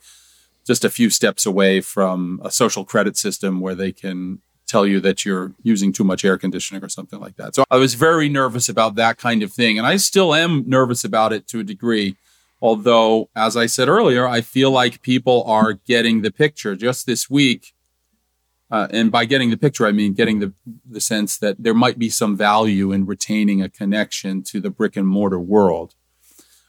just 0.71 0.85
a 0.85 0.89
few 0.89 1.09
steps 1.09 1.45
away 1.45 1.81
from 1.81 2.39
a 2.45 2.49
social 2.49 2.85
credit 2.85 3.17
system 3.17 3.59
where 3.59 3.75
they 3.75 3.91
can 3.91 4.39
tell 4.65 4.87
you 4.87 5.01
that 5.01 5.25
you're 5.25 5.51
using 5.63 5.91
too 5.91 6.05
much 6.05 6.23
air 6.23 6.37
conditioning 6.37 6.81
or 6.81 6.87
something 6.87 7.19
like 7.19 7.35
that. 7.35 7.53
So 7.53 7.65
I 7.69 7.75
was 7.75 7.95
very 7.95 8.29
nervous 8.29 8.69
about 8.69 8.95
that 8.95 9.17
kind 9.17 9.43
of 9.43 9.51
thing. 9.51 9.77
And 9.77 9.85
I 9.85 9.97
still 9.97 10.33
am 10.33 10.63
nervous 10.65 11.03
about 11.03 11.33
it 11.33 11.45
to 11.49 11.59
a 11.59 11.63
degree. 11.63 12.15
Although, 12.61 13.29
as 13.35 13.57
I 13.57 13.65
said 13.65 13.89
earlier, 13.89 14.25
I 14.25 14.39
feel 14.39 14.71
like 14.71 15.01
people 15.01 15.43
are 15.43 15.73
getting 15.73 16.21
the 16.21 16.31
picture. 16.31 16.73
Just 16.77 17.05
this 17.05 17.29
week, 17.29 17.73
uh, 18.69 18.87
and 18.91 19.11
by 19.11 19.25
getting 19.25 19.49
the 19.49 19.57
picture, 19.57 19.85
I 19.85 19.91
mean 19.91 20.13
getting 20.13 20.39
the, 20.39 20.53
the 20.89 21.01
sense 21.01 21.37
that 21.39 21.57
there 21.59 21.73
might 21.73 21.99
be 21.99 22.07
some 22.07 22.37
value 22.37 22.93
in 22.93 23.05
retaining 23.05 23.61
a 23.61 23.67
connection 23.67 24.41
to 24.43 24.61
the 24.61 24.69
brick 24.69 24.95
and 24.95 25.05
mortar 25.05 25.39
world. 25.39 25.95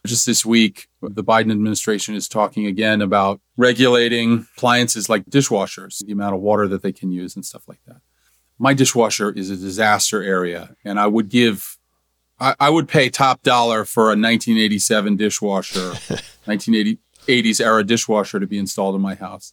Just 0.05 0.26
this 0.26 0.44
week, 0.44 0.88
the 1.00 1.22
Biden 1.22 1.53
administration 1.53 2.16
is 2.16 2.26
talking 2.26 2.66
again 2.66 3.00
about 3.00 3.40
regulating 3.57 4.46
appliances 4.57 5.09
like 5.09 5.24
dishwashers, 5.26 6.05
the 6.05 6.12
amount 6.12 6.34
of 6.34 6.40
water 6.40 6.66
that 6.68 6.82
they 6.82 6.92
can 6.92 7.12
use 7.12 7.36
and 7.36 7.44
stuff 7.44 7.68
like 7.68 7.78
that. 7.86 8.00
My 8.59 8.74
dishwasher 8.74 9.30
is 9.30 9.48
a 9.50 9.57
disaster 9.57 10.20
area, 10.20 10.74
and 10.84 10.98
I 10.98 11.07
would 11.07 11.28
give, 11.28 11.78
I, 12.40 12.57
I 12.59 12.70
would 12.70 12.88
pay 12.88 13.11
top 13.11 13.42
dollar 13.42 13.84
for 13.84 14.05
a 14.05 14.18
1987 14.18 15.16
dishwasher, 15.16 15.78
1980s 16.48 17.61
era 17.61 17.84
dishwasher 17.84 18.40
to 18.40 18.46
be 18.46 18.59
installed 18.59 18.96
in 18.96 19.00
my 19.00 19.14
house. 19.14 19.53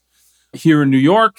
Here 0.54 0.82
in 0.82 0.90
New 0.90 0.98
York, 0.98 1.38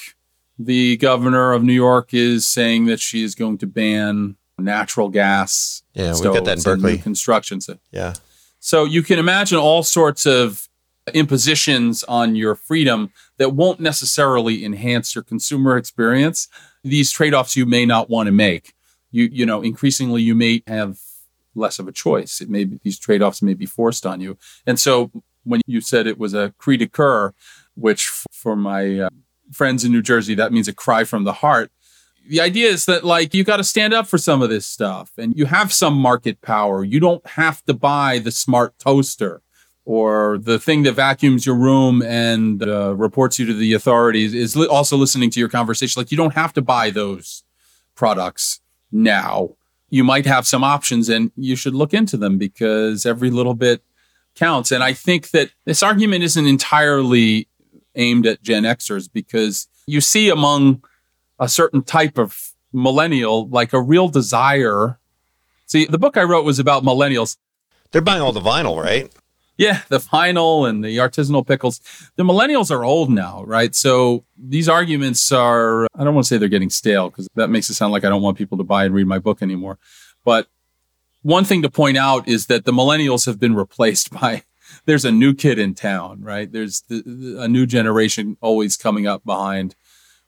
the 0.57 0.97
governor 0.99 1.53
of 1.53 1.65
New 1.65 1.73
York 1.73 2.15
is 2.15 2.47
saying 2.47 2.87
that 2.87 3.01
she 3.01 3.25
is 3.25 3.35
going 3.35 3.59
to 3.59 3.67
ban 3.67 4.37
natural 4.57 5.09
gas. 5.09 5.83
Yeah, 5.95 6.15
we 6.15 6.23
got 6.23 6.45
that 6.45 6.59
in 6.59 6.63
Berkeley. 6.63 6.99
Construction. 6.99 7.61
So, 7.61 7.79
yeah. 7.91 8.15
So 8.61 8.85
you 8.85 9.03
can 9.03 9.19
imagine 9.19 9.59
all 9.59 9.83
sorts 9.83 10.27
of 10.27 10.69
impositions 11.15 12.05
on 12.05 12.37
your 12.37 12.55
freedom 12.55 13.11
that 13.39 13.55
won't 13.55 13.81
necessarily 13.81 14.65
enhance 14.65 15.15
your 15.15 15.25
consumer 15.25 15.77
experience. 15.77 16.47
These 16.85 17.11
trade-offs 17.11 17.57
you 17.57 17.67
may 17.67 17.87
not 17.87 18.09
want 18.11 18.27
to 18.27 18.33
make. 18.33 18.75
You 19.11 19.29
you 19.33 19.47
know, 19.47 19.63
increasingly 19.63 20.23
you 20.23 20.35
may 20.35 20.63
have 20.67 21.01
less 21.55 21.79
of 21.79 21.89
a 21.89 21.93
choice. 21.93 22.41
It 22.41 22.49
may 22.49 22.65
be, 22.65 22.79
these 22.85 22.99
trade-offs 22.99 23.43
may 23.43 23.55
be 23.55 23.67
forced 23.67 24.07
on 24.07 24.21
you. 24.21 24.37
And 24.67 24.79
so 24.79 25.11
when 25.45 25.63
you 25.67 25.81
said 25.81 26.07
it 26.07 26.19
was 26.19 26.35
a 26.35 26.55
cri 26.59 26.77
de 26.77 26.87
coeur, 26.87 27.35
which 27.75 28.07
for 28.31 28.55
my 28.55 29.01
uh, 29.01 29.11
friends 29.51 29.85
in 29.85 29.91
New 29.91 30.03
Jersey 30.03 30.35
that 30.35 30.53
means 30.53 30.69
a 30.69 30.75
cry 30.75 31.05
from 31.05 31.25
the 31.25 31.33
heart, 31.33 31.73
the 32.31 32.41
idea 32.41 32.69
is 32.69 32.87
that 32.87 33.05
like 33.05 33.35
you 33.35 33.43
got 33.43 33.57
to 33.57 33.65
stand 33.65 33.93
up 33.93 34.07
for 34.07 34.17
some 34.17 34.41
of 34.41 34.51
this 34.51 34.65
stuff 34.65 35.11
and 35.19 35.37
you 35.37 35.47
have 35.47 35.73
some 35.73 35.95
market 35.95 36.41
power. 36.41 36.85
You 36.85 37.01
don't 37.01 37.27
have 37.27 37.65
to 37.65 37.75
buy 37.75 38.21
the 38.21 38.31
smart 38.31 38.79
toaster 38.79 39.43
or 39.85 40.39
the 40.39 40.61
thing 40.61 40.85
that 40.85 40.93
vacuums 40.93 41.45
your 41.45 41.57
room 41.57 42.03
and 42.03 42.63
uh, 42.63 42.95
reports 42.95 43.41
you 43.41 43.47
to 43.47 43.53
the 43.53 43.73
authorities 43.73 44.33
is 44.33 44.55
li- 44.55 44.69
also 44.69 44.97
listening 44.97 45.29
to 45.31 45.41
your 45.41 45.49
conversation. 45.49 45.99
Like 45.99 46.13
you 46.13 46.17
don't 46.17 46.35
have 46.35 46.53
to 46.53 46.63
buy 46.63 46.91
those 46.91 47.43
products 47.97 48.61
now. 48.93 49.57
You 49.89 50.05
might 50.05 50.27
have 50.27 50.47
some 50.47 50.63
options 50.63 51.09
and 51.09 51.33
you 51.35 51.57
should 51.57 51.75
look 51.75 51.93
into 51.93 52.17
them 52.17 52.39
because 52.39 53.05
every 53.05 53.31
little 53.31 53.55
bit 53.55 53.83
counts. 54.37 54.71
And 54.71 54.85
I 54.85 54.93
think 54.93 55.31
that 55.31 55.51
this 55.65 55.83
argument 55.83 56.23
isn't 56.23 56.47
entirely 56.47 57.49
aimed 57.97 58.25
at 58.25 58.41
Gen 58.41 58.63
Xers 58.63 59.11
because 59.13 59.67
you 59.89 60.01
see 60.01 60.29
among 60.29 60.85
a 61.41 61.49
certain 61.49 61.83
type 61.83 62.19
of 62.19 62.53
millennial, 62.73 63.49
like 63.49 63.73
a 63.73 63.81
real 63.81 64.09
desire. 64.09 65.01
See, 65.67 65.87
the 65.87 65.99
book 65.99 66.17
I 66.17 66.23
wrote 66.23 66.45
was 66.45 66.59
about 66.59 66.85
millennials. 66.85 67.37
They're 67.91 68.03
buying 68.03 68.23
all 68.23 68.33
the 68.33 68.41
vinyl, 68.41 68.81
right? 68.81 69.11
Yeah, 69.57 69.83
the 69.89 69.99
vinyl 69.99 70.69
and 70.69 70.85
the 70.85 70.97
artisanal 70.99 71.47
pickles. 71.47 71.81
The 72.17 72.23
millennials 72.23 72.71
are 72.71 72.85
old 72.85 73.11
now, 73.11 73.43
right? 73.45 73.75
So 73.75 74.25
these 74.39 74.69
arguments 74.69 75.33
are, 75.33 75.87
I 75.95 76.05
don't 76.05 76.15
want 76.15 76.27
to 76.27 76.29
say 76.29 76.39
they're 76.39 76.49
getting 76.49 76.71
stale 76.71 77.11
because 77.11 77.29
that 77.35 77.51
makes 77.51 77.69
it 77.69 77.75
sound 77.75 77.93
like 77.93 78.05
I 78.05 78.09
don't 78.09 78.23
want 78.23 78.39
people 78.39 78.57
to 78.59 78.65
buy 78.65 78.85
and 78.85 78.95
read 78.95 79.07
my 79.07 79.19
book 79.19 79.43
anymore. 79.43 79.79
But 80.25 80.47
one 81.23 81.45
thing 81.45 81.63
to 81.63 81.71
point 81.71 81.99
out 81.99 82.27
is 82.27 82.47
that 82.47 82.65
the 82.65 82.73
millennials 82.73 83.27
have 83.27 83.39
been 83.39 83.55
replaced 83.55 84.11
by 84.21 84.45
there's 84.87 85.05
a 85.05 85.13
new 85.13 85.35
kid 85.35 85.59
in 85.59 85.75
town, 85.75 86.23
right? 86.23 86.51
There's 86.51 86.83
the, 86.89 87.37
a 87.41 87.49
new 87.49 87.67
generation 87.67 88.37
always 88.41 88.77
coming 88.77 89.07
up 89.07 89.25
behind 89.25 89.75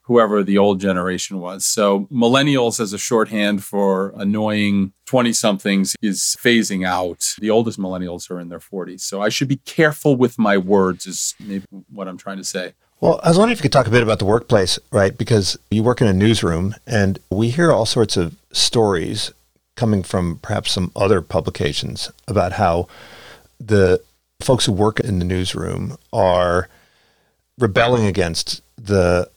whoever 0.03 0.43
the 0.43 0.59
old 0.59 0.81
generation 0.81 1.39
was. 1.39 1.65
So 1.65 2.07
millennials 2.13 2.81
as 2.81 2.93
a 2.93 2.99
shorthand 2.99 3.65
for 3.65 4.13
annoying 4.17 4.93
20 5.07 5.33
somethings 5.33 5.97
is 6.03 6.37
phasing 6.41 6.87
out. 6.87 7.25
The 7.39 7.51
oldest 7.51 7.79
millennials 7.79 8.31
are 8.31 8.41
in 8.41 8.49
their 8.49 8.59
40s. 8.59 9.01
So 9.01 9.23
I 9.23 9.29
should 9.29 9.49
be 9.49 9.57
careful 9.59 10.17
with 10.17 10.39
my 10.39 10.59
words 10.59 11.07
is 11.07 11.35
maybe 11.39 11.65
what 11.89 12.09
I'm 12.09 12.19
trying 12.19 12.39
to 12.39 12.45
say. 12.45 12.75
Well, 13.01 13.21
I 13.23 13.29
was 13.29 13.39
wondering 13.39 13.55
if 13.55 13.59
you 13.59 13.63
could 13.63 13.73
talk 13.73 13.87
a 13.87 13.91
bit 13.91 14.03
about 14.03 14.21
the 14.21 14.25
workplace, 14.25 14.79
right? 14.93 15.17
Because 15.17 15.59
you 15.71 15.83
work 15.83 16.01
in 16.01 16.07
a 16.07 16.13
newsroom 16.13 16.75
and 16.87 17.19
we 17.31 17.51
hear 17.51 17.73
all 17.73 17.87
sorts 17.87 18.17
of 18.17 18.37
stories 18.53 19.33
coming 19.77 20.03
from 20.03 20.39
perhaps 20.39 20.73
some 20.73 20.93
other 20.95 21.21
publications 21.21 22.13
about 22.29 22.53
how 22.53 22.87
the 23.59 24.01
folks 24.41 24.67
who 24.67 24.73
work 24.73 25.01
in 25.01 25.19
the 25.19 25.25
newsroom 25.25 25.97
are 26.13 26.69
rebelling 27.59 28.07
against 28.07 28.63
the 28.77 29.29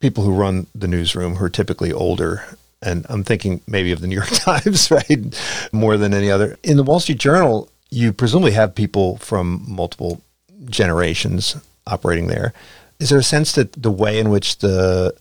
people 0.00 0.24
who 0.24 0.32
run 0.32 0.66
the 0.74 0.88
newsroom 0.88 1.36
who 1.36 1.44
are 1.44 1.50
typically 1.50 1.92
older. 1.92 2.44
And 2.82 3.04
I'm 3.08 3.24
thinking 3.24 3.60
maybe 3.66 3.92
of 3.92 4.00
the 4.00 4.06
New 4.06 4.16
York 4.16 4.28
Times, 4.32 4.90
right? 4.90 5.68
More 5.72 5.96
than 5.96 6.14
any 6.14 6.30
other. 6.30 6.58
In 6.62 6.76
the 6.76 6.82
Wall 6.82 7.00
Street 7.00 7.18
Journal, 7.18 7.68
you 7.90 8.12
presumably 8.12 8.52
have 8.52 8.74
people 8.74 9.18
from 9.18 9.64
multiple 9.66 10.22
generations 10.66 11.56
operating 11.86 12.28
there. 12.28 12.52
Is 12.98 13.10
there 13.10 13.18
a 13.18 13.24
sense 13.24 13.52
that 13.52 13.72
the 13.72 13.90
way 13.90 14.18
in 14.18 14.30
which 14.30 14.58
the 14.58 15.14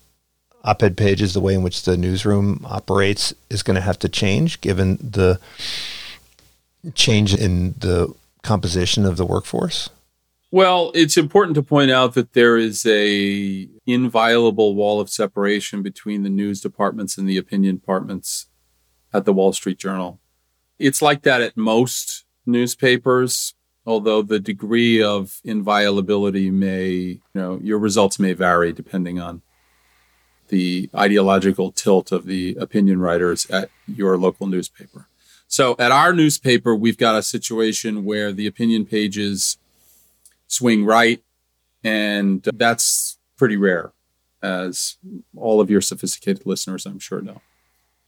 op-ed 0.63 0.97
pages, 0.97 1.33
the 1.33 1.39
way 1.39 1.53
in 1.53 1.63
which 1.63 1.83
the 1.83 1.97
newsroom 1.97 2.65
operates, 2.65 3.33
is 3.49 3.63
going 3.63 3.75
to 3.75 3.81
have 3.81 3.99
to 3.99 4.09
change 4.09 4.61
given 4.61 4.97
the 4.97 5.39
change 6.93 7.33
in 7.33 7.73
the 7.79 8.13
composition 8.43 9.05
of 9.05 9.17
the 9.17 9.25
workforce? 9.25 9.89
Well, 10.51 10.91
it's 10.95 11.17
important 11.17 11.55
to 11.55 11.63
point 11.63 11.91
out 11.91 12.15
that 12.15 12.33
there 12.33 12.57
is 12.57 12.85
a 12.85 13.67
inviolable 13.91 14.75
wall 14.75 14.99
of 14.99 15.09
separation 15.09 15.81
between 15.81 16.23
the 16.23 16.29
news 16.29 16.61
departments 16.61 17.17
and 17.17 17.27
the 17.27 17.37
opinion 17.37 17.75
departments 17.75 18.47
at 19.13 19.25
the 19.25 19.33
Wall 19.33 19.53
Street 19.53 19.77
Journal. 19.77 20.19
It's 20.77 21.01
like 21.01 21.23
that 21.23 21.41
at 21.41 21.57
most 21.57 22.25
newspapers, 22.45 23.53
although 23.85 24.21
the 24.21 24.39
degree 24.39 25.01
of 25.01 25.39
inviolability 25.43 26.49
may, 26.49 26.89
you 26.93 27.21
know, 27.33 27.59
your 27.61 27.79
results 27.79 28.19
may 28.19 28.33
vary 28.33 28.71
depending 28.71 29.19
on 29.19 29.41
the 30.47 30.89
ideological 30.95 31.71
tilt 31.71 32.11
of 32.11 32.25
the 32.25 32.55
opinion 32.59 32.99
writers 32.99 33.47
at 33.49 33.69
your 33.87 34.17
local 34.17 34.47
newspaper. 34.47 35.07
So 35.47 35.75
at 35.79 35.91
our 35.91 36.13
newspaper, 36.13 36.75
we've 36.75 36.97
got 36.97 37.15
a 37.15 37.23
situation 37.23 38.03
where 38.03 38.31
the 38.31 38.47
opinion 38.47 38.85
pages 38.85 39.57
swing 40.47 40.85
right. 40.85 41.23
And 41.83 42.43
that's 42.43 43.18
pretty 43.39 43.57
rare, 43.57 43.93
as 44.43 44.97
all 45.35 45.59
of 45.59 45.71
your 45.71 45.81
sophisticated 45.81 46.45
listeners, 46.45 46.85
I'm 46.85 46.99
sure, 46.99 47.21
know. 47.21 47.41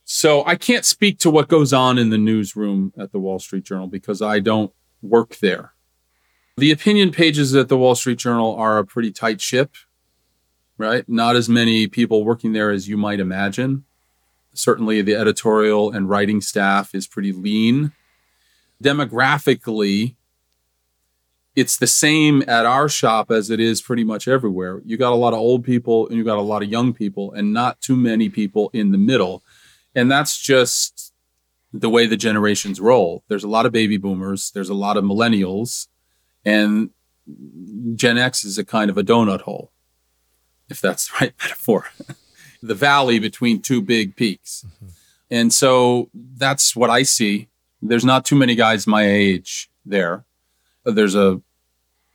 So 0.03 0.45
I 0.45 0.55
can't 0.55 0.85
speak 0.85 1.19
to 1.19 1.31
what 1.31 1.47
goes 1.47 1.73
on 1.73 1.97
in 1.97 2.09
the 2.09 2.17
newsroom 2.17 2.93
at 2.97 3.11
the 3.11 3.19
Wall 3.19 3.39
Street 3.39 3.63
Journal 3.63 3.87
because 3.87 4.21
I 4.21 4.39
don't 4.39 4.71
work 5.01 5.37
there. 5.37 5.73
The 6.57 6.71
opinion 6.71 7.11
pages 7.11 7.55
at 7.55 7.69
the 7.69 7.77
Wall 7.77 7.95
Street 7.95 8.19
Journal 8.19 8.55
are 8.55 8.77
a 8.77 8.85
pretty 8.85 9.11
tight 9.11 9.39
ship, 9.39 9.73
right? 10.77 11.07
Not 11.07 11.35
as 11.35 11.47
many 11.47 11.87
people 11.87 12.25
working 12.25 12.51
there 12.51 12.71
as 12.71 12.89
you 12.89 12.97
might 12.97 13.19
imagine. 13.19 13.85
Certainly, 14.53 15.03
the 15.03 15.15
editorial 15.15 15.91
and 15.91 16.09
writing 16.09 16.41
staff 16.41 16.93
is 16.93 17.07
pretty 17.07 17.31
lean. 17.31 17.93
Demographically, 18.83 20.15
it's 21.55 21.77
the 21.77 21.87
same 21.87 22.43
at 22.47 22.65
our 22.65 22.87
shop 22.87 23.29
as 23.29 23.49
it 23.49 23.59
is 23.59 23.81
pretty 23.81 24.03
much 24.03 24.27
everywhere. 24.27 24.81
You 24.85 24.97
got 24.97 25.11
a 25.11 25.15
lot 25.15 25.33
of 25.33 25.39
old 25.39 25.63
people 25.65 26.07
and 26.07 26.15
you 26.15 26.23
got 26.23 26.37
a 26.37 26.41
lot 26.41 26.63
of 26.63 26.69
young 26.69 26.93
people 26.93 27.33
and 27.33 27.53
not 27.53 27.81
too 27.81 27.95
many 27.95 28.29
people 28.29 28.69
in 28.73 28.91
the 28.91 28.97
middle. 28.97 29.43
And 29.93 30.09
that's 30.09 30.39
just 30.39 31.13
the 31.73 31.89
way 31.89 32.05
the 32.05 32.17
generations 32.17 32.79
roll. 32.79 33.23
There's 33.27 33.43
a 33.43 33.49
lot 33.49 33.65
of 33.65 33.71
baby 33.71 33.97
boomers, 33.97 34.51
there's 34.51 34.69
a 34.69 34.73
lot 34.73 34.97
of 34.97 35.03
millennials, 35.03 35.87
and 36.45 36.91
Gen 37.95 38.17
X 38.17 38.43
is 38.43 38.57
a 38.57 38.65
kind 38.65 38.89
of 38.89 38.97
a 38.97 39.03
donut 39.03 39.41
hole, 39.41 39.71
if 40.69 40.81
that's 40.81 41.07
the 41.07 41.13
right 41.21 41.33
metaphor. 41.41 41.87
the 42.63 42.75
valley 42.75 43.19
between 43.19 43.61
two 43.61 43.81
big 43.81 44.15
peaks. 44.15 44.65
Mm-hmm. 44.67 44.87
And 45.31 45.53
so 45.53 46.09
that's 46.13 46.75
what 46.75 46.89
I 46.89 47.03
see. 47.03 47.47
There's 47.81 48.05
not 48.05 48.25
too 48.25 48.35
many 48.35 48.55
guys 48.55 48.85
my 48.85 49.03
age 49.03 49.69
there 49.85 50.25
there's 50.85 51.15
a 51.15 51.41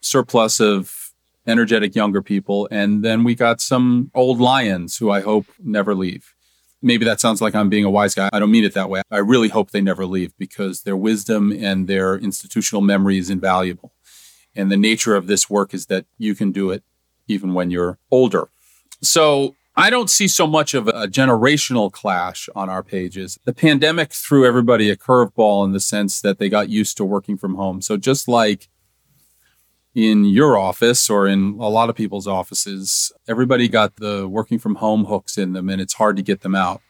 surplus 0.00 0.60
of 0.60 1.12
energetic 1.46 1.94
younger 1.94 2.22
people. 2.22 2.68
And 2.70 3.04
then 3.04 3.24
we 3.24 3.34
got 3.34 3.60
some 3.60 4.10
old 4.14 4.40
lions 4.40 4.96
who 4.96 5.10
I 5.10 5.20
hope 5.20 5.46
never 5.62 5.94
leave. 5.94 6.34
Maybe 6.82 7.04
that 7.04 7.20
sounds 7.20 7.40
like 7.40 7.54
I'm 7.54 7.68
being 7.68 7.84
a 7.84 7.90
wise 7.90 8.14
guy. 8.14 8.28
I 8.32 8.38
don't 8.38 8.50
mean 8.50 8.64
it 8.64 8.74
that 8.74 8.90
way. 8.90 9.02
I 9.10 9.18
really 9.18 9.48
hope 9.48 9.70
they 9.70 9.80
never 9.80 10.06
leave 10.06 10.36
because 10.38 10.82
their 10.82 10.96
wisdom 10.96 11.52
and 11.52 11.88
their 11.88 12.16
institutional 12.16 12.82
memory 12.82 13.18
is 13.18 13.30
invaluable. 13.30 13.92
And 14.54 14.70
the 14.70 14.76
nature 14.76 15.16
of 15.16 15.26
this 15.26 15.48
work 15.48 15.74
is 15.74 15.86
that 15.86 16.06
you 16.18 16.34
can 16.34 16.52
do 16.52 16.70
it 16.70 16.82
even 17.28 17.54
when 17.54 17.70
you're 17.70 17.98
older. 18.10 18.48
So 19.02 19.54
I 19.78 19.90
don't 19.90 20.08
see 20.08 20.26
so 20.26 20.46
much 20.46 20.72
of 20.72 20.88
a 20.88 21.06
generational 21.06 21.92
clash 21.92 22.48
on 22.56 22.70
our 22.70 22.82
pages. 22.82 23.38
The 23.44 23.52
pandemic 23.52 24.10
threw 24.10 24.46
everybody 24.46 24.88
a 24.88 24.96
curveball 24.96 25.66
in 25.66 25.72
the 25.72 25.80
sense 25.80 26.22
that 26.22 26.38
they 26.38 26.48
got 26.48 26.70
used 26.70 26.96
to 26.96 27.04
working 27.04 27.36
from 27.36 27.56
home. 27.56 27.82
So 27.82 27.98
just 27.98 28.26
like 28.26 28.70
in 29.94 30.24
your 30.24 30.56
office 30.56 31.10
or 31.10 31.26
in 31.26 31.58
a 31.60 31.68
lot 31.68 31.90
of 31.90 31.96
people's 31.96 32.26
offices, 32.26 33.12
everybody 33.28 33.68
got 33.68 33.96
the 33.96 34.26
working 34.26 34.58
from 34.58 34.76
home 34.76 35.04
hooks 35.04 35.36
in 35.36 35.52
them 35.52 35.68
and 35.68 35.80
it's 35.80 35.94
hard 35.94 36.16
to 36.16 36.22
get 36.22 36.40
them 36.40 36.54
out. 36.54 36.80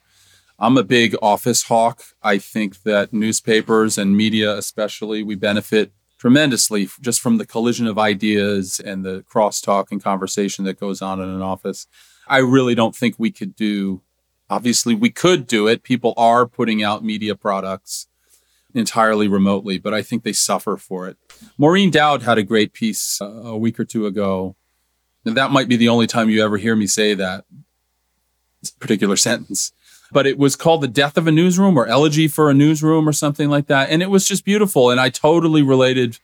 I'm 0.58 0.78
a 0.78 0.84
big 0.84 1.16
office 1.20 1.64
hawk. 1.64 2.02
I 2.22 2.38
think 2.38 2.84
that 2.84 3.12
newspapers 3.12 3.98
and 3.98 4.16
media, 4.16 4.56
especially, 4.56 5.24
we 5.24 5.34
benefit 5.34 5.92
tremendously 6.18 6.88
just 7.00 7.20
from 7.20 7.36
the 7.38 7.46
collision 7.46 7.86
of 7.86 7.98
ideas 7.98 8.80
and 8.80 9.04
the 9.04 9.24
crosstalk 9.30 9.86
and 9.90 10.02
conversation 10.02 10.64
that 10.64 10.80
goes 10.80 11.02
on 11.02 11.20
in 11.20 11.28
an 11.28 11.42
office. 11.42 11.86
I 12.26 12.38
really 12.38 12.74
don't 12.74 12.94
think 12.94 13.16
we 13.18 13.30
could 13.30 13.54
do. 13.54 14.02
Obviously, 14.48 14.94
we 14.94 15.10
could 15.10 15.46
do 15.46 15.66
it. 15.66 15.82
People 15.82 16.14
are 16.16 16.46
putting 16.46 16.82
out 16.82 17.04
media 17.04 17.34
products 17.34 18.06
entirely 18.74 19.26
remotely, 19.26 19.78
but 19.78 19.94
I 19.94 20.02
think 20.02 20.22
they 20.22 20.32
suffer 20.32 20.76
for 20.76 21.08
it. 21.08 21.16
Maureen 21.58 21.90
Dowd 21.90 22.22
had 22.22 22.38
a 22.38 22.42
great 22.42 22.72
piece 22.72 23.20
uh, 23.20 23.26
a 23.26 23.56
week 23.56 23.80
or 23.80 23.84
two 23.84 24.06
ago. 24.06 24.54
And 25.24 25.36
that 25.36 25.50
might 25.50 25.68
be 25.68 25.76
the 25.76 25.88
only 25.88 26.06
time 26.06 26.30
you 26.30 26.44
ever 26.44 26.56
hear 26.56 26.76
me 26.76 26.86
say 26.86 27.14
that 27.14 27.44
particular 28.78 29.16
sentence. 29.16 29.72
But 30.12 30.26
it 30.26 30.38
was 30.38 30.54
called 30.54 30.82
The 30.82 30.88
Death 30.88 31.16
of 31.16 31.26
a 31.26 31.32
Newsroom 31.32 31.76
or 31.76 31.86
Elegy 31.86 32.28
for 32.28 32.48
a 32.48 32.54
Newsroom 32.54 33.08
or 33.08 33.12
something 33.12 33.50
like 33.50 33.66
that. 33.66 33.90
And 33.90 34.02
it 34.02 34.10
was 34.10 34.28
just 34.28 34.44
beautiful. 34.44 34.90
And 34.90 35.00
I 35.00 35.08
totally 35.08 35.62
related 35.62 36.20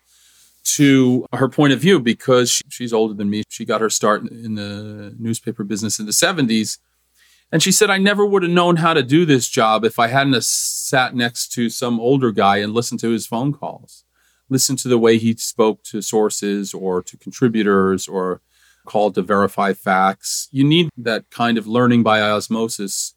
to 0.64 1.26
her 1.32 1.48
point 1.48 1.72
of 1.72 1.80
view 1.80 2.00
because 2.00 2.50
she, 2.50 2.62
she's 2.68 2.92
older 2.92 3.14
than 3.14 3.30
me. 3.30 3.42
She 3.48 3.64
got 3.64 3.80
her 3.80 3.90
start 3.90 4.22
in 4.22 4.54
the 4.54 5.14
newspaper 5.18 5.64
business 5.64 5.98
in 5.98 6.06
the 6.06 6.12
70s. 6.12 6.78
And 7.50 7.62
she 7.62 7.72
said, 7.72 7.90
I 7.90 7.98
never 7.98 8.24
would 8.24 8.42
have 8.42 8.52
known 8.52 8.76
how 8.76 8.94
to 8.94 9.02
do 9.02 9.26
this 9.26 9.48
job 9.48 9.84
if 9.84 9.98
I 9.98 10.06
hadn't 10.06 10.42
sat 10.42 11.14
next 11.14 11.52
to 11.52 11.68
some 11.68 12.00
older 12.00 12.32
guy 12.32 12.58
and 12.58 12.72
listened 12.72 13.00
to 13.00 13.10
his 13.10 13.26
phone 13.26 13.52
calls, 13.52 14.04
listened 14.48 14.78
to 14.80 14.88
the 14.88 14.98
way 14.98 15.18
he 15.18 15.34
spoke 15.36 15.82
to 15.84 16.00
sources 16.00 16.72
or 16.72 17.02
to 17.02 17.16
contributors 17.18 18.08
or 18.08 18.40
called 18.86 19.14
to 19.16 19.22
verify 19.22 19.74
facts. 19.74 20.48
You 20.50 20.64
need 20.64 20.88
that 20.96 21.28
kind 21.30 21.58
of 21.58 21.66
learning 21.66 22.02
by 22.02 22.22
osmosis 22.22 23.14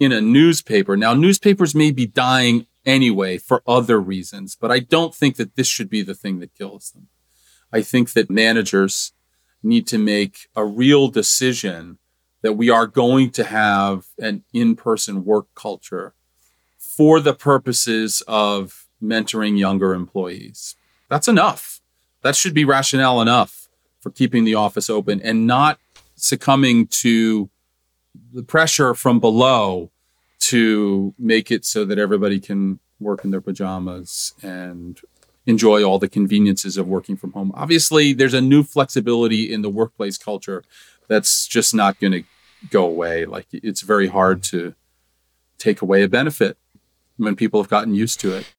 in 0.00 0.10
a 0.10 0.20
newspaper. 0.20 0.96
Now, 0.96 1.14
newspapers 1.14 1.74
may 1.74 1.92
be 1.92 2.06
dying 2.06 2.66
anyway 2.86 3.38
for 3.38 3.62
other 3.66 4.00
reasons. 4.00 4.56
But 4.60 4.70
I 4.70 4.80
don't 4.80 5.14
think 5.14 5.36
that 5.36 5.56
this 5.56 5.66
should 5.66 5.88
be 5.88 6.02
the 6.02 6.14
thing 6.14 6.40
that 6.40 6.54
kills 6.54 6.90
them. 6.90 7.08
I 7.72 7.82
think 7.82 8.12
that 8.12 8.30
managers 8.30 9.12
need 9.62 9.86
to 9.88 9.98
make 9.98 10.48
a 10.54 10.64
real 10.64 11.08
decision 11.08 11.98
that 12.42 12.52
we 12.52 12.68
are 12.68 12.86
going 12.86 13.30
to 13.30 13.44
have 13.44 14.06
an 14.18 14.44
in 14.52 14.76
person 14.76 15.24
work 15.24 15.46
culture 15.54 16.14
for 16.78 17.18
the 17.18 17.34
purposes 17.34 18.22
of 18.28 18.86
mentoring 19.02 19.58
younger 19.58 19.94
employees. 19.94 20.76
That's 21.08 21.28
enough. 21.28 21.80
That 22.22 22.36
should 22.36 22.54
be 22.54 22.64
rationale 22.64 23.20
enough 23.20 23.68
for 24.00 24.10
keeping 24.10 24.44
the 24.44 24.54
office 24.54 24.90
open 24.90 25.20
and 25.22 25.46
not 25.46 25.78
succumbing 26.14 26.86
to 26.88 27.50
the 28.32 28.42
pressure 28.42 28.94
from 28.94 29.18
below 29.20 29.90
to 30.48 31.14
make 31.18 31.50
it 31.50 31.64
so 31.64 31.84
that 31.84 31.98
everybody 31.98 32.38
can 32.40 32.78
work 33.00 33.24
in 33.24 33.30
their 33.30 33.40
pajamas 33.40 34.34
and 34.42 35.00
enjoy 35.46 35.82
all 35.82 35.98
the 35.98 36.08
conveniences 36.08 36.76
of 36.76 36.86
working 36.86 37.16
from 37.16 37.32
home. 37.32 37.52
Obviously, 37.54 38.12
there's 38.12 38.34
a 38.34 38.40
new 38.40 38.62
flexibility 38.62 39.52
in 39.52 39.62
the 39.62 39.70
workplace 39.70 40.18
culture 40.18 40.62
that's 41.08 41.46
just 41.46 41.74
not 41.74 41.98
going 42.00 42.12
to 42.12 42.24
go 42.70 42.84
away. 42.84 43.26
Like 43.26 43.46
it's 43.52 43.82
very 43.82 44.06
hard 44.06 44.42
to 44.44 44.74
take 45.58 45.82
away 45.82 46.02
a 46.02 46.08
benefit 46.08 46.56
when 47.16 47.36
people 47.36 47.62
have 47.62 47.70
gotten 47.70 47.94
used 47.94 48.20
to 48.20 48.34
it. 48.34 48.52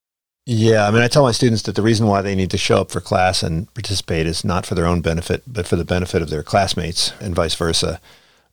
Yeah, 0.47 0.87
I 0.87 0.91
mean, 0.91 1.01
I 1.01 1.07
tell 1.07 1.23
my 1.23 1.31
students 1.31 1.63
that 1.63 1.75
the 1.75 1.81
reason 1.81 2.05
why 2.05 2.21
they 2.21 2.35
need 2.35 2.51
to 2.51 2.57
show 2.57 2.81
up 2.81 2.91
for 2.91 3.01
class 3.01 3.41
and 3.41 3.71
participate 3.73 4.27
is 4.27 4.45
not 4.45 4.65
for 4.65 4.75
their 4.75 4.85
own 4.85 5.01
benefit, 5.01 5.41
but 5.47 5.67
for 5.67 5.75
the 5.75 5.85
benefit 5.85 6.21
of 6.21 6.29
their 6.29 6.43
classmates 6.43 7.13
and 7.19 7.33
vice 7.33 7.55
versa. 7.55 7.99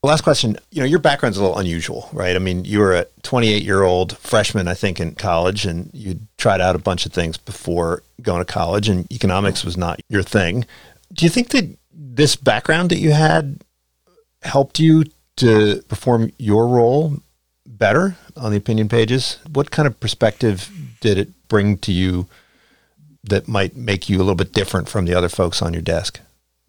Last 0.05 0.23
question. 0.23 0.57
You 0.73 0.81
know, 0.81 0.87
your 0.87 0.99
background's 0.99 1.39
a 1.39 1.43
little 1.43 1.59
unusual, 1.59 2.09
right? 2.13 2.35
I 2.35 2.41
mean, 2.41 2.65
you 2.65 2.81
were 2.81 2.93
a 2.93 3.07
28 3.23 3.63
year 3.63 3.85
old 3.85 4.19
freshman, 4.19 4.67
I 4.67 4.75
think, 4.75 4.99
in 4.99 5.15
college, 5.15 5.65
and 5.65 5.91
you 5.93 6.19
tried 6.39 6.61
out 6.61 6.75
a 6.75 6.81
bunch 6.81 7.07
of 7.07 7.13
things 7.13 7.37
before 7.37 8.03
going 8.21 8.45
to 8.45 8.53
college, 8.53 8.89
and 8.89 9.11
economics 9.13 9.65
was 9.65 9.77
not 9.77 10.01
your 10.09 10.25
thing. 10.25 10.67
Do 11.13 11.25
you 11.25 11.31
think 11.31 11.51
that 11.51 11.77
this 11.93 12.35
background 12.35 12.91
that 12.91 12.99
you 12.99 13.13
had 13.13 13.63
helped 14.43 14.81
you 14.81 15.05
to 15.37 15.83
perform 15.83 16.33
your 16.37 16.67
role 16.67 17.19
better 17.65 18.17
on 18.37 18.51
the 18.51 18.57
opinion 18.57 18.89
pages? 18.89 19.39
What 19.53 19.71
kind 19.71 19.87
of 19.87 20.01
perspective 20.01 20.69
did 21.01 21.17
it 21.17 21.29
bring 21.47 21.79
to 21.79 21.93
you 21.93 22.27
that 23.23 23.47
might 23.47 23.77
make 23.77 24.09
you 24.09 24.17
a 24.17 24.19
little 24.19 24.35
bit 24.35 24.53
different 24.53 24.89
from 24.89 25.05
the 25.05 25.15
other 25.15 25.29
folks 25.29 25.63
on 25.63 25.73
your 25.73 25.83
desk? 25.83 26.19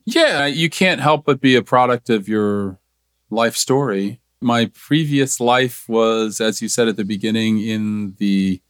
Yeah, 0.06 0.46
you 0.46 0.70
can't 0.70 1.02
help 1.02 1.26
but 1.26 1.42
be 1.42 1.56
a 1.56 1.64
product 1.64 2.12
of 2.12 2.28
your 2.28 2.78
life 3.34 3.56
story. 3.56 4.20
My 4.42 4.72
previous 4.74 5.40
life 5.40 5.86
was, 5.88 6.42
as 6.42 6.62
you 6.62 6.68
said 6.70 6.88
at 6.88 6.98
the 6.98 7.06
beginning, 7.06 7.62
in 7.62 8.16
the 8.18 8.62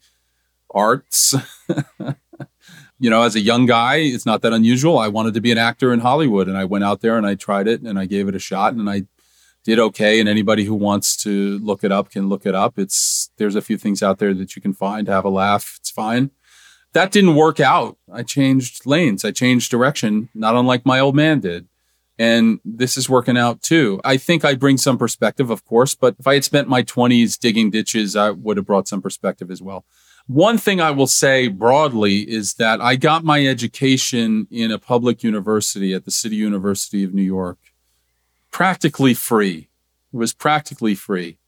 arts. 0.74 1.36
you 3.00 3.10
know, 3.10 3.24
as 3.24 3.36
a 3.36 3.40
young 3.40 3.66
guy, 3.66 3.98
it's 3.98 4.26
not 4.26 4.42
that 4.42 4.54
unusual. 4.54 4.98
I 4.98 5.08
wanted 5.08 5.34
to 5.34 5.42
be 5.42 5.52
an 5.52 5.58
actor 5.58 5.92
in 5.94 6.00
Hollywood 6.00 6.48
and 6.48 6.58
I 6.58 6.66
went 6.66 6.84
out 6.84 7.02
there 7.02 7.18
and 7.18 7.26
I 7.26 7.36
tried 7.36 7.68
it 7.68 7.82
and 7.82 8.00
I 8.00 8.06
gave 8.06 8.28
it 8.28 8.36
a 8.36 8.40
shot 8.40 8.74
and 8.74 8.90
I 8.90 9.04
did 9.64 9.80
okay. 9.80 10.20
And 10.20 10.30
anybody 10.30 10.66
who 10.66 10.76
wants 10.76 11.16
to 11.24 11.58
look 11.60 11.84
it 11.84 11.92
up 11.92 12.10
can 12.10 12.30
look 12.30 12.46
it 12.46 12.56
up. 12.56 12.78
It's, 12.78 13.32
there's 13.38 13.56
a 13.56 13.62
few 13.62 13.78
things 13.78 14.04
out 14.04 14.20
there 14.20 14.34
that 14.34 14.56
you 14.56 14.62
can 14.62 14.74
find, 14.74 15.08
have 15.08 15.26
a 15.26 15.30
laugh. 15.30 15.78
It's 15.80 15.92
fine. 15.92 16.32
That 16.94 17.12
didn't 17.12 17.36
work 17.36 17.60
out. 17.60 17.98
I 18.12 18.22
changed 18.22 18.86
lanes. 18.86 19.26
I 19.26 19.32
changed 19.32 19.72
direction, 19.72 20.30
not 20.36 20.56
unlike 20.56 20.86
my 20.86 21.00
old 21.00 21.16
man 21.16 21.40
did. 21.40 21.68
And 22.24 22.62
this 22.64 22.96
is 22.96 23.10
working 23.10 23.38
out 23.38 23.62
too. 23.62 24.00
I 24.06 24.16
think 24.16 24.46
I 24.46 24.56
bring 24.56 24.78
some 24.78 24.98
perspective, 24.98 25.50
of 25.50 25.66
course, 25.66 25.94
but 25.94 26.16
if 26.20 26.26
I 26.26 26.36
had 26.36 26.46
spent 26.46 26.70
my 26.70 26.82
20s 26.82 27.38
digging 27.38 27.70
ditches, 27.70 28.16
I 28.16 28.30
would 28.32 28.56
have 28.56 28.66
brought 28.66 28.88
some 28.88 29.02
perspective 29.02 29.52
as 29.52 29.62
well. 29.62 29.84
One 30.28 30.58
thing 30.58 30.80
I 30.80 30.92
will 30.92 31.08
say 31.08 31.50
broadly 31.50 32.20
is 32.20 32.54
that 32.54 32.80
I 32.80 32.96
got 32.96 33.26
my 33.26 33.46
education 33.46 34.48
in 34.50 34.72
a 34.72 34.80
public 34.80 35.22
university 35.22 35.94
at 35.94 36.06
the 36.06 36.12
City 36.12 36.38
University 36.38 37.04
of 37.04 37.14
New 37.14 37.24
York 37.24 37.58
practically 38.52 39.14
free. 39.14 39.68
It 40.14 40.16
was 40.16 40.34
practically 40.34 40.96
free. 40.96 41.40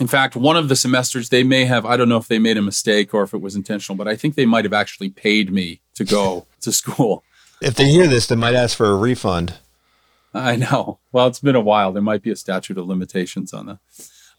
In 0.00 0.08
fact, 0.08 0.34
one 0.34 0.56
of 0.56 0.68
the 0.68 0.74
semesters 0.74 1.28
they 1.28 1.44
may 1.44 1.66
have, 1.66 1.86
I 1.86 1.96
don't 1.96 2.08
know 2.08 2.16
if 2.16 2.26
they 2.26 2.40
made 2.40 2.56
a 2.56 2.62
mistake 2.62 3.14
or 3.14 3.22
if 3.22 3.32
it 3.32 3.40
was 3.40 3.54
intentional, 3.54 3.96
but 3.96 4.08
I 4.08 4.16
think 4.16 4.34
they 4.34 4.44
might 4.44 4.64
have 4.64 4.72
actually 4.72 5.10
paid 5.10 5.52
me 5.52 5.82
to 5.94 6.04
go 6.04 6.46
to 6.62 6.72
school. 6.72 7.22
If 7.62 7.76
they 7.76 7.88
hear 7.90 8.08
this, 8.08 8.26
they 8.26 8.34
might 8.34 8.54
ask 8.54 8.76
for 8.76 8.86
a 8.86 8.96
refund. 8.96 9.54
I 10.36 10.56
know. 10.56 10.98
Well, 11.12 11.26
it's 11.26 11.40
been 11.40 11.56
a 11.56 11.60
while. 11.60 11.92
There 11.92 12.02
might 12.02 12.22
be 12.22 12.30
a 12.30 12.36
statute 12.36 12.78
of 12.78 12.86
limitations 12.86 13.52
on 13.52 13.66
that. 13.66 13.78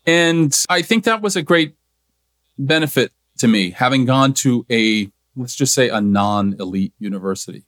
And 0.05 0.57
I 0.69 0.81
think 0.81 1.03
that 1.03 1.21
was 1.21 1.35
a 1.35 1.41
great 1.41 1.75
benefit 2.57 3.11
to 3.39 3.47
me, 3.47 3.71
having 3.71 4.05
gone 4.05 4.33
to 4.33 4.65
a, 4.69 5.11
let's 5.35 5.55
just 5.55 5.73
say, 5.73 5.89
a 5.89 5.99
non 5.99 6.55
elite 6.59 6.93
university. 6.99 7.63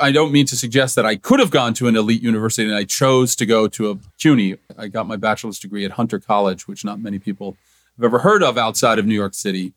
I 0.00 0.10
don't 0.10 0.32
mean 0.32 0.46
to 0.46 0.56
suggest 0.56 0.96
that 0.96 1.04
I 1.04 1.16
could 1.16 1.38
have 1.38 1.50
gone 1.50 1.74
to 1.74 1.86
an 1.86 1.96
elite 1.96 2.22
university 2.22 2.66
and 2.66 2.74
I 2.74 2.84
chose 2.84 3.36
to 3.36 3.44
go 3.44 3.68
to 3.68 3.90
a 3.90 3.98
CUNY. 4.18 4.56
I 4.78 4.88
got 4.88 5.06
my 5.06 5.16
bachelor's 5.16 5.58
degree 5.58 5.84
at 5.84 5.92
Hunter 5.92 6.18
College, 6.18 6.66
which 6.66 6.84
not 6.84 7.00
many 7.00 7.18
people 7.18 7.56
have 7.96 8.04
ever 8.04 8.20
heard 8.20 8.42
of 8.42 8.56
outside 8.56 8.98
of 8.98 9.04
New 9.04 9.14
York 9.14 9.34
City. 9.34 9.74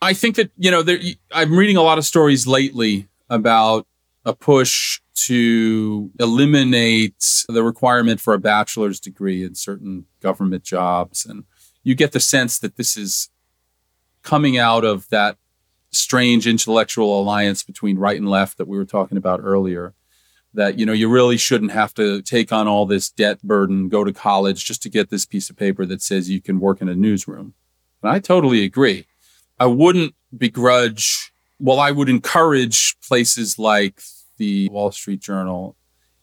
I 0.00 0.12
think 0.12 0.36
that, 0.36 0.50
you 0.56 0.70
know, 0.70 0.82
there, 0.82 0.98
I'm 1.32 1.56
reading 1.56 1.76
a 1.76 1.82
lot 1.82 1.98
of 1.98 2.04
stories 2.04 2.46
lately 2.46 3.08
about 3.28 3.86
a 4.24 4.32
push 4.32 5.00
to 5.14 6.10
eliminate 6.18 7.44
the 7.48 7.62
requirement 7.62 8.20
for 8.20 8.34
a 8.34 8.38
bachelor's 8.38 9.00
degree 9.00 9.44
in 9.44 9.54
certain 9.54 10.06
government 10.20 10.64
jobs. 10.64 11.26
And 11.26 11.44
you 11.82 11.94
get 11.94 12.12
the 12.12 12.20
sense 12.20 12.58
that 12.58 12.76
this 12.76 12.96
is 12.96 13.28
coming 14.22 14.56
out 14.58 14.84
of 14.84 15.08
that 15.10 15.36
strange 15.90 16.46
intellectual 16.46 17.20
alliance 17.20 17.62
between 17.62 17.98
right 17.98 18.16
and 18.16 18.28
left 18.28 18.58
that 18.58 18.68
we 18.68 18.78
were 18.78 18.84
talking 18.84 19.18
about 19.18 19.40
earlier. 19.42 19.94
That, 20.54 20.78
you 20.78 20.84
know, 20.84 20.92
you 20.92 21.08
really 21.08 21.38
shouldn't 21.38 21.72
have 21.72 21.94
to 21.94 22.20
take 22.20 22.52
on 22.52 22.68
all 22.68 22.84
this 22.84 23.10
debt 23.10 23.42
burden, 23.42 23.88
go 23.88 24.04
to 24.04 24.12
college 24.12 24.64
just 24.64 24.82
to 24.82 24.90
get 24.90 25.08
this 25.08 25.24
piece 25.24 25.48
of 25.48 25.56
paper 25.56 25.86
that 25.86 26.02
says 26.02 26.28
you 26.28 26.42
can 26.42 26.60
work 26.60 26.82
in 26.82 26.90
a 26.90 26.94
newsroom. 26.94 27.54
And 28.02 28.12
I 28.12 28.18
totally 28.18 28.62
agree. 28.62 29.06
I 29.58 29.66
wouldn't 29.66 30.14
begrudge, 30.36 31.32
well, 31.58 31.80
I 31.80 31.90
would 31.90 32.08
encourage 32.08 32.96
places 33.00 33.58
like 33.58 34.02
the 34.42 34.68
Wall 34.70 34.90
Street 34.90 35.20
Journal 35.20 35.76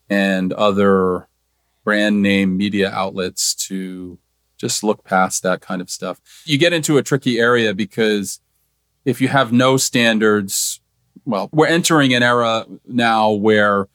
and 0.10 0.52
other 0.52 1.30
brand 1.86 2.22
name 2.22 2.58
media 2.58 2.92
outlets 2.92 3.56
to 3.56 4.20
just 4.58 4.84
look 4.84 5.06
past 5.06 5.42
that 5.44 5.62
kind 5.62 5.82
of 5.82 5.90
stuff. 5.90 6.20
You 6.44 6.58
get 6.58 6.74
into 6.74 6.98
a 6.98 7.02
tricky 7.02 7.40
area 7.40 7.74
because 7.74 8.42
if 9.06 9.22
you 9.22 9.30
have 9.30 9.54
no 9.54 9.78
standards, 9.78 10.82
well, 11.24 11.48
we're 11.54 11.68
entering 11.68 12.14
an 12.14 12.22
era 12.22 12.66
now 12.86 13.32
where 13.32 13.88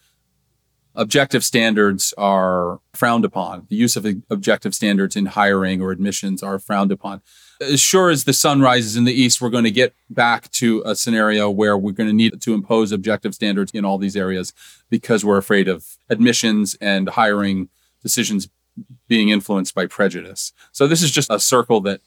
objective 0.95 1.45
standards 1.45 2.15
are 2.17 2.81
frowned 2.95 3.27
upon. 3.27 3.67
The 3.69 3.77
use 3.77 3.95
of 3.95 4.07
objective 4.31 4.75
standards 4.75 5.17
in 5.17 5.27
hiring 5.27 5.83
or 5.83 5.91
admissions 5.91 6.43
are 6.43 6.59
frowned 6.59 6.93
upon. 6.93 7.21
As 7.61 7.81
sure 7.81 8.11
as 8.11 8.25
the 8.25 8.33
sun 8.33 8.61
rises 8.61 8.97
in 8.97 9.05
the 9.05 9.13
east, 9.13 9.41
we're 9.41 9.51
going 9.51 9.65
to 9.65 9.71
get 9.71 9.95
back 10.11 10.51
to 10.53 10.83
a 10.85 10.95
scenario 10.97 11.51
where 11.51 11.79
we're 11.79 11.93
going 11.93 12.09
to 12.09 12.15
need 12.15 12.41
to 12.41 12.55
impose 12.55 12.93
objective 12.93 13.35
standards 13.35 13.73
in 13.73 13.85
all 13.85 13.99
these 13.99 14.17
areas 14.17 14.53
because 14.91 15.25
we're 15.25 15.39
afraid 15.39 15.69
of 15.69 15.97
admissions 16.11 16.77
and 16.81 17.11
hiring 17.11 17.69
decisions 18.03 18.49
being 19.07 19.29
influenced 19.29 19.75
by 19.75 19.87
prejudice. 19.87 20.53
So 20.73 20.87
this 20.87 21.03
is 21.03 21.11
just 21.11 21.31
a 21.31 21.39
circle 21.39 21.81
that 21.83 22.01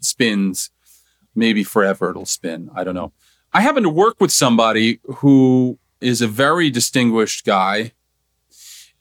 spins. 0.00 0.70
Maybe 1.34 1.62
forever 1.64 2.10
it'll 2.10 2.26
spin. 2.26 2.70
I 2.74 2.84
don't 2.84 2.94
know. 2.94 3.12
I 3.52 3.62
happen 3.62 3.82
to 3.84 3.88
work 3.88 4.20
with 4.20 4.32
somebody 4.32 5.00
who 5.04 5.78
is 6.00 6.20
a 6.22 6.28
very 6.28 6.70
distinguished 6.70 7.44
guy 7.44 7.92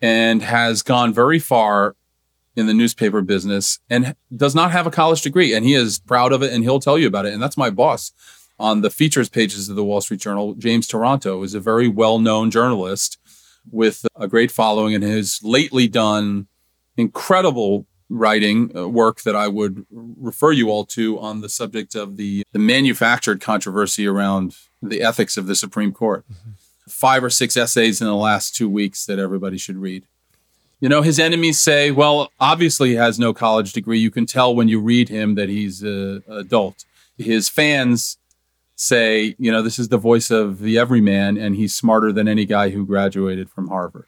and 0.01 0.41
has 0.41 0.81
gone 0.81 1.13
very 1.13 1.39
far 1.39 1.95
in 2.59 2.67
the 2.67 2.73
newspaper 2.73 3.21
business 3.21 3.79
and 3.89 4.15
does 4.35 4.53
not 4.53 4.71
have 4.71 4.85
a 4.85 4.91
college 4.91 5.21
degree. 5.21 5.53
And 5.53 5.65
he 5.65 5.73
is 5.73 5.99
proud 5.99 6.31
of 6.31 6.43
it 6.43 6.53
and 6.53 6.63
he'll 6.63 6.79
tell 6.79 6.99
you 6.99 7.07
about 7.07 7.25
it. 7.25 7.33
And 7.33 7.41
that's 7.41 7.57
my 7.57 7.69
boss 7.69 8.11
on 8.59 8.81
the 8.81 8.89
features 8.89 9.29
pages 9.29 9.69
of 9.69 9.75
the 9.75 9.83
Wall 9.83 10.01
Street 10.01 10.19
Journal. 10.19 10.53
James 10.55 10.87
Taranto 10.87 11.41
is 11.43 11.53
a 11.53 11.59
very 11.59 11.87
well 11.87 12.19
known 12.19 12.51
journalist 12.51 13.17
with 13.71 14.05
a 14.15 14.27
great 14.27 14.51
following 14.51 14.93
and 14.93 15.03
has 15.03 15.39
lately 15.43 15.87
done 15.87 16.47
incredible 16.97 17.85
writing 18.09 18.75
uh, 18.75 18.87
work 18.87 19.21
that 19.21 19.35
I 19.35 19.47
would 19.47 19.85
refer 19.91 20.51
you 20.51 20.69
all 20.69 20.85
to 20.87 21.19
on 21.19 21.41
the 21.41 21.49
subject 21.49 21.95
of 21.95 22.17
the, 22.17 22.43
the 22.51 22.59
manufactured 22.59 23.39
controversy 23.39 24.07
around 24.07 24.55
the 24.81 25.01
ethics 25.01 25.37
of 25.37 25.47
the 25.47 25.55
Supreme 25.55 25.91
Court. 25.91 26.25
Mm-hmm. 26.27 26.51
Five 26.89 27.23
or 27.23 27.29
six 27.29 27.55
essays 27.55 28.01
in 28.01 28.07
the 28.07 28.15
last 28.15 28.55
two 28.55 28.67
weeks 28.67 29.05
that 29.05 29.19
everybody 29.19 29.57
should 29.57 29.77
read. 29.77 30.05
You 30.79 30.89
know, 30.89 31.01
his 31.01 31.19
enemies 31.19 31.59
say, 31.59 31.91
well, 31.91 32.31
obviously 32.39 32.89
he 32.89 32.95
has 32.95 33.19
no 33.19 33.33
college 33.33 33.73
degree. 33.73 33.99
You 33.99 34.11
can 34.11 34.25
tell 34.25 34.55
when 34.55 34.67
you 34.69 34.79
read 34.79 35.09
him 35.09 35.35
that 35.35 35.49
he's 35.49 35.83
an 35.83 36.23
adult. 36.29 36.85
His 37.17 37.49
fans 37.49 38.17
say, 38.75 39.35
you 39.37 39.51
know, 39.51 39.61
this 39.61 39.77
is 39.77 39.89
the 39.89 39.97
voice 39.97 40.31
of 40.31 40.59
the 40.59 40.77
everyman 40.77 41.37
and 41.37 41.55
he's 41.55 41.75
smarter 41.75 42.13
than 42.13 42.29
any 42.29 42.45
guy 42.45 42.69
who 42.69 42.85
graduated 42.85 43.49
from 43.49 43.67
Harvard 43.67 44.05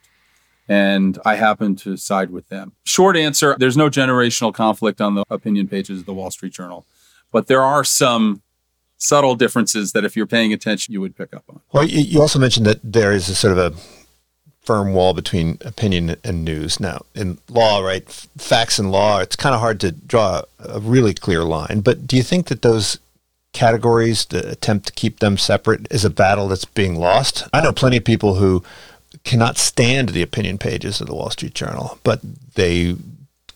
and 0.72 1.20
I 1.26 1.36
happen 1.36 1.76
to 1.78 1.98
side 1.98 2.30
with 2.30 2.48
them. 2.48 2.72
Short 2.86 3.18
answer 3.18 3.58
there's 3.60 3.76
no 3.76 3.90
generational 3.90 4.54
conflict 4.54 5.02
on 5.02 5.16
the 5.16 5.26
opinion 5.30 5.68
pages 5.68 6.00
of 6.00 6.06
the 6.06 6.14
Wall 6.14 6.32
Street 6.32 6.54
Journal, 6.54 6.86
but 7.30 7.48
there 7.48 7.62
are 7.62 7.84
some 7.84 8.42
subtle 8.98 9.36
differences 9.36 9.92
that 9.92 10.06
if 10.06 10.16
you're 10.16 10.28
paying 10.28 10.54
attention, 10.54 10.94
you 10.94 11.02
would 11.02 11.18
pick 11.18 11.34
up 11.34 11.44
on. 11.50 11.60
Well, 11.74 11.86
you 11.86 12.22
also 12.22 12.40
mentioned 12.40 12.66
that 12.68 12.80
there 12.84 13.12
is 13.12 13.28
a 13.28 13.36
sort 13.36 13.58
of 13.58 13.74
a 13.74 13.78
firm 14.62 14.94
wall 14.94 15.14
between 15.14 15.58
opinion 15.66 16.16
and 16.24 16.46
news. 16.46 16.80
Now, 16.80 17.06
in 17.16 17.40
law, 17.50 17.80
right, 17.80 18.08
facts 18.38 18.78
and 18.78 18.92
law, 18.92 19.20
it's 19.20 19.36
kind 19.36 19.56
of 19.56 19.62
hard 19.62 19.80
to 19.82 19.92
draw 19.92 20.44
a 20.60 20.80
really 20.80 21.14
clear 21.14 21.44
line. 21.44 21.82
But 21.82 22.06
do 22.06 22.16
you 22.16 22.24
think 22.24 22.48
that 22.48 22.62
those 22.62 23.00
categories, 23.54 24.26
the 24.26 24.50
attempt 24.50 24.88
to 24.88 24.94
keep 24.94 25.20
them 25.20 25.38
separate, 25.38 25.88
is 25.92 26.06
a 26.06 26.10
battle 26.10 26.48
that's 26.48 26.66
being 26.66 26.96
lost? 26.96 27.48
I 27.52 27.62
know 27.62 27.74
plenty 27.74 27.98
of 27.98 28.06
people 28.06 28.36
who 28.36 28.64
cannot 29.24 29.58
stand 29.58 30.10
the 30.10 30.22
opinion 30.22 30.58
pages 30.58 31.02
of 31.02 31.08
the 31.08 31.16
Wall 31.16 31.32
Street 31.32 31.54
Journal, 31.54 32.00
but 32.04 32.22
they 32.54 32.96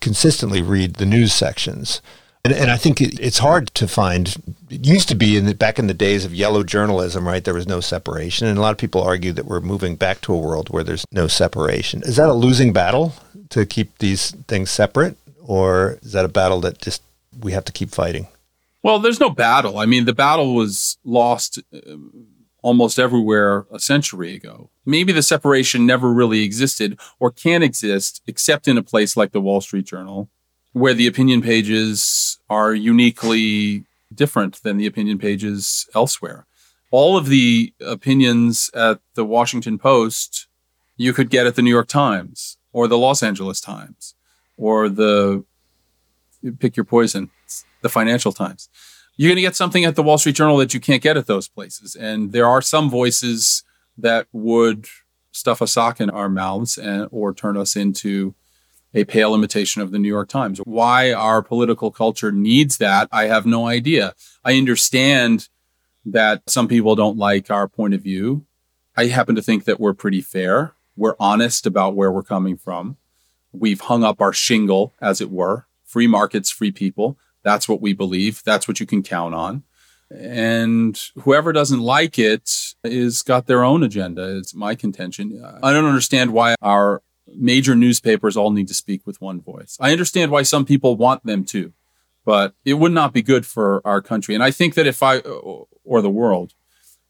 consistently 0.02 0.62
read 0.62 0.96
the 0.96 1.06
news 1.06 1.34
sections. 1.34 2.02
And, 2.46 2.54
and 2.54 2.70
I 2.70 2.78
think 2.78 3.02
it, 3.02 3.20
it's 3.20 3.40
hard 3.40 3.74
to 3.74 3.88
find. 3.88 4.36
It 4.70 4.86
used 4.86 5.10
to 5.10 5.16
be 5.16 5.36
in 5.36 5.48
the, 5.48 5.56
back 5.56 5.80
in 5.80 5.88
the 5.88 5.96
days 5.96 6.26
of 6.26 6.34
yellow 6.36 6.64
journalism, 6.64 7.28
right? 7.28 7.44
There 7.44 7.56
was 7.56 7.68
no 7.68 7.80
separation, 7.80 8.48
and 8.48 8.60
a 8.60 8.62
lot 8.62 8.72
of 8.72 8.78
people 8.78 9.02
argue 9.02 9.34
that 9.34 9.46
we're 9.46 9.62
moving 9.62 9.96
back 9.96 10.22
to 10.22 10.34
a 10.34 10.38
world 10.38 10.70
where 10.70 10.84
there's 10.84 11.06
no 11.12 11.28
separation. 11.28 12.04
Is 12.04 12.18
that 12.18 12.30
a 12.30 12.34
losing 12.34 12.72
battle 12.72 13.14
to 13.50 13.66
keep 13.66 13.98
these 13.98 14.30
things 14.48 14.70
separate, 14.70 15.18
or 15.44 15.98
is 16.04 16.12
that 16.12 16.24
a 16.24 16.28
battle 16.30 16.62
that 16.62 16.80
just 16.80 17.02
we 17.42 17.52
have 17.52 17.66
to 17.66 17.72
keep 17.72 17.90
fighting? 17.90 18.28
Well, 18.84 19.00
there's 19.00 19.20
no 19.20 19.32
battle. 19.32 19.80
I 19.80 19.88
mean, 19.88 20.06
the 20.06 20.14
battle 20.14 20.54
was 20.54 21.00
lost 21.04 21.58
uh, 21.74 21.96
almost 22.62 23.00
everywhere 23.00 23.66
a 23.72 23.80
century 23.80 24.36
ago. 24.36 24.70
maybe 24.86 25.12
the 25.12 25.24
separation 25.24 25.88
never 25.88 26.14
really 26.14 26.44
existed 26.44 27.00
or 27.20 27.32
can 27.32 27.64
exist 27.64 28.22
except 28.28 28.68
in 28.68 28.78
a 28.78 28.84
place 28.84 29.18
like 29.18 29.32
the 29.32 29.42
Wall 29.42 29.62
Street 29.62 29.88
Journal, 29.88 30.30
where 30.76 30.94
the 30.94 31.08
opinion 31.08 31.42
pages 31.42 32.38
are 32.50 32.74
uniquely 32.74 33.86
different 34.14 34.62
than 34.62 34.76
the 34.76 34.86
opinion 34.86 35.18
pages 35.18 35.88
elsewhere. 35.96 36.46
All 36.92 37.16
of 37.16 37.28
the 37.28 37.74
opinions 37.80 38.70
at 38.74 39.00
the 39.14 39.24
Washington 39.24 39.80
Post 39.80 40.48
you 40.98 41.14
could 41.14 41.30
get 41.30 41.48
at 41.48 41.56
the 41.56 41.62
New 41.62 41.70
York 41.70 41.88
Times 41.88 42.58
or 42.74 42.90
the 42.90 42.98
Los 42.98 43.24
Angeles 43.24 43.62
Times 43.62 44.16
or 44.58 44.90
the 44.90 45.46
pick 46.60 46.76
your 46.76 46.84
poison, 46.84 47.32
the 47.82 47.88
Financial 47.88 48.34
Times. 48.34 48.68
You're 49.16 49.30
going 49.30 49.38
to 49.38 49.42
get 49.42 49.56
something 49.56 49.86
at 49.86 49.96
the 49.96 50.04
Wall 50.04 50.18
Street 50.18 50.36
Journal 50.36 50.58
that 50.58 50.74
you 50.74 50.82
can't 50.82 51.02
get 51.02 51.16
at 51.16 51.26
those 51.26 51.48
places. 51.48 51.96
And 51.96 52.34
there 52.34 52.48
are 52.48 52.62
some 52.62 52.90
voices 52.90 53.64
that 53.98 54.28
would 54.34 54.88
stuff 55.32 55.62
a 55.62 55.68
sock 55.68 56.02
in 56.02 56.10
our 56.10 56.28
mouths 56.28 56.78
and, 56.78 57.08
or 57.12 57.34
turn 57.34 57.56
us 57.56 57.78
into 57.78 58.36
a 58.96 59.04
pale 59.04 59.36
imitation 59.36 59.82
of 59.82 59.92
the 59.92 60.00
New 60.00 60.08
York 60.08 60.30
Times. 60.30 60.60
Why 60.64 61.12
our 61.12 61.44
political 61.44 61.92
culture 61.92 62.32
needs 62.32 62.78
that, 62.78 63.10
I 63.12 63.26
have 63.26 63.46
no 63.46 63.68
idea. 63.68 64.16
I 64.44 64.58
understand 64.58 65.50
that 66.06 66.42
some 66.48 66.68
people 66.68 66.96
don't 66.96 67.18
like 67.18 67.52
our 67.52 67.68
point 67.68 67.94
of 67.94 68.02
view. 68.02 68.46
I 68.96 69.08
happen 69.08 69.36
to 69.36 69.42
think 69.42 69.66
that 69.66 69.80
we're 69.80 69.94
pretty 69.94 70.22
fair. 70.22 70.74
We're 70.96 71.16
honest 71.20 71.66
about 71.66 71.96
where 71.96 72.12
we're 72.12 72.24
coming 72.24 72.56
from. 72.56 72.96
We've 73.52 73.82
hung 73.82 74.04
up 74.04 74.22
our 74.22 74.34
shingle, 74.34 74.94
as 75.02 75.20
it 75.20 75.30
were. 75.30 75.68
Free 75.84 76.08
markets, 76.08 76.50
free 76.50 76.72
people. 76.72 77.18
That's 77.44 77.68
what 77.68 77.82
we 77.82 77.94
believe. 77.94 78.44
That's 78.46 78.68
what 78.68 78.80
you 78.80 78.86
can 78.86 79.04
count 79.04 79.36
on. 79.36 79.64
And 80.10 81.00
whoever 81.16 81.52
doesn't 81.52 81.82
like 81.82 82.18
it 82.18 82.50
is 82.84 83.22
got 83.24 83.48
their 83.48 83.64
own 83.64 83.84
agenda. 83.84 84.38
It's 84.38 84.54
my 84.54 84.76
contention. 84.76 85.44
I 85.62 85.74
don't 85.74 85.86
understand 85.86 86.32
why 86.32 86.56
our 86.62 87.02
major 87.28 87.76
newspapers 87.76 88.38
all 88.38 88.52
need 88.52 88.68
to 88.68 88.74
speak 88.74 89.06
with 89.06 89.22
one 89.22 89.42
voice. 89.42 89.78
I 89.80 89.92
understand 89.92 90.32
why 90.32 90.44
some 90.44 90.66
people 90.66 90.96
want 90.96 91.26
them 91.26 91.44
to, 91.46 91.74
but 92.24 92.54
it 92.64 92.76
would 92.76 92.92
not 92.92 93.14
be 93.14 93.22
good 93.22 93.46
for 93.46 93.82
our 93.86 94.02
country. 94.02 94.36
And 94.36 94.44
I 94.44 94.52
think 94.52 94.76
that 94.76 94.88
if 94.88 95.02
I, 95.02 95.20
or 95.20 96.02
the 96.02 96.10
world, 96.10 96.54